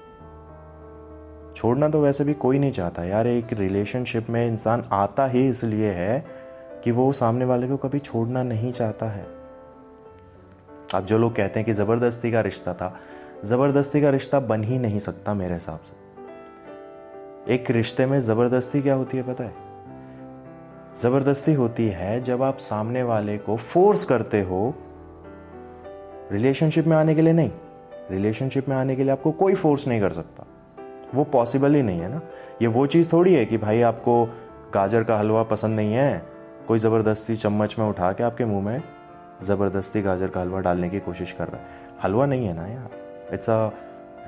छोड़ना 1.63 1.89
तो 1.89 2.01
वैसे 2.03 2.25
भी 2.25 2.35
कोई 2.35 2.59
नहीं 2.59 2.73
चाहता 2.73 3.05
यार, 3.05 3.27
एक 3.27 3.53
रिलेशनशिप 3.53 4.31
में 4.31 4.47
इंसान 4.47 4.85
आता 4.93 5.27
ही 5.27 5.49
इसलिए 5.49 5.91
है 5.91 6.25
कि 6.85 6.91
वो 6.91 7.13
सामने 7.13 7.45
वाले 7.45 7.69
को 7.69 7.77
कभी 7.77 7.99
छोड़ना 7.99 8.43
नहीं 8.43 8.73
चाहता 8.73 9.07
है। 9.07 9.27
अब 10.95 11.05
जो 11.07 11.19
लोग 11.19 11.35
कहते 11.37 11.61
हैं 11.61 11.67
कि 11.67 11.73
ज़बरदस्ती 11.73 12.33
का 12.33 12.41
रिश्ता 12.41 12.75
था, 12.75 12.93
ज़बरदस्ती 13.45 14.01
का 14.03 14.11
रिश्ता 14.11 14.41
बन 14.41 14.65
ही 14.65 14.79
नहीं 14.79 14.99
सकता 14.99 15.35
मेरे 15.35 15.55
हिसाब 15.55 15.81
से। 15.81 17.55
एक 17.55 17.71
रिश्ते 17.71 18.07
में 18.07 18.19
ज़बरदस्ती 18.21 18.83
क्या 18.83 18.95
होती 18.95 19.17
है 19.17 19.23
पता 19.23 19.45
है? 19.45 19.55
ज़बरदस्ती 21.03 21.53
होती 21.55 21.89
है 21.89 22.23
जब 22.25 22.43
आप 22.43 22.59
सामने 22.59 23.03
वाले 23.03 23.39
को 23.39 23.57
फोर्स 23.57 24.05
करते 24.05 24.43
हो 24.43 24.75
रिलेशनशिप 26.33 26.87
में 26.87 26.97
आने 26.97 27.15
के 27.15 27.23
लिए 27.23 27.33
नहीं 27.33 27.51
रिलेशनशिप 28.11 28.69
में 28.69 28.77
आने 28.77 28.97
के 28.97 29.03
लिए 29.03 29.13
आपको 29.13 29.33
कोई 29.33 29.55
फोर्स 29.55 29.87
नहीं 29.89 30.01
कर 30.01 30.13
सकता। 30.13 30.47
वो 31.15 31.25
पॉसिबल 31.25 31.75
ही 31.75 31.83
नहीं 31.83 32.01
है 32.01 32.09
ना। 32.09 32.21
ये 32.63 32.69
वो 32.69 32.87
चीज़ 32.87 33.13
थोड़ी 33.13 33.35
है 33.35 33.45
कि 33.47 33.59
भाई 33.59 33.81
आपको 33.83 34.25
गाजर 34.75 35.05
का 35.05 35.19
हलवा 35.19 35.43
पसंद 35.43 35.77
नहीं 35.77 35.93
है, 35.93 36.23
कोई 36.69 36.79
ज़बरदस्ती 36.79 37.37
चम्मच 37.37 37.77
में 37.79 37.87
उठा 37.87 38.13
के 38.13 38.25
आपके 38.25 38.45
मुँह 38.45 38.65
में 38.65 38.83
ज़बरदस्ती 39.45 40.03
गाजर 40.03 40.29
का 40.29 40.41
हलवा 40.41 40.61
डालने 40.61 40.89
की 40.91 41.01
कोशिश 41.01 41.33
कर 41.33 41.49
रहा 41.49 41.57
है। 41.57 41.81
हलवा 42.05 42.27
नहीं 42.27 42.47
है 42.47 42.55
ना 42.55 42.67
यार। 42.67 43.35
इट्स 43.35 43.51
अ 43.51 43.71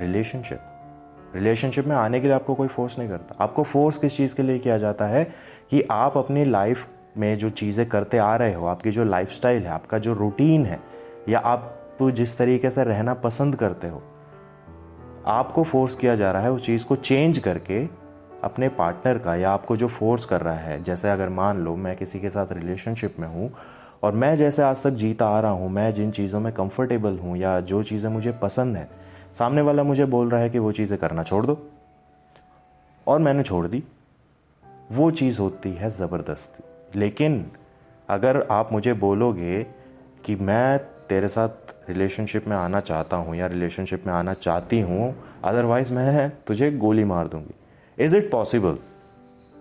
रिलेशनशिप 0.00 0.60
रिलेशनशिप 1.34 1.86
में 1.86 1.94
आने 1.96 2.20
के 2.20 2.26
लिए 2.26 2.34
आपको 2.36 2.54
कोई 2.54 2.68
फोर्स 2.68 2.98
नहीं 2.98 3.08
करता। 3.08 3.36
आपको 3.40 3.62
फोर्स 3.62 3.98
किस 3.98 4.16
चीज़ 4.16 4.34
के 4.34 4.42
लिए 4.42 4.58
किया 4.58 4.78
जाता 4.78 5.06
है 5.06 5.24
कि 5.70 5.82
आप 5.90 6.16
अपनी 6.16 6.44
लाइफ 6.44 6.86
में 7.18 7.36
जो 7.38 7.50
चीज़ें 7.50 7.88
करते 7.88 8.18
आ 8.18 8.34
रहे 8.36 8.54
हो, 8.54 8.66
आपकी 8.66 8.90
जो 8.90 9.04
लाइफ 9.04 9.44
है, 9.44 9.66
आपका 9.66 9.98
जो 9.98 10.14
रूटीन 10.14 10.66
है, 10.66 10.80
या 11.28 11.38
आप 11.38 11.98
जिस 12.02 12.36
तरीके 12.38 12.70
से 12.70 12.84
रहना 12.84 13.14
पसंद 13.14 13.56
करते 13.56 13.88
हो 13.88 14.02
आपको 15.26 15.62
फोर्स 15.64 15.94
किया 15.94 16.14
जा 16.16 16.32
रहा 16.32 16.42
है 16.42 16.52
उस 16.52 16.66
चीज़ 16.66 16.84
को 16.84 16.96
चेंज 16.96 17.38
करके 17.38 17.84
अपने 18.44 18.68
पार्टनर 18.68 19.18
का 19.18 19.34
या 19.34 19.50
आपको 19.50 19.76
जो 19.76 19.88
फोर्स 19.88 20.24
कर 20.24 20.40
रहा 20.40 20.54
है, 20.54 20.82
जैसे 20.84 21.10
अगर 21.10 21.28
मान 21.28 21.58
लो 21.58 21.76
मैं 21.76 21.96
किसी 21.96 22.20
के 22.20 22.30
साथ 22.30 22.46
रिलेशनशिप 22.52 23.16
में 23.20 23.28
हूँ 23.28 23.50
और 24.02 24.12
मैं 24.12 24.36
जैसे 24.36 24.62
आज 24.62 24.82
तक 24.82 24.90
जीता 24.90 25.28
आ 25.28 25.40
रहा 25.40 25.50
हूँ, 25.50 25.70
मैं 25.70 25.94
जिन 25.94 26.10
चीज़ों 26.10 26.40
में 26.40 26.52
कंफर्टेबल 26.52 27.18
हूँ 27.18 27.36
या 27.36 27.60
जो 27.60 27.82
चीज़ें 27.82 28.10
मुझे 28.10 28.32
पसंद 28.32 28.76
है, 28.76 28.88
सामने 29.38 29.60
वाला 29.60 29.82
मुझे 29.82 30.04
बोल 30.04 30.30
रहा 30.30 30.40
है 30.40 30.50
कि 30.50 30.58
वो 30.58 30.72
चीज़ें 30.72 30.98
करना 30.98 31.22
छोड़ 31.22 31.46
दो। 31.46 31.68
और 33.06 33.18
मैंने 33.18 33.42
छोड़ 33.42 33.66
दी। 33.66 33.84
वो 34.92 35.10
चीज़ 35.10 35.40
होती 35.40 35.70
है 35.70 35.90
ज़बरदस्ती। 35.90 36.98
लेकिन 36.98 37.46
अगर 38.08 38.46
आप 38.50 38.72
मुझे 38.72 38.92
बोलोगे 38.92 39.62
कि 40.24 40.36
मैं 40.36 40.80
तेरे 41.08 41.28
साथ 41.28 41.88
रिलेशनशिप 41.88 42.46
में 42.48 42.56
आना 42.56 42.80
चाहता 42.80 43.16
हूँ 43.16 43.34
या 43.36 43.46
रिलेशनशिप 43.46 44.06
में 44.06 44.12
आना 44.14 44.34
चाहती 44.34 44.80
हूँ 44.80 45.14
अदरवाइज़ 45.44 45.92
मैं 45.92 46.30
तुझे 46.46 46.70
गोली 46.72 47.04
मार 47.04 47.28
दूँगी। 47.28 47.54
Is 47.98 48.16
it 48.16 48.30
possible 48.30 48.78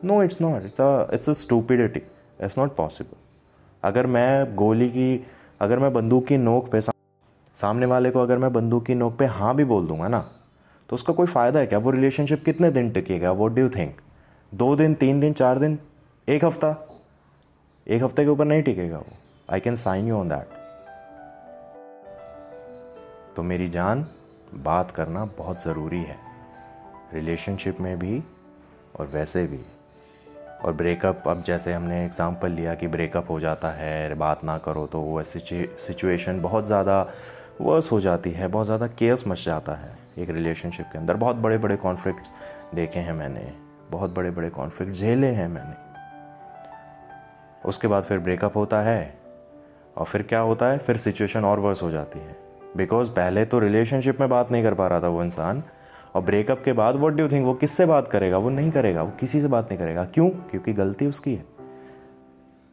no 0.06 0.22
it's 0.24 0.42
not 0.42 0.66
it's 0.66 1.10
it's 1.14 1.30
a 1.30 1.34
stupidity 1.34 2.00
it's 2.42 2.58
not 2.58 2.76
possible 2.76 3.18
अगर 3.84 4.06
मैं 4.08 4.56
गोली 4.56 4.90
की, 4.90 5.26
अगर 5.62 5.80
मैं 5.80 5.92
बंदूक 5.94 6.26
की 6.28 6.38
नोक 6.38 6.72
पे 6.72 6.82
सामने 6.82 7.86
वाले 7.86 8.12
को 8.12 8.22
अगर 8.22 8.38
मैं 8.38 8.52
बंदूक 8.54 8.86
की 8.86 8.96
नोक 8.96 9.18
पे 9.18 9.26
हाँ 9.26 9.56
भी 9.56 9.64
बोल 9.66 9.88
दूँगा 9.88 10.08
ना 10.08 10.20
तो 10.90 10.96
उसका 10.96 11.14
कोई 11.14 11.28
फ़ायदा 11.28 11.60
है 11.60 11.68
क्या? 11.68 11.80
वो 11.80 11.92
रिलेशनशिप 11.92 12.44
कितने 12.46 12.72
दिन 12.72 12.90
टिकेगा? 12.92 13.32
वॉट 13.32 13.54
डू 13.56 13.70
थिंक 13.70 14.02
दो 14.52 14.76
दिन, 14.76 14.94
तीन 14.94 15.20
दिन, 15.20 15.34
चार 15.34 15.60
दिन? 15.60 15.78
एक 16.28 16.46
हफ़्ता? 16.46 16.76
एक 17.88 18.04
हफ़्ते 18.04 18.24
के 18.24 18.30
ऊपर 18.30 18.46
नहीं 18.46 18.64
टिकेगा 18.64 18.98
वो? 18.98 19.18
I 19.52 19.60
can 19.60 19.76
sign 19.76 20.08
you 20.08 20.16
on 20.16 20.30
that 20.30 20.63
तो 23.36 23.44
मेरी 23.44 23.70
जान 23.70 24.06
बात 24.56 24.92
करना 24.92 25.24
बहुत 25.38 25.64
ज़रूरी 25.64 26.02
है। 26.02 26.18
रिलेशनशिप 27.14 27.80
में 27.82 27.98
भी 28.00 28.22
और 28.96 29.08
वैसे 29.08 29.46
भी। 29.48 29.60
और 30.62 30.74
ब्रेकअप 30.74 31.24
अब 31.28 31.44
जैसे 31.44 31.74
हमने 31.74 32.04
एग्ज़ाम्पल 32.06 32.52
लिया 32.52 32.76
कि 32.76 32.88
ब्रेकअप 32.88 33.30
हो 33.30 33.40
जाता 33.40 33.70
है, 33.70 34.14
बात 34.16 34.44
ना 34.44 34.58
करो 34.58 34.86
तो 34.88 35.00
वो 35.00 35.24
सिचुएशन 35.24 36.42
बहुत 36.42 36.66
ज़्यादा 36.66 37.02
वर्स 37.62 37.92
हो 37.92 38.00
जाती 38.02 38.32
है, 38.32 38.48
बहुत 38.48 38.66
ज़्यादा 38.66 38.88
केयस 38.90 39.24
मच 39.28 39.44
जाता 39.46 39.74
है 39.74 39.92
एक 40.18 40.30
रिलेशनशिप 40.30 40.86
के 40.92 40.98
अंदर। 40.98 41.16
बहुत 41.16 41.36
बड़े 41.38 41.58
बड़े 41.58 41.76
कॉन्फ्लिक्ट 41.78 42.28
देखे 42.76 43.00
हैं 43.00 43.14
मैंने, 43.14 43.52
बहुत 43.92 44.14
बड़े 44.16 44.30
बड़े 44.32 44.50
कॉन्फ्लिक्ट 44.50 44.94
झेले 44.94 45.28
हैं 45.28 45.48
मैंने। 45.48 45.82
उसके 47.66 47.88
बाद 47.88 48.04
फिर 48.04 48.20
ब्रेकअप 48.20 48.58
होता 48.58 48.82
है 48.82 49.14
और 49.98 50.06
फिर 50.06 50.22
क्या 50.24 50.40
होता 50.42 50.66
है? 50.66 50.78
फिर 50.78 50.98
सिचुएशन 50.98 51.46
और 51.46 51.60
वर्स 51.60 51.82
हो 51.84 51.92
जाती 51.92 52.20
है। 52.20 52.36
बिकॉज़ 52.78 53.10
पहले 53.10 53.46
तो 53.46 53.60
रिलेशनशिप 53.60 54.20
में 54.20 54.30
बात 54.30 54.52
नहीं 54.52 54.64
कर 54.64 54.74
पा 54.74 54.88
रहा 54.88 55.02
था 55.02 55.08
वो 55.08 55.24
इंसान, 55.24 55.64
और 56.16 56.22
ब्रेकअप 56.22 56.62
के 56.66 56.74
बाद 56.74 56.96
वट 56.96 57.14
डू 57.14 57.28
थिंक 57.28 57.46
वो 57.46 57.54
किससे 57.54 57.86
बात 57.86 58.08
करेगा? 58.08 58.38
वो 58.38 58.50
नहीं 58.50 58.72
करेगा, 58.72 59.04
वो 59.04 59.12
किसी 59.20 59.42
से 59.42 59.48
बात 59.48 59.66
नहीं 59.66 59.80
करेगा। 59.80 60.06
क्यों? 60.06 60.30
क्योंकि 60.30 60.74
गलती 60.74 61.08
उसकी 61.08 61.34
है। 61.36 61.46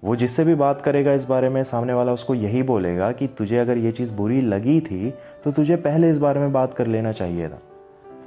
वो 0.05 0.17
जिससे 0.17 0.45
भी 0.45 0.55
बात 0.55 0.83
करेगा 0.83 1.13
इस 1.13 1.25
बारे 1.25 1.49
में, 1.49 1.63
सामने 1.65 1.93
वाला 1.93 2.13
उसको 2.13 2.35
यही 2.35 2.63
बोलेगा 2.63 3.11
कि 3.13 3.27
तुझे 3.29 3.59
अगर 3.59 3.79
ये 3.79 3.93
चीज़ 3.93 4.13
बुरी 4.13 4.41
लगी 4.41 4.81
थी 4.81 5.11
तो 5.45 5.51
तुझे 5.51 5.77
पहले 5.77 6.11
इस 6.11 6.19
बारे 6.19 6.41
में 6.41 6.53
बात 6.53 6.75
कर 6.75 6.87
लेना 6.87 7.13
चाहिए 7.13 7.49
था। 7.49 7.61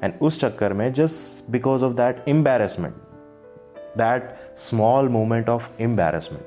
एंड 0.03 0.13
उस 0.21 0.39
चक्कर 0.41 0.73
में 0.73 0.91
just 0.93 1.51
because 1.51 1.83
of 1.83 1.93
that 1.93 2.23
embarrassment 2.27 2.93
that 3.97 4.35
small 4.57 5.09
moment 5.09 5.49
of 5.49 5.69
embarrassment 5.81 6.45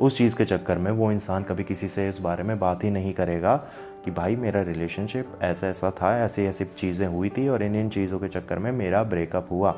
उस 0.00 0.18
चीज़ 0.18 0.36
के 0.36 0.44
चक्कर 0.44 0.78
में 0.78 0.90
वो 0.92 1.10
इंसान 1.12 1.42
कभी 1.42 1.64
किसी 1.64 1.88
से 1.88 2.08
इस 2.08 2.20
बारे 2.20 2.42
में 2.42 2.58
बात 2.58 2.84
ही 2.84 2.90
नहीं 2.90 3.12
करेगा। 3.14 3.64
कि 4.06 4.12
भाई 4.12 4.36
मेरा 4.36 4.62
रिलेशनशिप 4.62 5.38
ऐसा 5.42 5.66
ऐसा 5.66 5.90
था 5.90 6.24
ऐसी 6.24 6.44
ऐसी 6.46 6.64
चीज़ें 6.64 7.06
हुई 7.06 7.28
थी 7.28 7.48
और 7.48 7.62
इन 7.62 7.74
इन 7.74 7.88
चीज़ों 7.88 8.18
के 8.18 8.28
चक्कर 8.28 8.58
में 8.58 8.72
मेरा 8.72 9.02
ब्रेकअप 9.02 9.48
हुआ। 9.50 9.74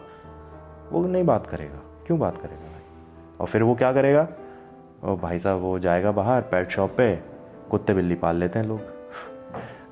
वो 0.93 1.07
नहीं 1.07 1.25
बात 1.25 1.47
करेगा। 1.47 1.81
क्यों 2.07 2.19
बात 2.19 2.37
करेगा 2.37 2.67
भाई? 2.67 2.83
और 3.41 3.47
फिर 3.47 3.63
वो 3.63 3.75
क्या 3.75 3.93
करेगा? 3.93 4.29
और 5.05 5.17
भाई 5.17 5.39
साहब, 5.39 5.61
वो 5.61 5.79
जाएगा 5.79 6.13
बाहर 6.13 6.43
पेट 6.43 6.71
शॉप 6.71 6.91
पे, 6.91 7.17
कुत्ते 7.71 7.95
बिल्ली 7.95 8.15
पाल 8.15 8.37
लेते 8.37 8.59
हैं 8.59 8.67
लोग। 8.67 8.81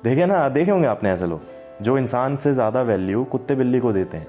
देखे 0.03 0.25
ना, 0.25 0.49
देखे 0.49 0.71
होंगे 0.71 0.87
आपने 0.87 1.11
ऐसे 1.11 1.25
लोग, 1.25 1.41
जो 1.81 1.97
इंसान 1.97 2.37
से 2.37 2.53
ज़्यादा 2.53 2.81
वैल्यू 2.81 3.23
कुत्ते 3.23 3.55
बिल्ली 3.55 3.79
को 3.79 3.93
देते 3.93 4.17
हैं। 4.17 4.27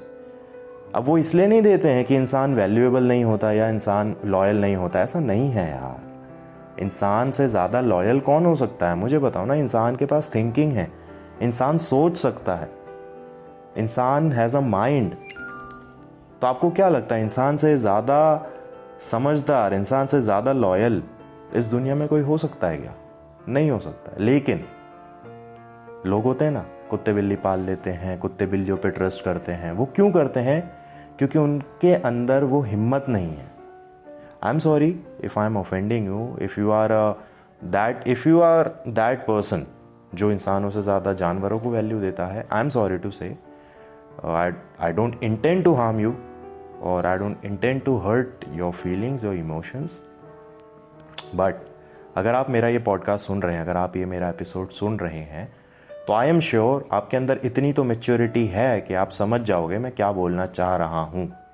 अब 0.94 1.04
वो 1.04 1.18
इसलिए 1.18 1.46
नहीं 1.46 1.62
देते 1.62 1.88
हैं 1.88 2.04
कि 2.04 2.16
इंसान 2.16 2.54
वैल्यूएबल 2.54 3.08
नहीं 3.08 3.24
होता 3.24 3.52
या 3.52 3.68
इंसान 3.68 4.16
लॉयल 4.24 4.60
नहीं 4.60 4.76
होता, 4.76 5.00
ऐसा 5.00 5.20
नहीं 5.20 5.50
है 5.50 5.70
यार। 5.70 6.07
इंसान 6.78 7.30
से 7.30 7.48
ज़्यादा 7.48 7.80
लॉयल 7.80 8.20
कौन 8.20 8.46
हो 8.46 8.54
सकता 8.56 8.88
है? 8.88 8.94
मुझे 8.94 9.18
बताओ 9.18 9.44
ना, 9.44 9.54
इंसान 9.54 9.96
के 9.96 10.06
पास 10.06 10.30
थिंकिंग 10.34 10.72
है। 10.72 10.90
इंसान 11.42 11.78
सोच 11.78 12.16
सकता 12.16 12.54
है। 12.54 12.70
इंसान 13.78 14.32
हैज़ 14.32 14.56
अ 14.56 14.60
माइंड 14.60 15.14
तो 16.42 16.46
आपको 16.46 16.70
क्या 16.70 16.88
लगता 16.88 17.14
है, 17.14 17.22
इंसान 17.22 17.56
से 17.56 17.76
ज़्यादा 17.76 18.46
समझदार, 19.00 19.74
इंसान 19.74 20.06
से 20.06 20.20
ज़्यादा 20.20 20.52
लॉयल 20.52 21.02
इस 21.54 21.64
दुनिया 21.64 21.94
में 21.94 22.06
कोई 22.08 22.20
हो 22.20 22.38
सकता 22.38 22.66
है 22.66 22.76
क्या? 22.76 22.94
नहीं 23.48 23.70
हो 23.70 23.78
सकता 23.78 24.10
है। 24.10 24.22
लेकिन 24.22 24.64
लोग 26.06 26.24
होते 26.24 26.44
हैं 26.44 26.52
ना, 26.52 26.64
कुत्ते 26.90 27.12
बिल्ली 27.12 27.36
पाल 27.36 27.60
लेते 27.60 27.90
हैं, 27.90 28.18
कुत्ते 28.18 28.46
बिल्लियों 28.46 28.76
पे 28.76 28.90
ट्रस्ट 28.90 29.24
करते 29.24 29.52
हैं। 29.52 29.72
वो 29.72 29.84
क्यों 29.86 30.10
करते 30.10 30.40
हैं? 30.40 30.60
क्योंकि 31.18 31.38
उनके 31.38 31.94
अंदर 31.94 32.44
वो 32.44 32.60
हिम्मत 32.62 33.06
नहीं 33.08 33.30
है। 33.30 33.46
I 34.42 34.52
am 34.52 34.58
sorry 34.58 34.90
if 35.24 35.38
I 35.38 35.46
am 35.46 35.56
offending 35.56 36.06
you 36.06 36.36
if 36.42 36.60
you 36.60 36.70
are 36.70 36.88
that 37.64 38.08
if 38.08 38.28
you 38.28 38.40
are 38.40 38.68
that 38.88 39.18
person 39.18 39.66
जो 40.14 40.30
इंसानों 40.32 40.70
से 40.70 40.82
ज़्यादा 40.82 41.12
जानवरों 41.12 41.60
को 41.60 41.70
वैल्यू 41.70 42.00
देता 42.00 42.26
है 42.26 42.46
आई 42.52 42.60
am 42.60 42.68
sorry 42.68 42.98
to 42.98 43.10
say 43.10 43.38
I 44.24 44.92
don't 44.92 45.22
intend 45.22 45.64
to 45.64 45.74
harm 45.74 46.00
you 46.00 46.14
और 46.82 47.06
I 47.06 47.18
don't 47.18 47.44
intend 47.44 47.82
to 47.82 47.96
hurt 47.96 48.44
your 48.48 48.72
feelings 48.72 49.24
your 49.24 49.34
emotions 49.34 50.00
but 51.34 51.54
अगर 52.16 52.34
आप 52.34 52.50
मेरा 52.50 52.68
ये 52.68 52.78
पॉडकास्ट 52.78 53.26
सुन 53.26 53.42
रहे 53.42 53.54
हैं, 53.54 53.62
अगर 53.62 53.76
आप 53.76 53.96
ये 53.96 54.04
मेरा 54.04 54.28
एपिसोड 54.28 54.68
सुन 54.68 54.98
रहे 54.98 55.18
हैं 55.18 55.52
तो 56.06 56.12
आई 56.12 56.28
एम 56.28 56.40
श्योर 56.40 56.88
आपके 56.92 57.16
अंदर 57.16 57.40
इतनी 57.44 57.72
तो 57.72 57.84
मेच्योरिटी 57.84 58.46
है 58.46 58.80
कि 58.80 58.94
आप 58.94 59.10
समझ 59.10 59.40
जाओगे 59.40 59.78
मैं 59.78 59.92
क्या 59.92 60.12
बोलना 60.12 60.46
चाह 60.46 60.76
रहा 60.76 61.00
हूँ। 61.00 61.47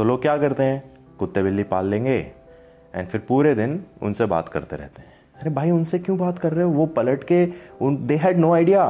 तो 0.00 0.04
लोग 0.04 0.20
क्या 0.22 0.36
करते 0.36 0.62
हैं? 0.62 0.82
कुत्ते 1.18 1.42
बिल्ली 1.42 1.62
पाल 1.62 1.86
लेंगे 1.86 2.16
एंड 2.94 3.08
फिर 3.08 3.20
पूरे 3.28 3.54
दिन 3.54 3.84
उनसे 4.02 4.26
बात 4.26 4.48
करते 4.48 4.76
रहते 4.76 5.02
हैं। 5.02 5.12
अरे 5.40 5.50
भाई, 5.50 5.70
उनसे 5.70 5.98
क्यों 5.98 6.16
बात 6.18 6.38
कर 6.38 6.52
रहे 6.52 6.64
हो? 6.64 6.70
वो 6.70 6.86
पलट 6.86 7.24
के 7.24 7.44
दे 7.82 8.16
हैड 8.16 8.38
नो 8.38 8.52
आइडिया 8.54 8.84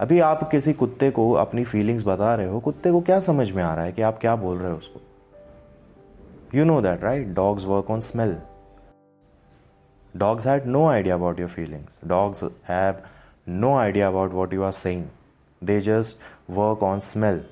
अभी 0.00 0.20
आप 0.20 0.48
किसी 0.50 0.72
कुत्ते 0.72 1.10
को 1.10 1.30
अपनी 1.32 1.64
फीलिंग्स 1.64 2.06
बता 2.06 2.34
रहे 2.34 2.48
हो, 2.48 2.60
कुत्ते 2.60 2.92
को 2.92 3.00
क्या 3.00 3.18
समझ 3.20 3.50
में 3.50 3.62
आ 3.62 3.74
रहा 3.74 3.84
है 3.84 3.92
कि 3.92 4.02
आप 4.02 4.18
क्या 4.18 4.36
बोल 4.36 4.58
रहे 4.58 4.70
हो 4.70 4.76
उसको? 4.76 5.00
You 6.54 6.64
know 6.64 6.80
that 6.80 7.02
right 7.04 7.26
dogs 7.26 7.64
work 7.64 7.90
on 7.90 8.00
smell 8.00 8.36
dogs 10.16 10.46
had 10.46 10.66
no 10.66 10.86
idea 10.86 11.14
about 11.14 11.40
your 11.40 11.48
feelings 11.48 12.08
dogs 12.08 12.44
have 12.68 13.02
no 13.48 13.74
idea 13.74 14.08
about 14.08 14.32
what 14.32 14.54
you 14.54 14.62
are 14.62 14.72
saying 14.72 15.04
they 15.64 15.80
just 15.80 16.18
work 16.50 16.82
on 16.82 17.00
smell 17.00 17.44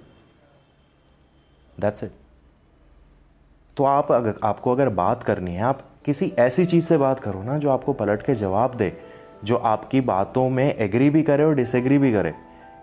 that's 1.83 2.05
it 2.05 2.11
तो 3.77 3.85
आप 3.85 4.11
अगर, 4.13 4.35
आपको 4.45 4.73
अगर 4.73 4.89
बात 4.89 5.23
करनी 5.23 5.55
है, 5.55 5.63
आप 5.63 5.81
किसी 6.05 6.33
ऐसी 6.39 6.65
चीज़ 6.67 6.85
से 6.85 6.97
बात 6.99 7.21
करो 7.21 7.43
ना 7.43 7.59
जो 7.59 7.71
आपको 7.71 7.93
पलट 7.93 8.23
के 8.23 8.35
जवाब 8.35 8.75
दे, 8.75 8.93
जो 9.45 9.57
आपकी 9.57 10.01
बातों 10.01 10.49
में 10.51 10.75
एग्री 10.75 11.11
भी 11.11 11.23
करे 11.23 11.45
और 11.45 11.55
डिसएग्री 11.55 11.99
भी 11.99 12.13
करे। 12.13 12.35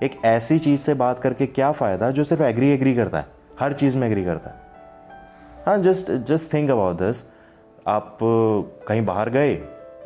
एक 0.03 0.19
ऐसी 0.25 0.57
चीज़ 0.59 0.79
से 0.81 0.93
बात 0.93 1.19
करके 1.19 1.45
क्या 1.47 1.71
फ़ायदा 1.71 2.09
जो 2.11 2.23
सिर्फ़ 2.23 2.43
एग्री 2.43 2.69
एग्री 2.69 2.95
करता 2.95 3.17
है? 3.17 3.25
हर 3.59 3.73
चीज़ 3.73 3.97
में 3.97 4.07
एग्री 4.07 4.23
करता 4.25 4.49
है। 4.49 4.67
हाँ 5.65 5.77
just 5.77 6.11
just 6.27 6.53
think 6.53 6.69
about 6.71 6.97
this 6.97 7.23
आप 7.87 8.17
कहीं 8.87 9.05
बाहर 9.05 9.29
गए, 9.29 9.55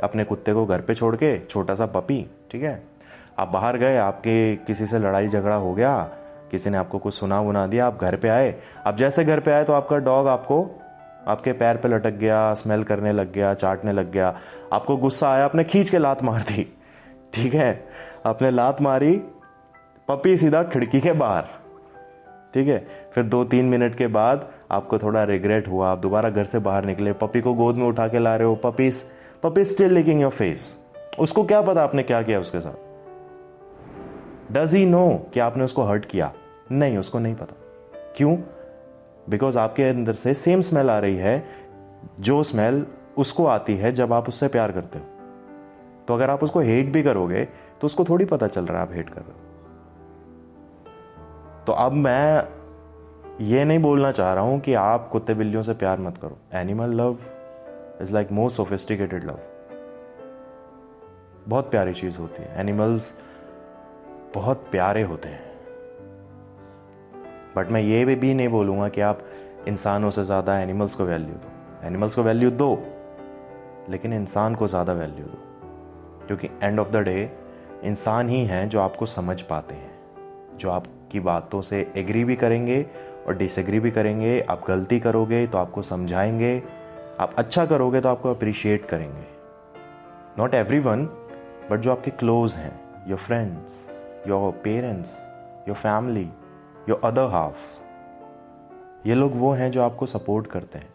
अपने 0.03 0.23
कुत्ते 0.23 0.53
को 0.53 0.65
घर 0.65 0.81
पे 0.81 0.95
छोड़ 0.95 1.15
के, 1.15 1.37
छोटा 1.39 1.75
सा 1.75 1.85
पपी 1.85 2.25
ठीक 2.51 2.63
है? 2.63 2.81
आप 3.39 3.47
बाहर 3.47 3.77
गए, 3.77 3.97
आपके 3.97 4.55
किसी 4.57 4.85
से 4.85 4.99
लड़ाई 4.99 5.27
झगड़ा 5.27 5.55
हो 5.55 5.73
गया 5.73 5.93
किसी 6.53 6.69
ने 6.69 6.77
आपको 6.77 6.99
कुछ 6.99 7.13
सुना 7.13 7.39
वुना 7.41 7.65
दिया, 7.67 7.85
आप 7.87 8.01
घर 8.01 8.15
पे 8.15 8.29
आए। 8.29 8.53
अब 8.85 8.95
जैसे 8.95 9.23
घर 9.25 9.39
पे 9.39 9.51
आए 9.51 9.63
तो 9.63 9.73
आपका 9.73 9.97
डॉग 9.97 10.27
आपको, 10.27 10.81
आपके 11.27 11.51
पैर 11.53 11.77
पे 11.77 11.87
लटक 11.87 12.11
गया, 12.11 12.53
स्मेल 12.53 12.83
करने 12.83 13.11
लग 13.11 13.31
गया, 13.31 13.53
चाटने 13.53 13.91
लग 13.91 14.11
गया। 14.11 14.33
आपको 14.73 14.97
गुस्सा 14.97 15.31
आया, 15.31 15.45
आपने 15.45 15.63
खींच 15.63 15.89
के 15.89 15.97
लात 15.97 16.23
मार 16.23 16.41
दी। 16.41 16.63
ठीक 17.33 17.53
है? 17.53 17.87
आपने 18.25 18.51
लात 18.51 18.81
मारी, 18.81 19.15
पपी 20.07 20.37
सीधा 20.37 20.63
खिड़की 20.63 20.99
के 20.99 21.11
बाहर। 21.11 21.43
ठीक 22.53 22.67
है? 22.67 22.77
फिर 23.13 23.23
दो 23.23 23.43
तीन 23.43 23.65
मिनट 23.65 23.95
के 23.95 24.07
बाद 24.07 24.47
आपको 24.71 24.97
थोड़ा 24.97 25.23
रिग्रेट 25.23 25.67
हुआ। 25.67 25.89
आप 25.89 25.99
दोबारा 25.99 26.29
घर 26.29 26.43
से 26.43 26.59
बाहर 26.59 26.85
निकले, 26.85 27.13
पपी 27.13 27.41
को 27.41 27.53
गोद 27.53 27.75
में 27.75 27.85
उठा 27.87 28.07
के 28.07 28.19
ला 28.19 28.35
रहे 28.35 28.47
हो। 28.47 28.55
Puppy 28.55 28.91
puppy 29.43 29.65
still 29.65 29.93
licking 29.93 30.21
your 30.21 30.31
face 30.31 30.77
उसको 31.19 31.43
क्या 31.43 31.61
पता 31.61 31.83
आपने 31.83 32.03
क्या 32.03 32.21
किया 32.21 32.39
उसके 32.39 32.59
साथ? 32.59 32.73
डज 34.53 34.73
ही 34.73 34.85
नो 34.85 35.09
कि 35.33 35.39
आपने 35.39 35.63
उसको 35.63 35.83
हर्ट 35.83 36.05
किया? 36.05 36.31
नहीं, 36.71 36.97
उसको 36.97 37.19
नहीं 37.19 37.35
पता। 37.35 37.55
क्यों? 38.15 38.37
बिकॉज़ 39.29 39.57
आपके 39.57 39.83
अंदर 39.83 40.13
से 40.13 40.33
सेम 40.33 40.61
स्मेल 40.61 40.89
आ 40.89 40.99
रही 40.99 41.15
है। 41.15 41.45
जो 42.19 42.43
स्मेल 42.43 42.85
उसको 43.17 43.45
आती 43.45 43.75
है 43.75 43.91
जब 43.91 44.13
आप 44.13 44.27
उससे 44.27 44.47
प्यार 44.47 44.71
करते 44.71 44.99
हो। 44.99 45.05
तो 46.07 46.13
अगर 46.13 46.29
आप 46.29 46.43
उसको 46.43 46.59
हेट 46.59 46.85
भी 46.85 47.03
करोगे 47.03 47.45
तो 47.45 47.85
उसको 47.85 48.05
थोड़ी 48.05 48.25
पता 48.25 48.47
चल 48.47 48.65
रहा 48.65 48.77
है 48.77 48.87
आप 48.89 48.93
हेट 48.93 49.09
कर 49.09 49.21
रहे 49.21 49.31
हो। 49.31 49.37
तो 51.67 51.73
अब 51.73 51.91
मैं 51.91 52.47
ये 53.41 53.65
नहीं 53.65 53.79
बोलना 53.79 54.11
चाह 54.11 54.33
रहा 54.33 54.43
हूँ 54.43 54.59
कि 54.59 54.73
आप 54.73 55.09
कुत्ते 55.09 55.33
बिल्लियों 55.33 55.63
से 55.63 55.73
प्यार 55.73 55.99
मत 55.99 56.17
करो। 56.17 56.37
Animal 56.53 56.89
love 56.89 57.17
is 58.01 58.13
like 58.13 58.31
most 58.31 58.57
sophisticated 58.57 59.23
love 59.23 59.39
बहुत 61.47 61.71
प्यारी 61.71 61.93
चीज़ 61.93 62.17
होती 62.17 62.43
है। 62.43 62.59
एनिमल्स 62.59 63.13
बहुत 64.33 64.67
प्यारे 64.71 65.03
होते 65.03 65.29
हैं। 65.29 65.52
बट 67.57 67.71
मैं 67.71 67.81
ये 67.81 68.03
भी 68.05 68.33
नहीं 68.33 68.47
बोलूँगा 68.49 68.87
कि 68.89 69.01
आप 69.01 69.23
इंसानों 69.67 70.09
से 70.11 70.23
ज़्यादा 70.23 70.59
एनिमल्स 70.59 70.95
को 70.95 71.03
वैल्यू 71.03 71.33
दो। 71.33 71.87
एनिमल्स 71.87 72.15
को 72.15 72.23
वैल्यू 72.23 72.51
दो, 72.51 72.73
लेकिन 73.89 74.13
इंसान 74.13 74.55
को 74.55 74.67
ज़्यादा 74.67 74.93
वैल्यू 74.93 75.25
दो। 75.25 76.27
क्योंकि 76.27 76.49
एंड 76.63 76.79
ऑफ़ 76.79 76.89
द 76.89 76.95
डे 76.95 77.31
इंसान 77.83 78.29
ही 78.29 78.43
हैं 78.45 78.67
जो 78.69 78.79
आपको 78.79 79.05
समझ 79.05 79.41
पाते 79.41 79.75
हैं, 79.75 79.91
जो 80.57 80.69
आपकी 80.69 81.19
बातों 81.19 81.61
से 81.61 81.79
एग्री 81.97 82.23
भी 82.23 82.35
करेंगे 82.35 82.85
और 83.27 83.37
डिसएग्री 83.37 83.79
भी 83.79 83.91
करेंगे। 83.91 84.39
आप 84.41 84.63
गलती 84.67 84.99
करोगे 84.99 85.45
तो 85.47 85.57
आपको 85.57 85.81
समझाएँगे, 85.81 86.61
आप 87.19 87.35
अच्छा 87.37 87.65
करोगे 87.65 88.01
तो 88.01 88.09
आपको 88.09 88.31
अप्रिशिएट 88.31 88.85
करेंगे। 88.85 89.25
नॉट 90.39 90.53
एवरी 90.55 90.79
वन 90.79 91.05
बट 91.71 91.79
जो 91.79 91.91
आपके 91.91 92.11
क्लोज 92.11 92.53
हैं 92.53 92.79
your 93.07 93.19
friends 93.19 94.27
your 94.27 94.51
parents 94.63 95.09
your 95.67 95.77
family 95.77 96.29
your 96.89 97.01
other 97.03 97.29
half 97.29 99.07
ये 99.07 99.15
लोग 99.15 99.35
वो 99.35 99.51
हैं 99.51 99.71
जो 99.71 99.81
आपको 99.83 100.05
सपोर्ट 100.05 100.47
करते 100.47 100.79
हैं। 100.79 100.89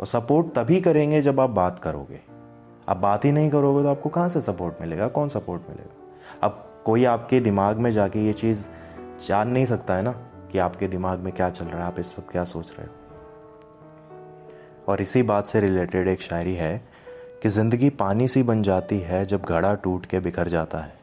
और 0.00 0.06
सपोर्ट 0.06 0.54
तभी 0.54 0.80
करेंगे 0.80 1.20
जब 1.22 1.40
आप 1.40 1.50
बात 1.50 1.78
करोगे। 1.78 2.20
आप 2.88 2.96
बात 2.96 3.24
ही 3.24 3.32
नहीं 3.32 3.50
करोगे 3.50 3.82
तो 3.82 3.88
आपको 3.88 4.08
कहाँ 4.08 4.28
से 4.28 4.40
सपोर्ट 4.40 4.80
मिलेगा? 4.80 5.08
कौन 5.08 5.28
सपोर्ट 5.28 5.62
मिलेगा? 5.70 5.94
अब 6.42 6.82
कोई 6.84 7.04
आपके 7.04 7.40
दिमाग 7.40 7.76
में 7.76 7.90
जाके 7.90 8.26
ये 8.26 8.32
चीज़ 8.32 8.64
जान 9.28 9.48
नहीं 9.48 9.64
सकता 9.66 9.94
है 9.94 10.02
ना 10.02 10.12
कि 10.52 10.58
आपके 10.58 10.88
दिमाग 10.88 11.18
में 11.18 11.32
क्या 11.32 11.50
चल 11.50 11.64
रहा 11.64 11.80
है, 11.80 11.86
आप 11.86 11.98
इस 11.98 12.14
वक्त 12.18 12.30
क्या 12.32 12.44
सोच 12.44 12.72
रहे 12.78 12.86
हो। 12.86 12.94
और 14.88 15.02
इसी 15.02 15.22
बात 15.22 15.46
से 15.46 15.60
रिलेटेड 15.60 16.08
एक 16.08 16.20
शायरी 16.20 16.54
है 16.54 16.78
कि 17.42 17.48
ज़िंदगी 17.48 17.90
पानी 17.90 18.28
सी 18.28 18.42
बन 18.42 18.62
जाती 18.62 18.98
है 18.98 19.24
जब 19.26 19.42
घड़ा 19.42 19.74
टूट 19.74 20.06
के 20.06 20.20
बिखर 20.20 20.48
जाता 20.48 20.78
है। 20.78 20.97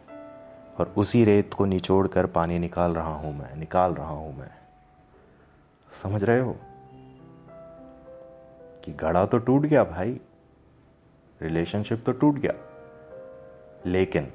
और 0.80 0.94
उसी 0.98 1.26
रेत 1.26 1.54
को 1.54 1.66
निचोड़ 1.66 2.08
कर 2.08 2.26
पानी 2.26 2.60
निकाल 2.60 2.92
रहा 2.92 3.14
हूँ 3.14 3.38
मैं, 3.40 3.56
निकाल 3.56 3.94
रहा 3.94 4.10
हूँ 4.10 4.40
मैं। 4.40 4.52
समझ 6.04 6.24
रहे 6.24 6.40
हो? 6.40 6.56
कि 8.86 8.94
घड़ा 8.94 9.26
तो 9.26 9.38
टूट 9.38 9.62
गया 9.62 9.84
भाई। 9.84 10.20
रिलेशनशिप 11.42 12.04
तो 12.06 12.12
टूट 12.12 12.36
गया। 12.36 12.54
लेकिन 13.86 14.28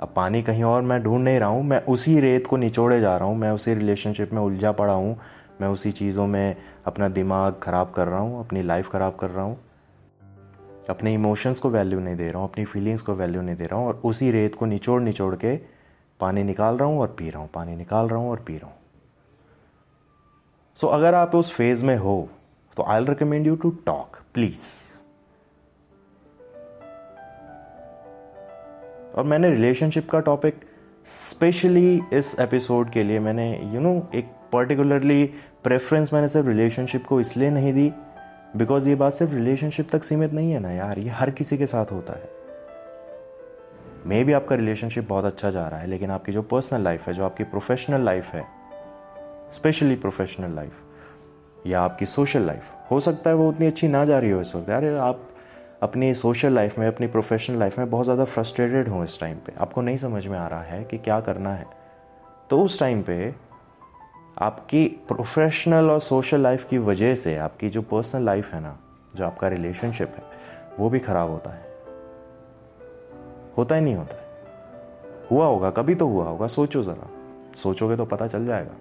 अब 0.00 0.12
पानी 0.16 0.42
कहीं 0.42 0.64
और 0.64 0.82
मैं 0.82 1.02
ढूंढ 1.02 1.24
नहीं 1.24 1.40
रहा 1.40 1.48
हूँ, 1.48 1.62
मैं 1.62 1.84
उसी 1.84 2.20
रेत 2.20 2.46
को 2.46 2.56
निचोड़े 2.56 3.00
जा 3.00 3.16
रहा 3.16 3.28
हूँ, 3.28 3.36
मैं 3.36 3.50
उसी 3.50 3.74
रिलेशनशिप 3.74 4.32
में 4.32 4.42
उलझा 4.42 4.72
पड़ा 4.72 4.92
हूँ, 4.92 5.18
मैं 5.60 5.68
उसी 5.68 5.92
चीज़ों 5.92 6.26
में 6.26 6.56
अपना 6.86 7.08
दिमाग 7.08 7.60
ख़राब 7.62 7.90
कर 7.90 8.08
रहा 8.08 8.20
हूँ, 8.20 8.40
अपनी 8.40 8.62
लाइफ 8.62 8.90
ख़राब 8.90 9.16
कर 9.16 9.30
रहा 9.30 9.44
हूँ। 9.44 9.60
अपने 10.88 11.14
इमोशंस 11.14 11.58
को 11.58 11.70
वैल्यू 11.70 12.00
नहीं 12.00 12.16
दे 12.16 12.28
रहा 12.28 12.42
हूँ 12.42 12.50
अपनी 12.50 12.64
फीलिंग्स 12.64 13.02
को 13.02 13.14
वैल्यू 13.14 13.42
नहीं 13.42 13.56
दे 13.56 13.66
रहा 13.66 13.80
हूँ 13.80 13.86
और 13.86 14.00
उसी 14.04 14.30
रेत 14.30 14.54
को 14.54 14.66
निचोड़ 14.66 15.02
निचोड़ 15.02 15.34
के 15.34 15.56
पानी 16.20 16.42
निकाल 16.42 16.76
रहा 16.76 16.88
हूँ 16.88 17.00
और 17.00 17.08
पी 17.18 17.30
रहा 17.30 17.42
हूँ 17.42 17.50
पानी 17.54 17.76
निकाल 17.76 18.08
रहा 18.08 18.18
हूँ 18.18 18.30
और 18.30 18.40
पी 18.40 18.58
रहा 18.58 18.66
हूँ। 18.66 18.76
सो 20.76 20.86
so, 20.86 20.92
अगर 20.92 21.14
आप 21.14 21.34
उस 21.34 21.52
फ़ेज़ 21.52 21.84
में 21.84 21.96
हो 21.96 22.28
तो 22.76 22.82
I 22.82 23.04
recommend 23.04 23.46
you 23.46 23.56
to 23.56 23.70
talk 23.70 24.16
please 24.34 24.88
और 29.16 29.24
मैंने 29.24 29.50
रिलेशनशिप 29.50 30.10
का 30.10 30.20
टॉपिक 30.20 30.54
स्पेशली 31.06 32.00
इस 32.12 32.36
एपिसोड 32.40 32.90
के 32.90 33.02
लिए 33.02 33.20
मैंने 33.20 33.58
यू 33.58 33.70
you 33.70 33.80
नो 33.80 34.00
know, 34.00 34.14
एक 34.14 34.24
पर्टिकुलरली 34.52 35.24
प्रेफरेंस 35.64 36.12
मैंने 36.12 36.28
सिर्फ़ 36.28 36.48
रिलेशनशिप 36.48 37.06
को 37.06 37.20
इसलिए 37.20 37.50
नहीं 37.50 37.72
दी 37.72 37.92
बिकॉज़ 38.56 38.88
ये 38.88 38.94
बात 38.94 39.14
सिर्फ़ 39.14 39.32
रिलेशनशिप 39.34 39.88
तक 39.90 40.02
सीमित 40.02 40.32
नहीं 40.32 40.52
है 40.52 40.60
ना 40.60 40.70
यार, 40.72 40.98
ये 40.98 41.10
हर 41.10 41.30
किसी 41.30 41.58
के 41.58 41.66
साथ 41.66 41.92
होता 41.92 42.12
है। 42.12 42.36
मे 44.06 44.22
भी 44.24 44.32
आपका 44.32 44.56
रिलेशनशिप 44.56 45.08
बहुत 45.08 45.24
अच्छा 45.24 45.50
जा 45.50 45.66
रहा 45.68 45.80
है, 45.80 45.86
लेकिन 45.86 46.10
आपकी 46.10 46.32
जो 46.32 46.42
पर्सनल 46.42 46.82
लाइफ 46.82 47.06
है, 47.08 47.14
जो 47.14 47.24
आपकी 47.24 47.44
प्रोफेशनल 47.44 48.04
लाइफ 48.04 48.34
है 48.34 48.44
स्पेशली 49.52 49.96
प्रोफेशनल 49.96 50.54
लाइफ 50.54 51.66
या 51.66 51.80
आपकी 51.80 52.06
सोशल 52.06 52.42
लाइफ 52.42 52.90
हो 52.90 53.00
सकता 53.00 53.30
है 53.30 53.36
वो 53.36 53.48
उतनी 53.48 53.66
अच्छी 53.66 53.88
ना 53.88 54.04
जा 54.04 54.18
रही 54.18 54.30
हो 54.30 54.40
इस 54.40 54.54
वक्त। 54.54 54.68
यार, 54.68 54.84
आप 54.84 55.28
अपनी 55.82 56.12
सोशल 56.14 56.52
लाइफ 56.52 56.78
में, 56.78 56.86
अपनी 56.86 57.06
प्रोफेशनल 57.06 57.58
लाइफ 57.58 57.78
में 57.78 57.90
बहुत 57.90 58.04
ज़्यादा 58.04 58.24
फ्रस्ट्रेटेड 58.24 58.88
हो 58.88 59.02
इस 59.04 59.18
टाइम 59.20 59.36
पे। 59.36 59.52
आपको 59.58 59.82
नहीं 59.82 59.96
समझ 59.96 60.26
में 60.26 60.38
आ 60.38 60.46
रहा 60.48 60.62
है 60.62 60.84
कि 60.84 60.98
क्या 60.98 61.20
करना 61.20 61.54
है। 61.54 61.66
तो 62.50 62.62
उस 62.62 62.78
टाइम 62.80 63.02
पे 63.02 63.34
आपकी 64.38 64.86
प्रोफेशनल 64.86 65.90
और 65.90 66.00
सोशल 66.00 66.40
लाइफ 66.40 66.68
की 66.68 66.78
वजह 66.78 67.14
से 67.14 67.36
आपकी 67.36 67.68
जो 67.68 67.82
पर्सनल 67.82 68.22
लाइफ 68.22 68.52
है 68.54 68.60
ना, 68.60 68.78
जो 69.16 69.24
आपका 69.24 69.48
रिलेशनशिप 69.48 70.14
है, 70.16 70.22
वो 70.78 70.90
भी 70.90 70.98
खराब 70.98 71.30
होता 71.30 71.50
है। 71.50 71.66
होता 73.58 73.74
ही 73.74 73.80
नहीं 73.80 73.94
होता 73.94 74.16
है। 74.16 74.26
हुआ 75.30 75.46
होगा, 75.46 75.70
कभी 75.70 75.94
तो 75.94 76.06
हुआ 76.06 76.24
होगा, 76.24 76.46
सोचो 76.46 76.82
ज़रा। 76.82 77.08
सोचोगे 77.56 77.96
तो 77.96 78.04
पता 78.04 78.26
चल 78.26 78.46
जाएगा 78.46 78.74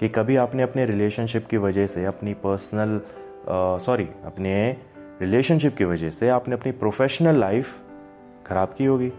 कि 0.00 0.08
कभी 0.08 0.36
आपने 0.36 0.62
अपने 0.62 0.86
रिलेशनशिप 0.86 1.46
की 1.46 1.56
वजह 1.56 1.86
से, 1.86 2.04
अपनी 2.04 2.34
पर्सनल 2.34 3.00
सॉरी 3.82 4.08
अपने 4.24 4.76
रिलेशनशिप 5.20 5.76
की 5.76 5.84
वजह 5.84 6.10
से 6.10 6.28
आपने 6.28 6.54
अपनी 6.54 6.72
प्रोफेशनल 6.72 7.34
लाइफ 7.34 7.76
खराब 8.46 8.74
की 8.78 8.84
होगी। 8.84 9.12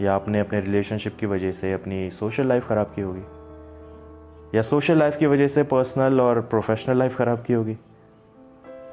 या 0.00 0.14
आपने 0.14 0.40
अपने 0.40 0.60
रिलेशनशिप 0.60 1.16
की 1.20 1.26
वजह 1.26 1.52
से 1.52 1.72
अपनी 1.72 2.10
सोशल 2.10 2.46
लाइफ 2.46 2.68
ख़राब 2.68 2.92
की 2.96 3.02
होगी? 3.02 3.22
या 4.54 4.62
सोशल 4.62 4.98
लाइफ 4.98 5.16
की 5.16 5.26
वजह 5.26 5.48
से 5.48 5.62
पर्सनल 5.62 6.20
और 6.20 6.40
प्रोफेशनल 6.40 6.96
लाइफ 6.96 7.16
ख़राब 7.16 7.42
की 7.42 7.52
होगी? 7.52 7.76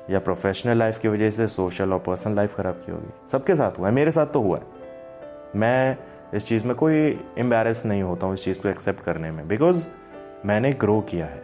या 0.09 0.19
प्रोफेशनल 0.19 0.77
लाइफ 0.77 0.99
की 0.99 1.07
वजह 1.07 1.29
से 1.29 1.47
सोशल 1.47 1.93
और 1.93 1.99
पर्सनल 1.99 2.35
लाइफ 2.35 2.55
ख़राब 2.55 2.73
की 2.73 2.91
होगी? 2.91 3.13
सबके 3.31 3.55
साथ 3.55 3.79
हुआ 3.79 3.87
है, 3.87 3.93
मेरे 3.93 4.11
साथ 4.11 4.25
तो 4.25 4.41
हुआ 4.41 4.57
है। 4.57 4.63
मैं 5.55 5.97
इस 6.33 6.47
चीज़ 6.47 6.65
में 6.65 6.75
कोई 6.75 7.19
एम्बेरस 7.37 7.85
नहीं 7.85 8.01
होता 8.03 8.25
हूँ, 8.25 8.33
इस 8.33 8.43
चीज़ 8.43 8.61
को 8.61 8.69
एक्सेप्ट 8.69 9.03
करने 9.03 9.31
में। 9.31 9.47
बिकॉज़ 9.47 9.87
मैंने 10.45 10.73
ग्रो 10.73 11.01
किया 11.01 11.25
है। 11.25 11.43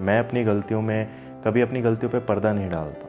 मैं 0.00 0.18
अपनी 0.18 0.44
गलतियों 0.44 0.82
में, 0.82 1.08
कभी 1.44 1.60
अपनी 1.60 1.80
गलतियों 1.80 2.12
पे 2.12 2.18
पर्दा 2.18 2.52
नहीं 2.52 2.70
डालता 2.70 3.06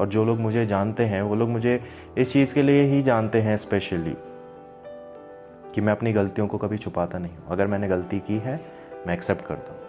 और 0.00 0.08
जो 0.08 0.24
लोग 0.24 0.38
मुझे 0.38 0.66
जानते 0.66 1.04
हैं, 1.04 1.22
वो 1.22 1.34
लोग 1.34 1.48
मुझे 1.48 1.80
इस 2.18 2.32
चीज़ 2.32 2.54
के 2.54 2.62
लिए 2.62 2.82
ही 2.82 3.02
जानते 3.02 3.40
हैं 3.40 3.56
स्पेशली 3.56 4.16
कि 5.74 5.80
मैं 5.80 5.92
अपनी 5.92 6.12
गलतियों 6.12 6.46
को 6.46 6.58
कभी 6.58 6.78
छुपाता 6.78 7.18
नहीं 7.18 7.36
हूँ। 7.36 7.48
अगर 7.50 7.66
मैंने 7.66 7.88
गलती 7.88 8.18
की 8.18 8.38
है, 8.38 8.60
मैं 9.06 9.14
एक्सेप्ट 9.14 9.46
करता 9.46 9.72
हूँ। 9.72 9.80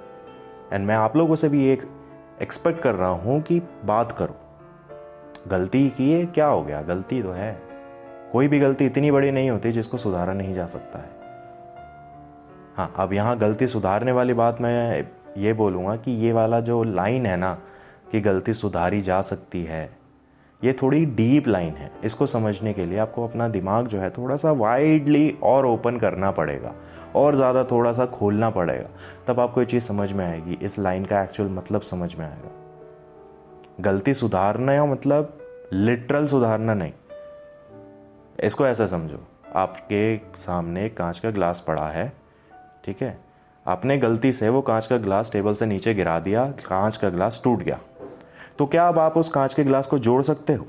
एंड 0.73 0.85
मैं 0.87 0.95
आप 0.95 1.17
लोगों 1.17 1.35
से 1.35 1.49
भी 1.49 1.65
ये 1.65 1.73
एक्सपेक्ट 2.41 2.81
कर 2.81 2.95
रहा 2.95 3.09
हूँ 3.09 3.41
कि 3.41 3.61
बात 3.85 4.11
करो। 4.11 4.35
गलती 5.47 5.89
की 5.89 6.11
है, 6.11 6.25
क्या 6.25 6.47
हो 6.47 6.63
गया? 6.63 6.81
गलती 6.81 7.21
तो 7.23 7.31
है। 7.31 7.61
कोई 8.31 8.47
भी 8.47 8.59
गलती 8.59 8.85
इतनी 8.85 9.11
बड़ी 9.11 9.31
नहीं 9.31 9.49
होती 9.49 9.71
जिसको 9.71 9.97
सुधारा 9.97 10.33
नहीं 10.33 10.53
जा 10.53 10.65
सकता 10.65 10.99
है। 10.99 11.11
हाँ 12.77 12.93
अब 12.97 13.13
यहाँ 13.13 13.37
गलती 13.37 13.67
सुधारने 13.67 14.11
वाली 14.11 14.33
बात 14.33 14.61
मैं 14.61 15.07
ये 15.37 15.53
बोलूँगा 15.53 15.95
कि 15.95 16.11
ये 16.11 16.31
वाला 16.31 16.59
जो 16.59 16.83
लाइन 16.83 17.25
है 17.25 17.35
ना, 17.37 17.53
कि 18.11 18.21
गलती 18.21 18.53
सुधारी 18.53 19.01
जा 19.01 19.21
सकती 19.21 19.63
है 19.63 20.02
ये 20.63 20.73
थोड़ी 20.73 21.05
डीप 21.05 21.47
लाइन 21.47 21.73
है। 21.73 21.91
इसको 22.03 22.25
समझने 22.25 22.73
के 22.73 22.85
लिए 22.85 22.97
आपको 22.97 23.27
अपना 23.27 23.47
दिमाग 23.47 23.87
जो 23.87 23.99
है 23.99 24.09
थोड़ा 24.09 24.35
सा 24.35 24.51
वाइडली 24.51 25.37
और 25.43 25.65
ओपन 25.65 25.97
करना 25.97 26.31
पड़ेगा 26.31 26.73
और 27.15 27.35
ज़्यादा 27.35 27.63
थोड़ा 27.63 27.91
सा 27.93 28.05
खोलना 28.05 28.49
पड़ेगा। 28.49 28.89
तब 29.27 29.39
आपको 29.39 29.61
ये 29.61 29.65
चीज़ 29.65 29.83
समझ 29.83 30.11
में 30.11 30.25
आएगी। 30.25 30.57
इस 30.61 30.79
लाइन 30.79 31.05
का 31.05 31.23
एक्चुअल 31.23 31.49
मतलब 31.49 31.81
समझ 31.81 32.13
में 32.15 32.25
आएगा। 32.25 32.51
गलती 33.81 34.13
सुधारना 34.13 34.73
या 34.73 34.85
मतलब 34.85 35.37
लिटरल 35.73 36.27
सुधारना 36.27 36.73
नहीं। 36.73 36.93
इसको 38.39 38.67
ऐसा 38.67 38.87
समझो। 38.87 39.19
आपके 39.55 40.17
सामने 40.37 40.89
कांच 40.89 41.19
का 41.19 41.31
ग्लास 41.31 41.63
पड़ा 41.67 41.87
है, 41.89 42.11
ठीक 42.85 43.01
है? 43.01 43.17
आपने 43.65 43.97
गलती 43.97 44.31
से 44.33 44.49
वो 44.49 44.61
कांच 44.61 44.87
का 44.87 44.97
ग्लास 44.97 45.31
टेबल 45.31 45.53
से 45.53 45.65
नीचे 45.65 45.93
गिरा 45.93 46.19
दिया, 46.19 46.45
कांच 46.45 46.97
का 46.97 47.09
ग्लास 47.09 47.41
टूट 47.43 47.59
गया। 47.59 47.79
तो 48.63 48.67
क्या 48.67 48.87
अब 48.87 48.99
आप 48.99 49.17
उस 49.17 49.29
कांच 49.29 49.53
के 49.53 49.63
गिलास 49.63 49.87
को 49.87 49.99
जोड़ 49.99 50.23
सकते 50.23 50.53
हो? 50.53 50.67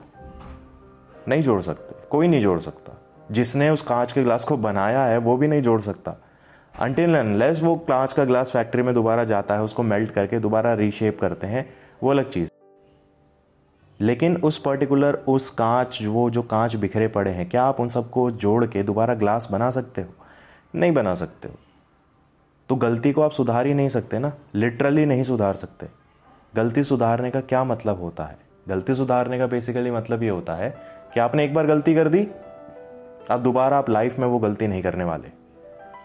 नहीं 1.28 1.42
जोड़ 1.42 1.62
सकते। 1.62 2.08
कोई 2.10 2.28
नहीं 2.28 2.40
जोड़ 2.40 2.60
सकता। 2.60 2.92
जिसने 3.30 3.70
उस 3.70 3.82
कांच 3.82 4.12
के 4.12 4.22
गिलास 4.22 4.44
को 4.44 4.56
बनाया 4.56 5.04
है, 5.04 5.18
वो 5.18 5.36
भी 5.36 5.48
नहीं 5.48 5.62
जोड़ 5.62 5.80
सकता। 5.80 6.14
अनटिल 6.80 7.18
अनलेस 7.18 7.62
वो 7.62 7.76
कांच 7.76 8.12
का 8.12 8.24
ग्लास 8.24 8.50
फैक्ट्री 8.50 8.82
में 8.82 8.94
दोबारा 8.94 9.24
जाता 9.24 9.54
है, 9.54 9.62
उसको 9.62 9.82
मेल्ट 9.82 10.10
करके 10.10 10.38
दोबारा 10.38 10.74
रीशेप 10.74 11.20
करते 11.20 11.46
हैं, 11.46 11.74
वो 12.02 12.10
अलग 12.10 12.30
चीज़। 12.30 12.50
लेकिन 14.00 14.36
उस 14.36 14.58
पर्टिकुलर 14.58 15.14
उस 15.14 15.50
कांच, 15.50 15.98
वो 16.06 16.30
जो 16.30 16.42
कांच 16.42 16.76
बिखरे 16.76 17.08
पड़े 17.08 17.30
हैं, 17.30 17.48
क्या 17.48 17.64
आप 17.64 17.80
उन 17.80 17.88
सबको 17.88 18.30
जोड़ 18.30 18.66
के 18.66 18.82
दोबारा 18.82 19.14
ग्लास 19.14 19.48
बना 19.50 19.70
सकते 19.70 20.02
हो? 20.02 20.08
नहीं 20.74 20.92
बना 20.92 21.14
सकते 21.14 21.48
हो। 21.48 21.54
तो 22.68 22.76
गलती 22.76 23.12
को 23.12 23.22
आप 23.22 23.30
सुधार 23.30 23.66
ही 23.66 23.74
नहीं 23.74 23.88
सकते 23.88 24.18
ना। 24.18 24.32
लिटरली 24.54 25.06
नहीं 25.06 25.22
सुधार 25.22 25.54
सकते। 25.54 26.03
गलती 26.54 26.82
सुधारने 26.84 27.30
का 27.30 27.40
क्या 27.40 27.62
मतलब 27.64 28.00
होता 28.00 28.24
है? 28.24 28.36
गलती 28.68 28.94
सुधारने 28.94 29.38
का 29.38 29.46
बेसिकली 29.46 29.90
मतलब 29.90 30.22
ये 30.22 30.28
होता 30.28 30.54
है 30.54 30.68
कि 31.14 31.20
आपने 31.20 31.44
एक 31.44 31.54
बार 31.54 31.66
गलती 31.66 31.94
कर 31.94 32.08
दी, 32.08 32.26
अब 33.30 33.42
दोबारा 33.42 33.78
आप 33.78 33.90
लाइफ 33.90 34.18
में 34.18 34.26
वो 34.26 34.38
गलती 34.38 34.66
नहीं 34.66 34.82
करने 34.82 35.04
वाले। 35.04 35.32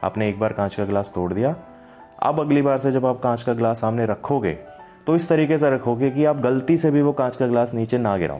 आपने 0.03 0.29
एक 0.29 0.39
बार 0.39 0.53
कांच 0.53 0.75
का 0.75 0.85
ग्लास 0.85 1.11
तोड़ 1.15 1.31
दिया, 1.33 1.55
अब 2.19 2.39
अगली 2.39 2.61
बार 2.61 2.79
से 2.79 2.91
जब 2.91 3.05
आप 3.05 3.19
कांच 3.19 3.43
का 3.43 3.53
ग्लास 3.53 3.81
सामने 3.81 4.05
रखोगे 4.05 4.57
तो 5.07 5.15
इस 5.15 5.27
तरीके 5.29 5.57
से 5.57 5.69
रखोगे 5.71 6.09
कि 6.11 6.25
आप 6.25 6.37
गलती 6.37 6.77
से 6.77 6.91
भी 6.91 7.01
वो 7.01 7.11
कांच 7.13 7.35
का 7.35 7.47
ग्लास 7.47 7.73
नीचे 7.73 7.97
ना 7.97 8.15
गिराओ। 8.17 8.39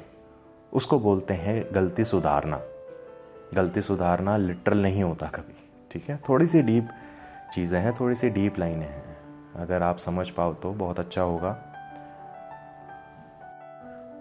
उसको 0.74 1.00
बोलते 1.00 1.34
हैं 1.34 1.64
गलती 1.74 2.04
सुधारना। 2.06 2.60
गलती 3.54 3.82
सुधारना 3.82 4.36
लिटरल 4.38 4.78
नहीं 4.78 5.04
होता 5.04 5.28
कभी, 5.28 5.56
ठीक 5.92 6.10
है? 6.10 6.20
थोड़ी 6.30 6.48
सी 6.48 6.62
डीप 6.62 6.90
चीज़ें 7.56 7.80
हैं 7.80 7.94
थोड़ी 7.94 8.16
सी 8.16 8.30
डीप 8.30 8.60
लाइनें 8.60 8.86
हैं। 8.86 9.18
अगर 9.56 9.84
आप 9.84 9.98
समझ 9.98 10.30
पाओ 10.30 10.54
तो 10.54 10.72
बहुत 10.74 11.00
अच्छा 11.00 11.22
होगा। 11.22 11.58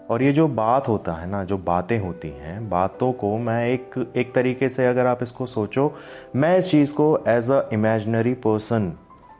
और 0.09 0.23
ये 0.23 0.31
जो 0.31 0.47
बात 0.47 0.87
होता 0.87 1.13
है 1.13 1.29
ना, 1.29 1.43
जो 1.43 1.57
बातें 1.57 1.97
होती 1.99 2.29
हैं, 2.29 2.69
बातों 2.69 3.11
को 3.13 3.37
मैं 3.37 3.65
एक 3.67 4.13
एक 4.17 4.33
तरीके 4.35 4.69
से 4.69 4.85
अगर 4.87 5.07
आप 5.07 5.23
इसको 5.23 5.45
सोचो, 5.45 5.91
मैं 6.35 6.57
इस 6.57 6.69
चीज़ 6.71 6.93
को 6.93 7.17
as 7.27 7.51
a 7.51 7.61
imaginary 7.73 8.33
person 8.45 8.91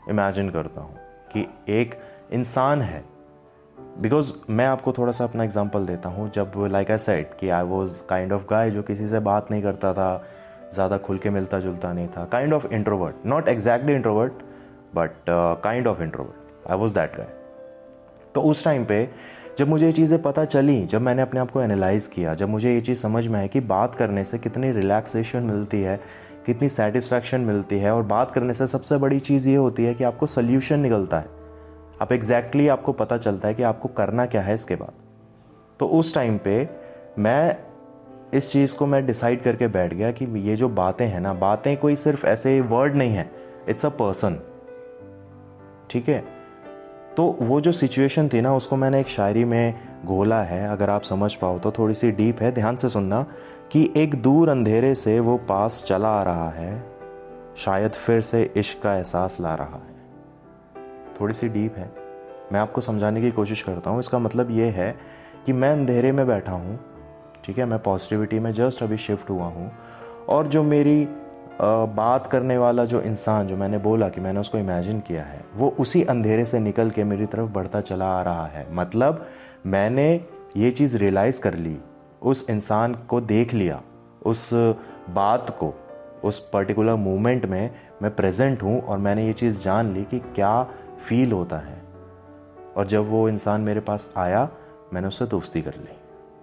imagine 0.10 0.50
करता 0.50 0.82
हूँ 0.82 0.98
कि 1.34 1.48
एक 1.74 2.00
इंसान 2.34 2.82
है। 2.82 3.04
बिकॉज़ 4.02 4.32
मैं 4.50 4.66
आपको 4.66 4.92
थोड़ा 4.94 5.12
सा 5.12 5.24
अपना 5.24 5.44
एग्ज़ाम्पल 5.44 5.86
देता 5.86 6.10
हूँ, 6.10 6.30
जब 6.32 6.52
लाइक 6.72 6.92
आई 6.92 6.98
सेट 6.98 7.34
कि 7.40 7.50
I 7.50 7.64
was 7.64 8.02
kind 8.10 8.34
of 8.34 8.44
guy 8.50 8.72
जो 8.72 8.84
किसी 8.84 9.08
से 9.08 9.20
बात 9.22 9.52
नहीं 9.52 9.64
करता 9.64 9.94
था, 9.94 10.24
ज़्यादा 10.74 10.98
खुल 10.98 11.18
के 11.18 11.30
मिलता 11.30 11.60
जुलता 11.60 11.92
नहीं 11.94 12.08
था 12.08 12.26
kind 12.26 12.54
of 12.54 12.68
introvert 12.68 13.26
not 13.26 13.48
exactly 13.48 13.94
introvert 13.94 14.44
but 14.96 15.12
kind 15.64 15.88
of 15.88 16.02
introvert 16.02 16.70
I 16.72 16.78
was 16.78 16.94
that 16.94 17.16
guy 17.18 17.28
तो 18.36 18.42
उस 18.42 18.64
टाइम 18.64 18.86
पे 18.86 19.04
जब 19.60 19.68
मुझे 19.68 19.86
ये 19.86 19.92
चीज़ें 19.92 20.22
पता 20.22 20.46
चली, 20.46 20.86
जब 20.86 21.02
मैंने 21.02 21.22
अपने 21.22 21.40
आप 21.40 21.50
को 21.52 21.62
एनालाइज 21.62 22.08
किया, 22.08 22.34
जब 22.34 22.50
मुझे 22.50 22.74
ये 22.74 22.82
चीज़ 22.82 23.00
समझ 23.00 23.28
में 23.28 23.40
आई 23.40 23.48
कि 23.48 23.60
बात 23.60 23.96
करने 23.96 24.24
से 24.24 24.38
कितनी 24.38 24.72
रिलैक्सेशन 24.72 25.44
मिलती 25.44 25.82
है, 25.82 26.00
कितनी 26.46 26.70
सेटिस्फैक्शन 26.70 27.42
मिलती 27.42 27.80
है 27.80 27.92
और 27.92 28.04
बात 28.04 28.32
करने 28.32 28.54
से 28.54 28.68
सबसे 28.68 28.98
बड़ी 28.98 29.20
चीज़ 29.20 29.50
ये 29.50 29.56
होती 29.56 29.86
है 29.86 29.94
कि 29.94 30.04
आपको 30.04 30.26
सोल्यूशन 30.26 30.80
निकलता 30.80 31.20
है। 31.20 31.26
आप 32.02 32.12
एग्जैक्टली 32.12 32.64
exactly 32.64 32.80
आपको 32.80 32.94
पता 32.94 33.18
चलता 33.18 33.48
है 33.48 33.54
कि 33.54 33.64
आपको 33.64 33.90
करना 33.90 34.26
क्या 34.26 34.42
है 34.42 34.54
इसके 34.54 34.76
बाद। 34.76 34.94
तो 35.80 35.88
उस 35.88 36.16
टाइम 36.16 36.38
पे 36.38 36.70
मैं 37.20 37.58
इस 38.34 38.52
चीज़ 38.52 38.76
को 38.76 38.86
मैं 38.86 39.06
डिसाइड 39.06 39.44
करके 39.44 39.68
बैठ 39.68 39.94
गया 39.94 40.12
कि 40.12 40.26
ये 40.40 40.56
जो 40.56 40.70
बातें 40.70 41.08
हैं 41.08 41.20
ना, 41.20 41.34
बातें 41.34 41.78
कोई 41.78 41.96
सिर्फ़ 41.96 42.28
ऐसे 42.28 42.62
वर्ड 42.62 42.96
नहीं 42.96 43.16
है 43.16 43.32
इट्स 43.70 43.86
अ 43.86 43.90
पर्सन 43.90 44.40
ठीक 45.90 46.10
है? 46.10 46.39
तो 47.20 47.38
वो 47.42 47.62
जो 47.62 47.72
सिचुएशन 47.72 48.28
थी 48.28 48.42
ना, 48.42 48.56
उसको 48.56 48.76
मैंने 48.76 49.00
एक 49.00 49.08
शायरी 49.08 49.44
में 49.46 49.74
घोला 50.06 50.42
है। 50.44 50.68
अगर 50.70 50.90
आप 50.90 51.02
समझ 51.02 51.36
पाओ 51.36 51.58
तो 51.60 51.72
थोड़ी 51.72 51.94
सी 51.94 52.12
डीप 52.12 52.42
है, 52.42 52.52
ध्यान 52.52 52.76
से 52.76 52.90
सुनना 52.90 53.26
कि 53.72 53.94
एक 53.98 54.16
दूर 54.22 54.50
अंधेरे 54.50 54.96
से 54.96 55.20
वो 55.20 55.38
पास 55.38 55.84
चला 55.88 56.10
आ 56.10 56.24
रहा 56.24 56.50
है। 56.50 56.84
शायद 57.58 57.92
फिर 57.92 58.22
से 58.22 58.54
इश्क 58.58 58.82
का 58.84 58.96
एहसास 58.96 59.38
ला 59.42 59.56
रहा 59.56 59.76
है। 59.76 59.96
थोड़ी 61.22 61.34
सी 61.34 61.50
डीप 61.50 61.76
है। 61.78 61.92
मैं 62.52 62.60
आपको 62.60 62.82
समझाने 62.82 63.22
की 63.22 63.32
कोशिश 63.32 63.64
करता 63.64 63.90
हूँ। 63.90 64.00
इसका 64.00 64.20
मतलब 64.20 64.52
ये 64.52 64.70
है 64.70 64.98
कि 65.46 65.54
मैं 65.54 65.72
अंधेरे 65.72 66.12
में 66.12 66.28
बैठा 66.28 66.52
हूँ, 66.52 66.80
ठीक 67.46 67.58
है? 67.58 67.66
मैं 67.66 67.80
पॉजिटिविटी 67.80 68.40
में 68.40 68.54
जस्ट 68.54 68.84
अभी 68.84 68.98
शिफ्ट 68.98 69.30
हुआ 69.30 69.46
हूँ। 69.46 69.72
और 70.30 70.48
जो 70.48 70.64
मेरी 70.64 71.08
बात 71.62 72.28
करने 72.28 72.58
वाला 72.58 72.86
जो 72.86 73.02
इंसान 73.02 73.48
जो 73.48 73.58
मैंने 73.58 73.78
बोला 73.78 74.10
कि 74.10 74.22
मैंने 74.22 74.40
उसको 74.40 74.58
इमेजिन 74.58 75.00
किया 75.00 75.24
है, 75.24 75.46
वो 75.56 75.76
उसी 75.80 76.04
अंधेरे 76.04 76.46
से 76.46 76.60
निकल 76.60 76.90
के 76.90 77.04
मेरी 77.04 77.26
तरफ़ 77.26 77.50
बढ़ता 77.50 77.82
चला 77.82 78.06
आ 78.06 78.22
रहा 78.22 78.46
है। 78.46 78.74
मतलब 78.74 79.26
मैंने 79.66 80.26
ये 80.58 80.72
चीज़ 80.72 80.98
रियलाइज़ 80.98 81.42
कर 81.42 81.54
ली, 81.54 81.78
उस 82.22 82.46
इंसान 82.50 82.96
को 82.96 83.22
देख 83.22 83.54
लिया, 83.54 83.82
उस 84.26 84.50
बात 85.10 85.58
को, 85.60 85.74
उस 86.24 86.50
पर्टिकुलर 86.54 86.96
मोमेंट 86.96 87.46
में 87.46 87.72
मैं 88.02 88.16
प्रेजेंट 88.16 88.64
हूँ 88.64 88.82
और 88.82 88.98
मैंने 88.98 89.26
ये 89.28 89.34
चीज़ 89.34 89.62
जान 89.64 89.94
ली 89.94 90.04
कि 90.04 90.20
क्या 90.20 90.64
फील 91.08 91.32
होता 91.32 91.58
है। 91.58 91.82
और 92.78 92.88
जब 92.88 93.10
वो 93.10 93.30
इंसान 93.30 93.62
मेरे 93.62 93.80
पास 93.80 94.10
आया, 94.18 94.50
मैंने 94.94 95.08
उससे 95.08 95.26
दोस्ती 95.26 95.62
कर 95.62 95.74
ली। 95.74 95.98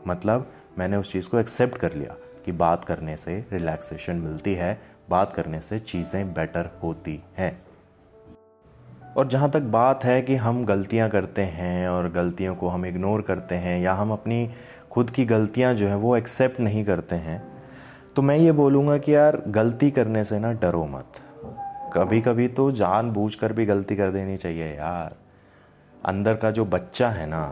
मतलब 0.06 0.46
मैंने 0.78 0.96
उस 0.96 1.12
चीज़ 1.12 1.28
को 1.28 1.38
एक्सेप्ट 1.38 1.78
कर 1.78 1.92
लिया 1.92 2.16
कि 2.44 2.52
बात 2.52 2.84
करने 2.84 3.16
से 3.16 3.46
रिलैक्सेशन 3.52 4.16
मिलती 4.16 4.54
है 4.54 4.95
बात 5.08 5.32
करने 5.32 5.60
से 5.60 5.78
चीज़ें 5.78 6.32
बेटर 6.34 6.70
होती 6.82 7.20
हैं। 7.38 7.50
और 9.16 9.28
जहाँ 9.28 9.50
तक 9.50 9.60
बात 9.72 10.04
है 10.04 10.20
कि 10.22 10.34
हम 10.36 10.64
गलतियाँ 10.64 11.08
करते 11.10 11.42
हैं 11.42 11.88
और 11.88 12.10
गलतियों 12.12 12.54
को 12.54 12.68
हम 12.68 12.86
इग्नोर 12.86 13.22
करते 13.22 13.54
हैं 13.54 13.78
या 13.80 13.92
हम 13.94 14.12
अपनी 14.12 14.48
खुद 14.90 15.10
की 15.10 15.24
गलतियाँ 15.24 15.74
जो 15.74 15.88
हैं 15.88 15.94
वो 15.94 16.16
एक्सेप्ट 16.16 16.60
नहीं 16.60 16.84
करते 16.84 17.14
हैं 17.16 17.42
तो 18.16 18.22
मैं 18.22 18.36
ये 18.36 18.52
बोलूँगा 18.52 18.96
कि 18.98 19.14
यार 19.14 19.42
गलती 19.48 19.90
करने 19.90 20.24
से 20.24 20.38
ना 20.38 20.52
डरो 20.52 20.84
मत। 20.86 21.20
कभी 21.94 22.20
कभी 22.20 22.48
तो 22.48 22.70
जान 22.72 23.10
बूझ 23.10 23.34
कर 23.34 23.52
भी 23.52 23.66
गलती 23.66 23.96
कर 23.96 24.10
देनी 24.10 24.36
चाहिए 24.36 24.74
यार। 24.74 25.16
अंदर 26.04 26.34
का 26.34 26.50
जो 26.50 26.64
बच्चा 26.64 27.08
है 27.08 27.26
ना, 27.26 27.42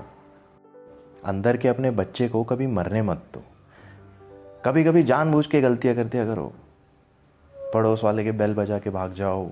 अंदर 1.25 1.57
के 1.57 1.69
अपने 1.69 1.91
बच्चे 1.93 2.29
को 2.29 2.43
कभी 2.45 2.67
मरने 2.67 3.03
मत 3.03 3.23
दो। 3.35 3.43
कभी 4.65 4.85
कभी 4.85 5.03
जान 5.03 5.33
बूझ 5.33 5.47
के 5.47 5.61
गलतियाँ 5.61 5.95
करते 5.97 6.25
करो 6.27 6.53
पड़ोस 7.75 8.05
वाले 8.05 8.25
के 8.25 8.33
बेल 8.33 8.55
बजा 8.55 8.79
के 8.79 8.91
भाग 8.91 9.13
जाओ। 9.13 9.51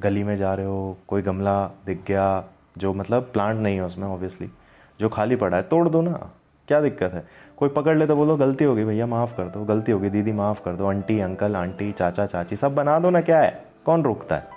गली 0.00 0.24
में 0.24 0.36
जा 0.36 0.54
रहे 0.54 0.66
हो, 0.66 0.98
कोई 1.08 1.22
गमला 1.22 1.70
दिख 1.86 2.02
गया, 2.06 2.44
जो 2.78 2.94
मतलब 2.94 3.22
प्लांट 3.22 3.58
नहीं 3.58 3.76
है 3.76 3.84
उसमें 3.84 4.08
ऑब्वियसली 4.08 4.50
जो 5.00 5.08
खाली 5.08 5.36
पड़ा 5.36 5.56
है, 5.56 5.62
तोड़ 5.62 5.88
दो 5.88 6.02
ना। 6.02 6.30
क्या 6.68 6.80
दिक्कत 6.80 7.12
है? 7.12 7.28
कोई 7.56 7.68
पकड़ 7.68 7.96
ले 7.96 8.06
तो 8.06 8.16
बोलो, 8.16 8.36
गलती 8.36 8.64
होगी 8.64 8.84
भैया, 8.84 9.06
माफ़ 9.06 9.36
कर 9.36 9.44
दो, 9.44 9.64
गलती 9.64 9.92
होगी 9.92 10.10
दीदी 10.10 10.32
माफ़ 10.32 10.62
कर 10.64 10.72
दो 10.72 10.86
आंटी 10.86 11.20
अंकल 11.20 11.56
आंटी 11.56 11.92
चाचा, 11.92 12.26
चाची, 12.26 12.56
सब 12.56 12.74
बना 12.74 12.98
दो 12.98 13.10
ना, 13.10 13.20
क्या 13.20 13.40
है? 13.40 13.64
कौन 13.86 14.02
रोकता 14.02 14.36
है? 14.36 14.48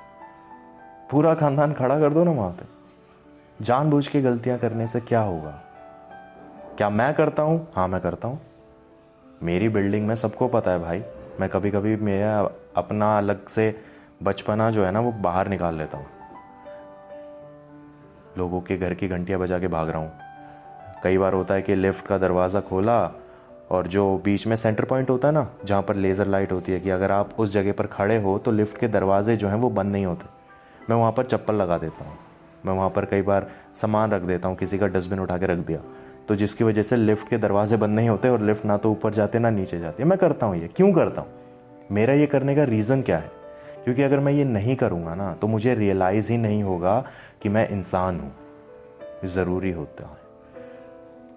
पूरा 1.11 1.35
खानदान 1.35 1.73
खड़ा 1.73 1.99
कर 1.99 2.13
दो 2.13 2.23
ना 2.23 2.31
वहाँ 2.31 2.51
पे। 2.51 2.65
जानबूझ 3.65 4.07
के 4.07 4.21
गलतियाँ 4.21 4.59
करने 4.59 4.87
से 4.87 4.99
क्या 4.99 5.21
होगा? 5.21 5.63
क्या 6.77 6.89
मैं 6.89 7.13
करता 7.13 7.43
हूँ? 7.43 7.67
हाँ 7.75 7.87
मैं 7.87 8.01
करता 8.01 8.27
हूँ। 8.27 8.39
मेरी 9.43 9.69
बिल्डिंग 9.69 10.07
में 10.07 10.15
सबको 10.15 10.47
पता 10.47 10.71
है 10.71 10.79
भाई। 10.79 11.03
मैं 11.39 11.49
कभी 11.49 11.71
कभी 11.71 11.95
मेरा 11.95 12.37
अपना 12.75 13.17
अलग 13.17 13.47
से 13.47 13.75
बचपना 14.23 14.69
जो 14.71 14.85
है 14.85 14.91
ना, 14.91 14.99
वो 14.99 15.11
बाहर 15.11 15.47
निकाल 15.47 15.75
लेता 15.75 15.97
हूँ। 15.97 16.05
लोगों 18.37 18.61
के 18.61 18.77
घर 18.77 18.93
की 18.93 19.07
घंटियाँ 19.07 19.39
बजा 19.39 19.59
के 19.59 19.67
भाग 19.67 19.89
रहा 19.89 20.01
हूँ। 20.01 20.11
कई 21.03 21.17
बार 21.17 21.33
होता 21.33 21.53
है 21.53 21.61
कि 21.61 21.75
लिफ्ट 21.75 22.05
का 22.05 22.17
दरवाज़ा 22.17 22.61
खोला 22.61 22.99
और 23.71 23.87
जो 23.87 24.17
बीच 24.25 24.47
में 24.47 24.55
सेंटर 24.55 24.85
पॉइंट 24.85 25.09
होता 25.09 25.27
है 25.27 25.33
ना, 25.33 25.47
जहाँ 25.65 25.81
पर 25.81 25.95
लेज़र 25.95 26.27
लाइट 26.27 26.51
होती 26.51 26.71
है 26.71 26.79
कि 26.79 26.89
अगर 26.89 27.11
आप 27.11 27.39
उस 27.39 27.51
जगह 27.51 27.71
पर 27.71 27.87
खड़े 27.87 28.17
हो 28.17 28.37
तो 28.39 28.51
लिफ्ट 28.51 28.77
के 28.77 28.87
दरवाजे 28.87 29.35
जो 29.37 29.47
हैं 29.47 29.55
वो 29.55 29.69
बंद 29.69 29.91
नहीं 29.91 30.05
होते। 30.05 30.25
मैं 30.89 30.97
वहाँ 30.97 31.11
पर 31.11 31.25
चप्पल 31.25 31.55
लगा 31.55 31.77
देता 31.77 32.05
हूँ। 32.05 32.17
मैं 32.65 32.73
वहाँ 32.73 32.89
पर 32.89 33.05
कई 33.05 33.21
बार 33.21 33.47
सामान 33.75 34.11
रख 34.11 34.21
देता 34.21 34.47
हूँ, 34.47 34.57
किसी 34.57 34.77
का 34.77 34.87
डस्टबिन 34.87 35.19
उठा 35.19 35.37
के 35.37 35.45
रख 35.45 35.57
दिया। 35.57 35.79
तो 36.27 36.35
जिसकी 36.35 36.63
वजह 36.63 36.81
से 36.81 36.95
लिफ्ट 36.95 37.29
के 37.29 37.37
दरवाजे 37.37 37.77
बंद 37.77 37.95
नहीं 37.95 38.09
होते 38.09 38.29
और 38.29 38.41
लिफ्ट 38.41 38.65
ना 38.65 38.77
तो 38.77 38.91
ऊपर 38.91 39.13
जाते, 39.13 39.39
ना 39.39 39.49
नीचे 39.49 39.79
जाते। 39.79 40.03
मैं 40.03 40.17
करता 40.17 40.45
हूँ 40.45 40.57
ये। 40.57 40.67
क्यों 40.67 40.91
करता 40.93 41.21
हूँ? 41.21 41.29
मेरा 41.91 42.13
ये 42.13 42.25
करने 42.25 42.55
का 42.55 42.63
रीज़न 42.63 43.01
क्या 43.01 43.17
है? 43.17 43.31
क्योंकि 43.83 44.03
अगर 44.03 44.19
मैं 44.19 44.31
ये 44.33 44.43
नहीं 44.43 44.75
करूँगा 44.75 45.15
ना 45.15 45.31
तो 45.33 45.47
मुझे 45.47 45.73
रियलाइज़ 45.75 46.31
ही 46.31 46.37
नहीं 46.37 46.63
होगा 46.63 47.03
कि 47.41 47.49
मैं 47.49 47.67
इंसान 47.69 48.19
हूँ। 48.19 48.31
ज़रूरी 49.25 49.71
होता 49.71 50.03
है। 50.03 50.25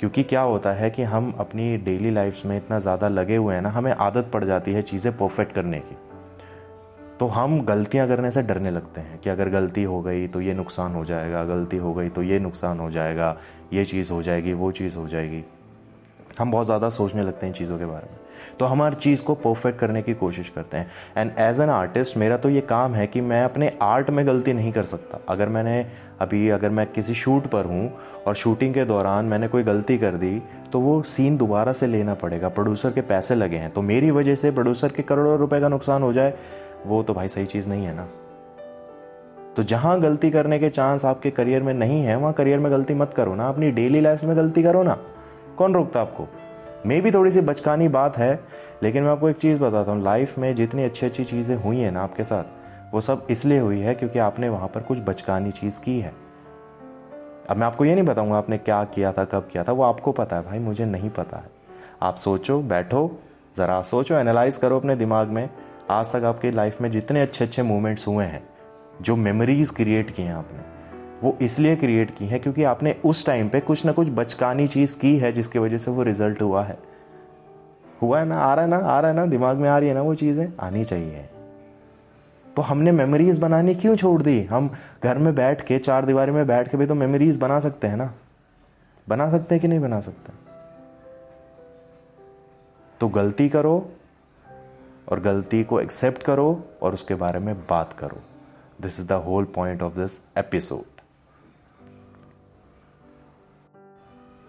क्योंकि 0.01 0.23
क्या 0.23 0.41
होता 0.41 0.73
है 0.73 0.91
कि 0.91 1.03
हम 1.03 1.33
अपनी 1.39 1.77
डेली 1.77 2.11
लाइफ 2.11 2.45
में 2.47 2.57
इतना 2.57 2.79
ज़्यादा 2.79 3.09
लगे 3.09 3.37
हुए 3.37 3.55
हैं 3.55 3.63
ना, 3.63 3.69
हमें 3.69 3.93
आदत 3.93 4.31
पड़ 4.33 4.45
जाती 4.45 4.73
है 4.73 4.83
चीज़ें 4.83 5.17
परफेक्ट 5.17 5.53
करने 5.53 5.79
की। 5.79 5.97
तो 7.21 7.27
हम 7.27 7.61
गलतियाँ 7.61 8.07
करने 8.09 8.31
से 8.31 8.43
डरने 8.43 8.71
लगते 8.71 9.01
हैं 9.01 9.19
कि 9.21 9.31
अगर 9.31 9.49
गलती 9.49 9.83
हो 9.83 10.01
गई 10.03 10.27
तो 10.29 10.41
ये 10.41 10.55
नुकसान 10.55 10.95
हो 10.95 11.05
जाएगा, 11.05 11.45
गलती 11.45 11.77
हो 11.77 11.93
गई 11.95 12.09
तो 12.09 12.23
ये 12.23 12.39
नुकसान 12.39 12.81
हो 12.81 12.91
जाएगा। 12.91 13.37
ये 13.73 13.85
चीज़ 13.85 14.13
हो 14.13 14.23
जाएगी, 14.23 14.53
वो 14.53 14.73
चीज़ 14.73 14.97
हो 14.97 15.07
जाएगी। 15.09 15.45
हम 16.39 16.51
बहुत 16.51 16.67
ज़्यादा 16.67 16.89
सोचने 16.91 17.23
लगते 17.23 17.47
हैं 17.47 17.53
चीज़ों 17.53 17.79
के 17.79 17.85
बारे 17.85 18.07
में। 18.11 18.19
तो 18.59 18.67
हम 18.67 18.83
हर 18.83 18.95
चीज़ 18.95 19.23
को 19.23 19.35
परफेक्ट 19.35 19.79
करने 19.79 20.03
की 20.03 20.15
कोशिश 20.15 20.49
करते 20.49 20.77
हैं। 20.77 20.91
एंड 21.17 21.33
एज 21.39 21.61
एन 21.61 21.69
आर्टिस्ट 21.71 22.17
मेरा 22.17 22.37
तो 22.37 22.49
ये 22.49 22.61
काम 22.61 22.95
है 22.95 23.07
कि 23.07 23.21
मैं 23.21 23.43
अपने 23.45 23.73
आर्ट 23.83 24.11
में 24.11 24.27
गलती 24.27 24.53
नहीं 24.53 24.73
कर 24.73 24.85
सकता। 24.85 25.21
अगर 25.29 25.49
मैंने 25.49 25.85
अभी 26.21 26.49
अगर 26.49 26.71
मैं 26.71 26.87
किसी 26.87 27.15
शूट 27.15 27.47
पर 27.47 27.65
हूँ 27.65 27.93
और 28.27 28.35
शूटिंग 28.35 28.75
के 28.75 28.85
दौरान 28.85 29.25
मैंने 29.25 29.49
कोई 29.49 29.63
गलती 29.63 29.99
कर 29.99 30.15
दी 30.15 30.41
तो 30.73 30.81
वो 30.81 31.01
सीन 31.05 31.37
दोबारा 31.37 31.73
से 31.73 31.87
लेना 31.87 32.15
पड़ेगा। 32.15 32.49
प्रोड्यूसर 32.49 32.93
के 32.93 33.01
पैसे 33.03 33.35
लगे 33.35 33.57
हैं। 33.57 33.71
तो 33.71 33.83
मेरी 33.83 34.11
वजह 34.11 34.35
से 34.35 34.51
प्रोड्यूसर 34.51 34.93
के 34.93 35.03
करोड़ों 35.03 35.39
रुपए 35.39 35.61
का 35.61 35.69
नुकसान 35.69 36.03
हो 36.03 36.13
जाए, 36.13 36.35
वो 36.87 37.03
तो 37.03 37.15
भाई 37.15 37.29
सही 37.29 37.47
चीज़ 37.47 37.69
नहीं 37.69 37.85
है 37.85 37.95
ना। 37.97 38.09
तो 39.57 39.63
जहाँ 39.63 40.01
गलती 40.01 40.31
करने 40.31 40.59
के 40.59 40.69
चांस 40.71 41.05
आपके 41.05 41.31
करियर 41.31 41.63
में 41.63 41.73
नहीं 41.75 42.03
है, 42.03 42.17
वहाँ 42.17 42.33
करियर 42.33 42.59
में 42.59 42.71
गलती 42.73 42.95
मत 42.95 43.15
करो 43.15 43.35
ना। 43.35 43.49
अपनी 43.49 43.71
डेली 43.71 44.01
लाइफ 44.01 44.25
में 44.25 44.37
गलती 44.37 44.63
करो 44.63 44.83
ना। 44.83 44.97
कौन 45.59 45.75
रोकता 45.75 46.01
आपको? 46.01 46.27
मे 46.87 47.01
भी 47.01 47.11
थोड़ी 47.11 47.31
सी 47.31 47.41
बचकानी 47.41 47.89
बात 47.89 48.19
है, 48.19 48.41
लेकिन 48.83 49.03
मैं 49.03 49.11
आपको 49.11 49.29
एक 49.29 49.37
चीज़ 49.37 49.59
बताता 49.59 49.93
हूँ। 49.93 50.03
लाइफ 50.03 50.39
में 50.39 50.55
जितनी 50.55 50.85
अच्छी 50.85 51.07
अच्छी 51.07 51.25
चीज़ें 51.25 51.57
हुई 51.57 51.79
हैं 51.79 51.91
ना 51.93 52.03
आपके 52.03 52.25
साथ, 52.25 52.45
वो 52.95 53.01
सब 53.01 53.27
इसलिए 53.31 53.59
हुई 53.59 53.81
है 53.81 53.95
क्योंकि 53.95 54.19
आपने 54.19 54.49
वहाँ 54.49 54.69
पर 54.69 54.81
कुछ 54.81 54.99
बचकानी 54.99 55.51
चीज़ 55.51 55.81
की 55.81 55.99
है। 56.01 56.13
अब 57.51 57.57
मैं 57.57 57.67
आपको 57.67 57.85
ये 57.85 57.95
नहीं 57.95 58.05
बताऊँगा 58.05 58.37
आपने 58.37 58.59
क्या 58.59 58.83
किया 58.85 59.13
था, 59.13 59.25
कब 59.25 59.49
किया 59.53 59.65
था, 59.65 59.73
वो 59.73 59.83
आपको 59.83 60.13
पता 60.13 60.37
है 60.37 60.43
भाई, 60.43 60.59
मुझे 60.59 60.85
नहीं 60.85 61.11
पता 61.11 61.37
है। 61.37 61.51
आप 62.03 62.17
सोचो, 62.17 62.61
बैठो, 62.63 63.21
ज़रा 63.57 63.81
सोचो 63.83 64.15
एनालाइज 64.15 64.57
करो 64.57 64.79
अपने 64.79 64.97
दिमाग 64.97 65.29
में। 65.29 65.49
आज 65.91 66.13
तक 66.13 66.25
आपकी 66.25 66.51
लाइफ 66.51 66.81
में 66.81 66.91
जितने 66.91 67.23
अच्छे 67.23 67.45
अच्छे 67.45 67.63
मोमेंट्स 67.63 68.07
हुए 68.09 68.25
हैं 68.25 68.43
जो 69.01 69.17
मेमोरीज 69.17 69.71
क्रिएट 69.71 70.15
की 70.15 70.23
हैं 70.23 70.35
आपने, 70.35 70.59
वो 71.23 71.39
इसलिए 71.43 71.77
क्रिएट 71.77 72.17
की 72.17 72.27
हैं 72.27 72.41
क्योंकि 72.41 72.65
आपने 72.65 72.97
उस 73.05 73.27
टाइम 73.27 73.49
पे 73.49 73.61
कुछ 73.61 73.87
ना 73.87 73.93
कुछ 73.93 74.09
बचकानी 74.09 74.67
चीज़ 74.67 74.99
की 74.99 75.19
है 75.19 75.33
जिसकी 75.33 75.59
वजह 75.59 75.79
से 75.79 75.91
वो 75.91 76.03
रिज़ल्ट 76.03 76.43
हुआ 76.43 76.65
है। 76.65 76.79
हुआ 78.03 78.19
है 78.19 78.27
ना, 78.27 78.39
आ 78.39 78.55
रहा 78.55 78.65
है 78.65 78.71
ना, 78.71 78.77
आ 78.77 79.01
रहा 79.01 79.11
है 79.11 79.17
ना, 79.17 79.27
दिमाग 79.27 79.57
में 79.57 79.69
आ 79.69 79.79
रही 79.79 79.89
है 79.89 79.95
ना 79.95 80.03
वो 80.03 80.15
चीज़ें, 80.15 80.53
आनी 80.61 80.85
चाहिए। 80.85 81.29
तो 82.57 82.63
हमने 82.63 82.93
मेमोरीज 82.93 83.39
बनानी 83.39 83.75
क्यों 83.75 83.97
छोड़ 83.97 84.23
दी? 84.23 84.45
हम 84.45 84.71
घर 85.05 85.19
में 85.19 85.35
बैठ 85.35 85.63
के, 85.63 85.79
चार 85.79 86.07
दीवारी 86.07 86.33
में 86.33 86.47
बैठ 86.47 86.69
के 86.69 86.77
भी 86.77 86.87
तो 86.87 86.95
मेमोरीज 86.95 87.37
बना 87.37 87.61
सकते 87.61 87.87
हैं 87.87 87.97
ना। 87.97 88.15
बना 89.09 89.31
सकते 89.31 89.55
हैं 89.55 89.63
कि 89.63 89.69
नहीं 89.69 89.81
बना 89.81 90.01
सकते? 90.01 90.33
तो 93.01 93.09
गलती 93.09 93.49
करो 93.49 93.91
और 95.09 95.21
गलती 95.21 95.65
को 95.65 95.81
एक्सेप्ट 95.81 96.23
करो 96.23 96.65
और 96.83 96.95
उसके 96.95 97.15
बारे 97.15 97.39
में 97.39 97.61
बात 97.61 97.93
करो। 97.93 98.17
This 98.81 99.01
is 99.01 99.07
the 99.09 99.13
whole 99.27 99.45
point 99.45 99.83
of 99.83 99.95
this 99.95 100.21
episode 100.39 101.01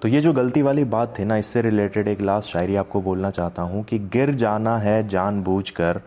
तो 0.02 0.08
ये 0.08 0.20
जो 0.22 0.32
गलती 0.34 0.62
वाली 0.62 0.84
बात 0.84 1.14
थी 1.20 1.24
ना, 1.26 1.36
इससे 1.38 1.62
रिलेटेड 1.62 2.08
एक 2.08 2.22
लास्ट 2.22 2.50
शायरी 2.50 2.76
आपको 2.76 3.02
बोलना 3.02 3.30
चाहता 3.32 3.62
हूँ 3.62 3.84
कि 3.84 4.00
गिर 4.00 4.34
जाना 4.34 4.78
है 4.78 5.08
जानबूझकर, 5.08 6.02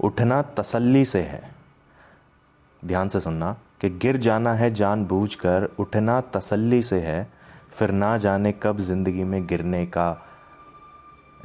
उठना 0.00 0.40
तसल्ली 0.58 1.04
से 1.04 1.20
है। 1.20 1.42
ध्यान 2.82 3.08
से 3.08 3.20
सुनना 3.20 3.52
कि 3.80 3.90
गिर 3.90 4.16
जाना 4.16 4.52
है 4.54 4.70
जानबूझकर, 4.74 5.68
उठना 5.78 6.20
तसल्ली 6.34 6.82
से 6.82 7.00
है, 7.00 7.26
फिर 7.72 7.90
ना 7.90 8.16
जाने 8.18 8.52
कब 8.52 8.80
ज़िंदगी 8.80 9.24
में 9.24 9.46
गिरने 9.46 9.84
का 9.86 10.10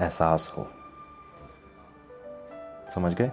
एहसास 0.01 0.51
हो। 0.57 0.67
समझ 2.95 3.13
गए? 3.13 3.31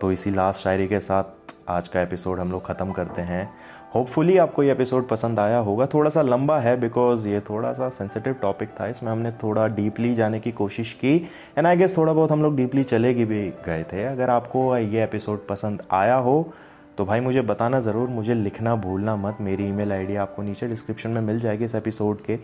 तो 0.00 0.10
इसी 0.12 0.30
लास्ट 0.30 0.60
शायरी 0.60 0.86
के 0.88 0.98
साथ 1.00 1.52
आज 1.70 1.88
का 1.88 2.00
एपिसोड 2.02 2.38
हम 2.40 2.50
लोग 2.52 2.64
ख़त्म 2.66 2.92
करते 2.92 3.22
हैं। 3.22 3.48
होपफुली 3.94 4.36
आपको 4.38 4.62
ये 4.62 4.72
एपिसोड 4.72 5.06
पसंद 5.08 5.38
आया 5.40 5.58
होगा। 5.58 5.86
थोड़ा 5.86 6.10
सा 6.10 6.22
लंबा 6.22 6.58
है 6.58 6.76
बिकॉज़ 6.80 7.28
ये 7.28 7.40
थोड़ा 7.40 7.72
सा 7.72 7.88
सेंसिटिव 7.88 8.32
टॉपिक 8.32 8.68
था। 8.80 8.86
इसमें 8.86 9.10
हमने 9.12 9.30
थोड़ा 9.42 9.66
डीपली 9.66 10.14
जाने 10.14 10.40
की 10.40 10.52
कोशिश 10.52 10.92
की। 10.94 11.16
एंड 11.58 11.66
आई 11.66 11.76
गेस 11.76 11.96
थोड़ा 11.96 12.12
बहुत 12.12 12.32
हम 12.32 12.42
लोग 12.42 12.56
डीपली 12.56 12.84
चले 12.84 13.14
भी 13.14 13.42
गए 13.66 13.84
थे। 13.92 14.04
अगर 14.04 14.30
आपको 14.30 14.76
ये 14.76 15.02
एपिसोड 15.04 15.46
पसंद 15.48 15.82
आया 15.92 16.16
हो 16.16 16.52
तो 16.98 17.04
भाई 17.04 17.20
मुझे 17.20 17.40
बताना 17.42 17.80
ज़रूर। 17.80 18.08
मुझे 18.08 18.34
लिखना 18.34 18.74
भूलना 18.76 19.16
मत। 19.16 19.38
मेरी 19.40 19.68
ईमेल 19.68 19.92
आईडी 19.92 20.16
आपको 20.16 20.42
नीचे 20.42 20.66
डिस्क्रिप्शन 20.66 21.10
में 21.10 21.20
मिल 21.22 21.40
जाएगी 21.40 21.64
इस 21.64 21.74
एपिसोड 21.74 22.20
के। 22.24 22.38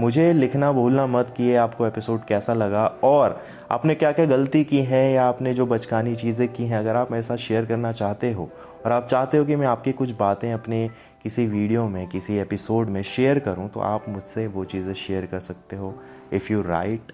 मुझे 0.00 0.32
लिखना 0.32 0.70
भूलना 0.72 1.06
मत 1.06 1.32
कि 1.36 1.42
ये 1.42 1.54
आपको 1.56 1.86
एपिसोड 1.86 2.24
कैसा 2.24 2.54
लगा 2.54 2.86
और 3.04 3.40
आपने 3.70 3.94
क्या 3.94 4.10
क्या 4.12 4.24
गलती 4.26 4.64
की 4.64 4.82
है 4.82 5.12
या 5.12 5.24
आपने 5.24 5.54
जो 5.54 5.66
बचकानी 5.66 6.14
चीज़ें 6.16 6.48
की 6.48 6.66
हैं, 6.66 6.78
अगर 6.78 6.96
आप 6.96 7.10
मेरे 7.10 7.22
साथ 7.22 7.36
शेयर 7.36 7.66
करना 7.66 7.92
चाहते 7.92 8.32
हो 8.32 8.48
और 8.86 8.92
आप 8.92 9.06
चाहते 9.06 9.38
हो 9.38 9.44
कि 9.44 9.56
मैं 9.56 9.66
आपकी 9.66 9.92
कुछ 9.92 10.10
बातें 10.10 10.52
अपने 10.52 10.88
किसी 11.22 11.46
वीडियो 11.46 11.88
में, 11.88 12.06
किसी 12.08 12.36
एपिसोड 12.38 12.88
में 12.88 13.02
शेयर 13.02 13.38
करूँ 13.38 13.68
तो 13.68 13.80
आप 13.80 14.08
मुझसे 14.08 14.46
वो 14.46 14.64
चीज़ें 14.64 14.94
शेयर 14.94 15.26
कर 15.26 15.40
सकते 15.40 15.76
हो। 15.76 15.94
If 16.32 16.52
you 16.52 16.62
write 16.62 17.12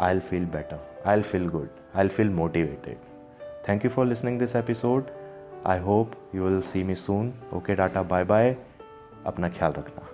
I'll 0.10 0.20
feel 0.20 0.44
better 0.46 0.86
I'll 1.16 1.22
feel 1.22 1.48
good 1.48 1.68
I'll 2.04 2.08
feel 2.08 2.30
motivated 2.30 2.96
thank 3.68 3.84
you 3.84 3.90
for 3.90 4.06
listening 4.06 4.38
this 4.38 4.56
episode 4.56 5.04
I 5.66 5.78
hope 5.78 6.12
you 6.34 6.44
will 6.44 6.60
see 6.60 6.84
me 6.84 6.94
soon 6.94 7.32
okay 7.54 7.74
tata 7.74 8.02
bye 8.02 8.24
bye 8.24 8.56
अपना 9.26 9.48
ख्याल 9.48 9.72
रखना। 9.72 10.06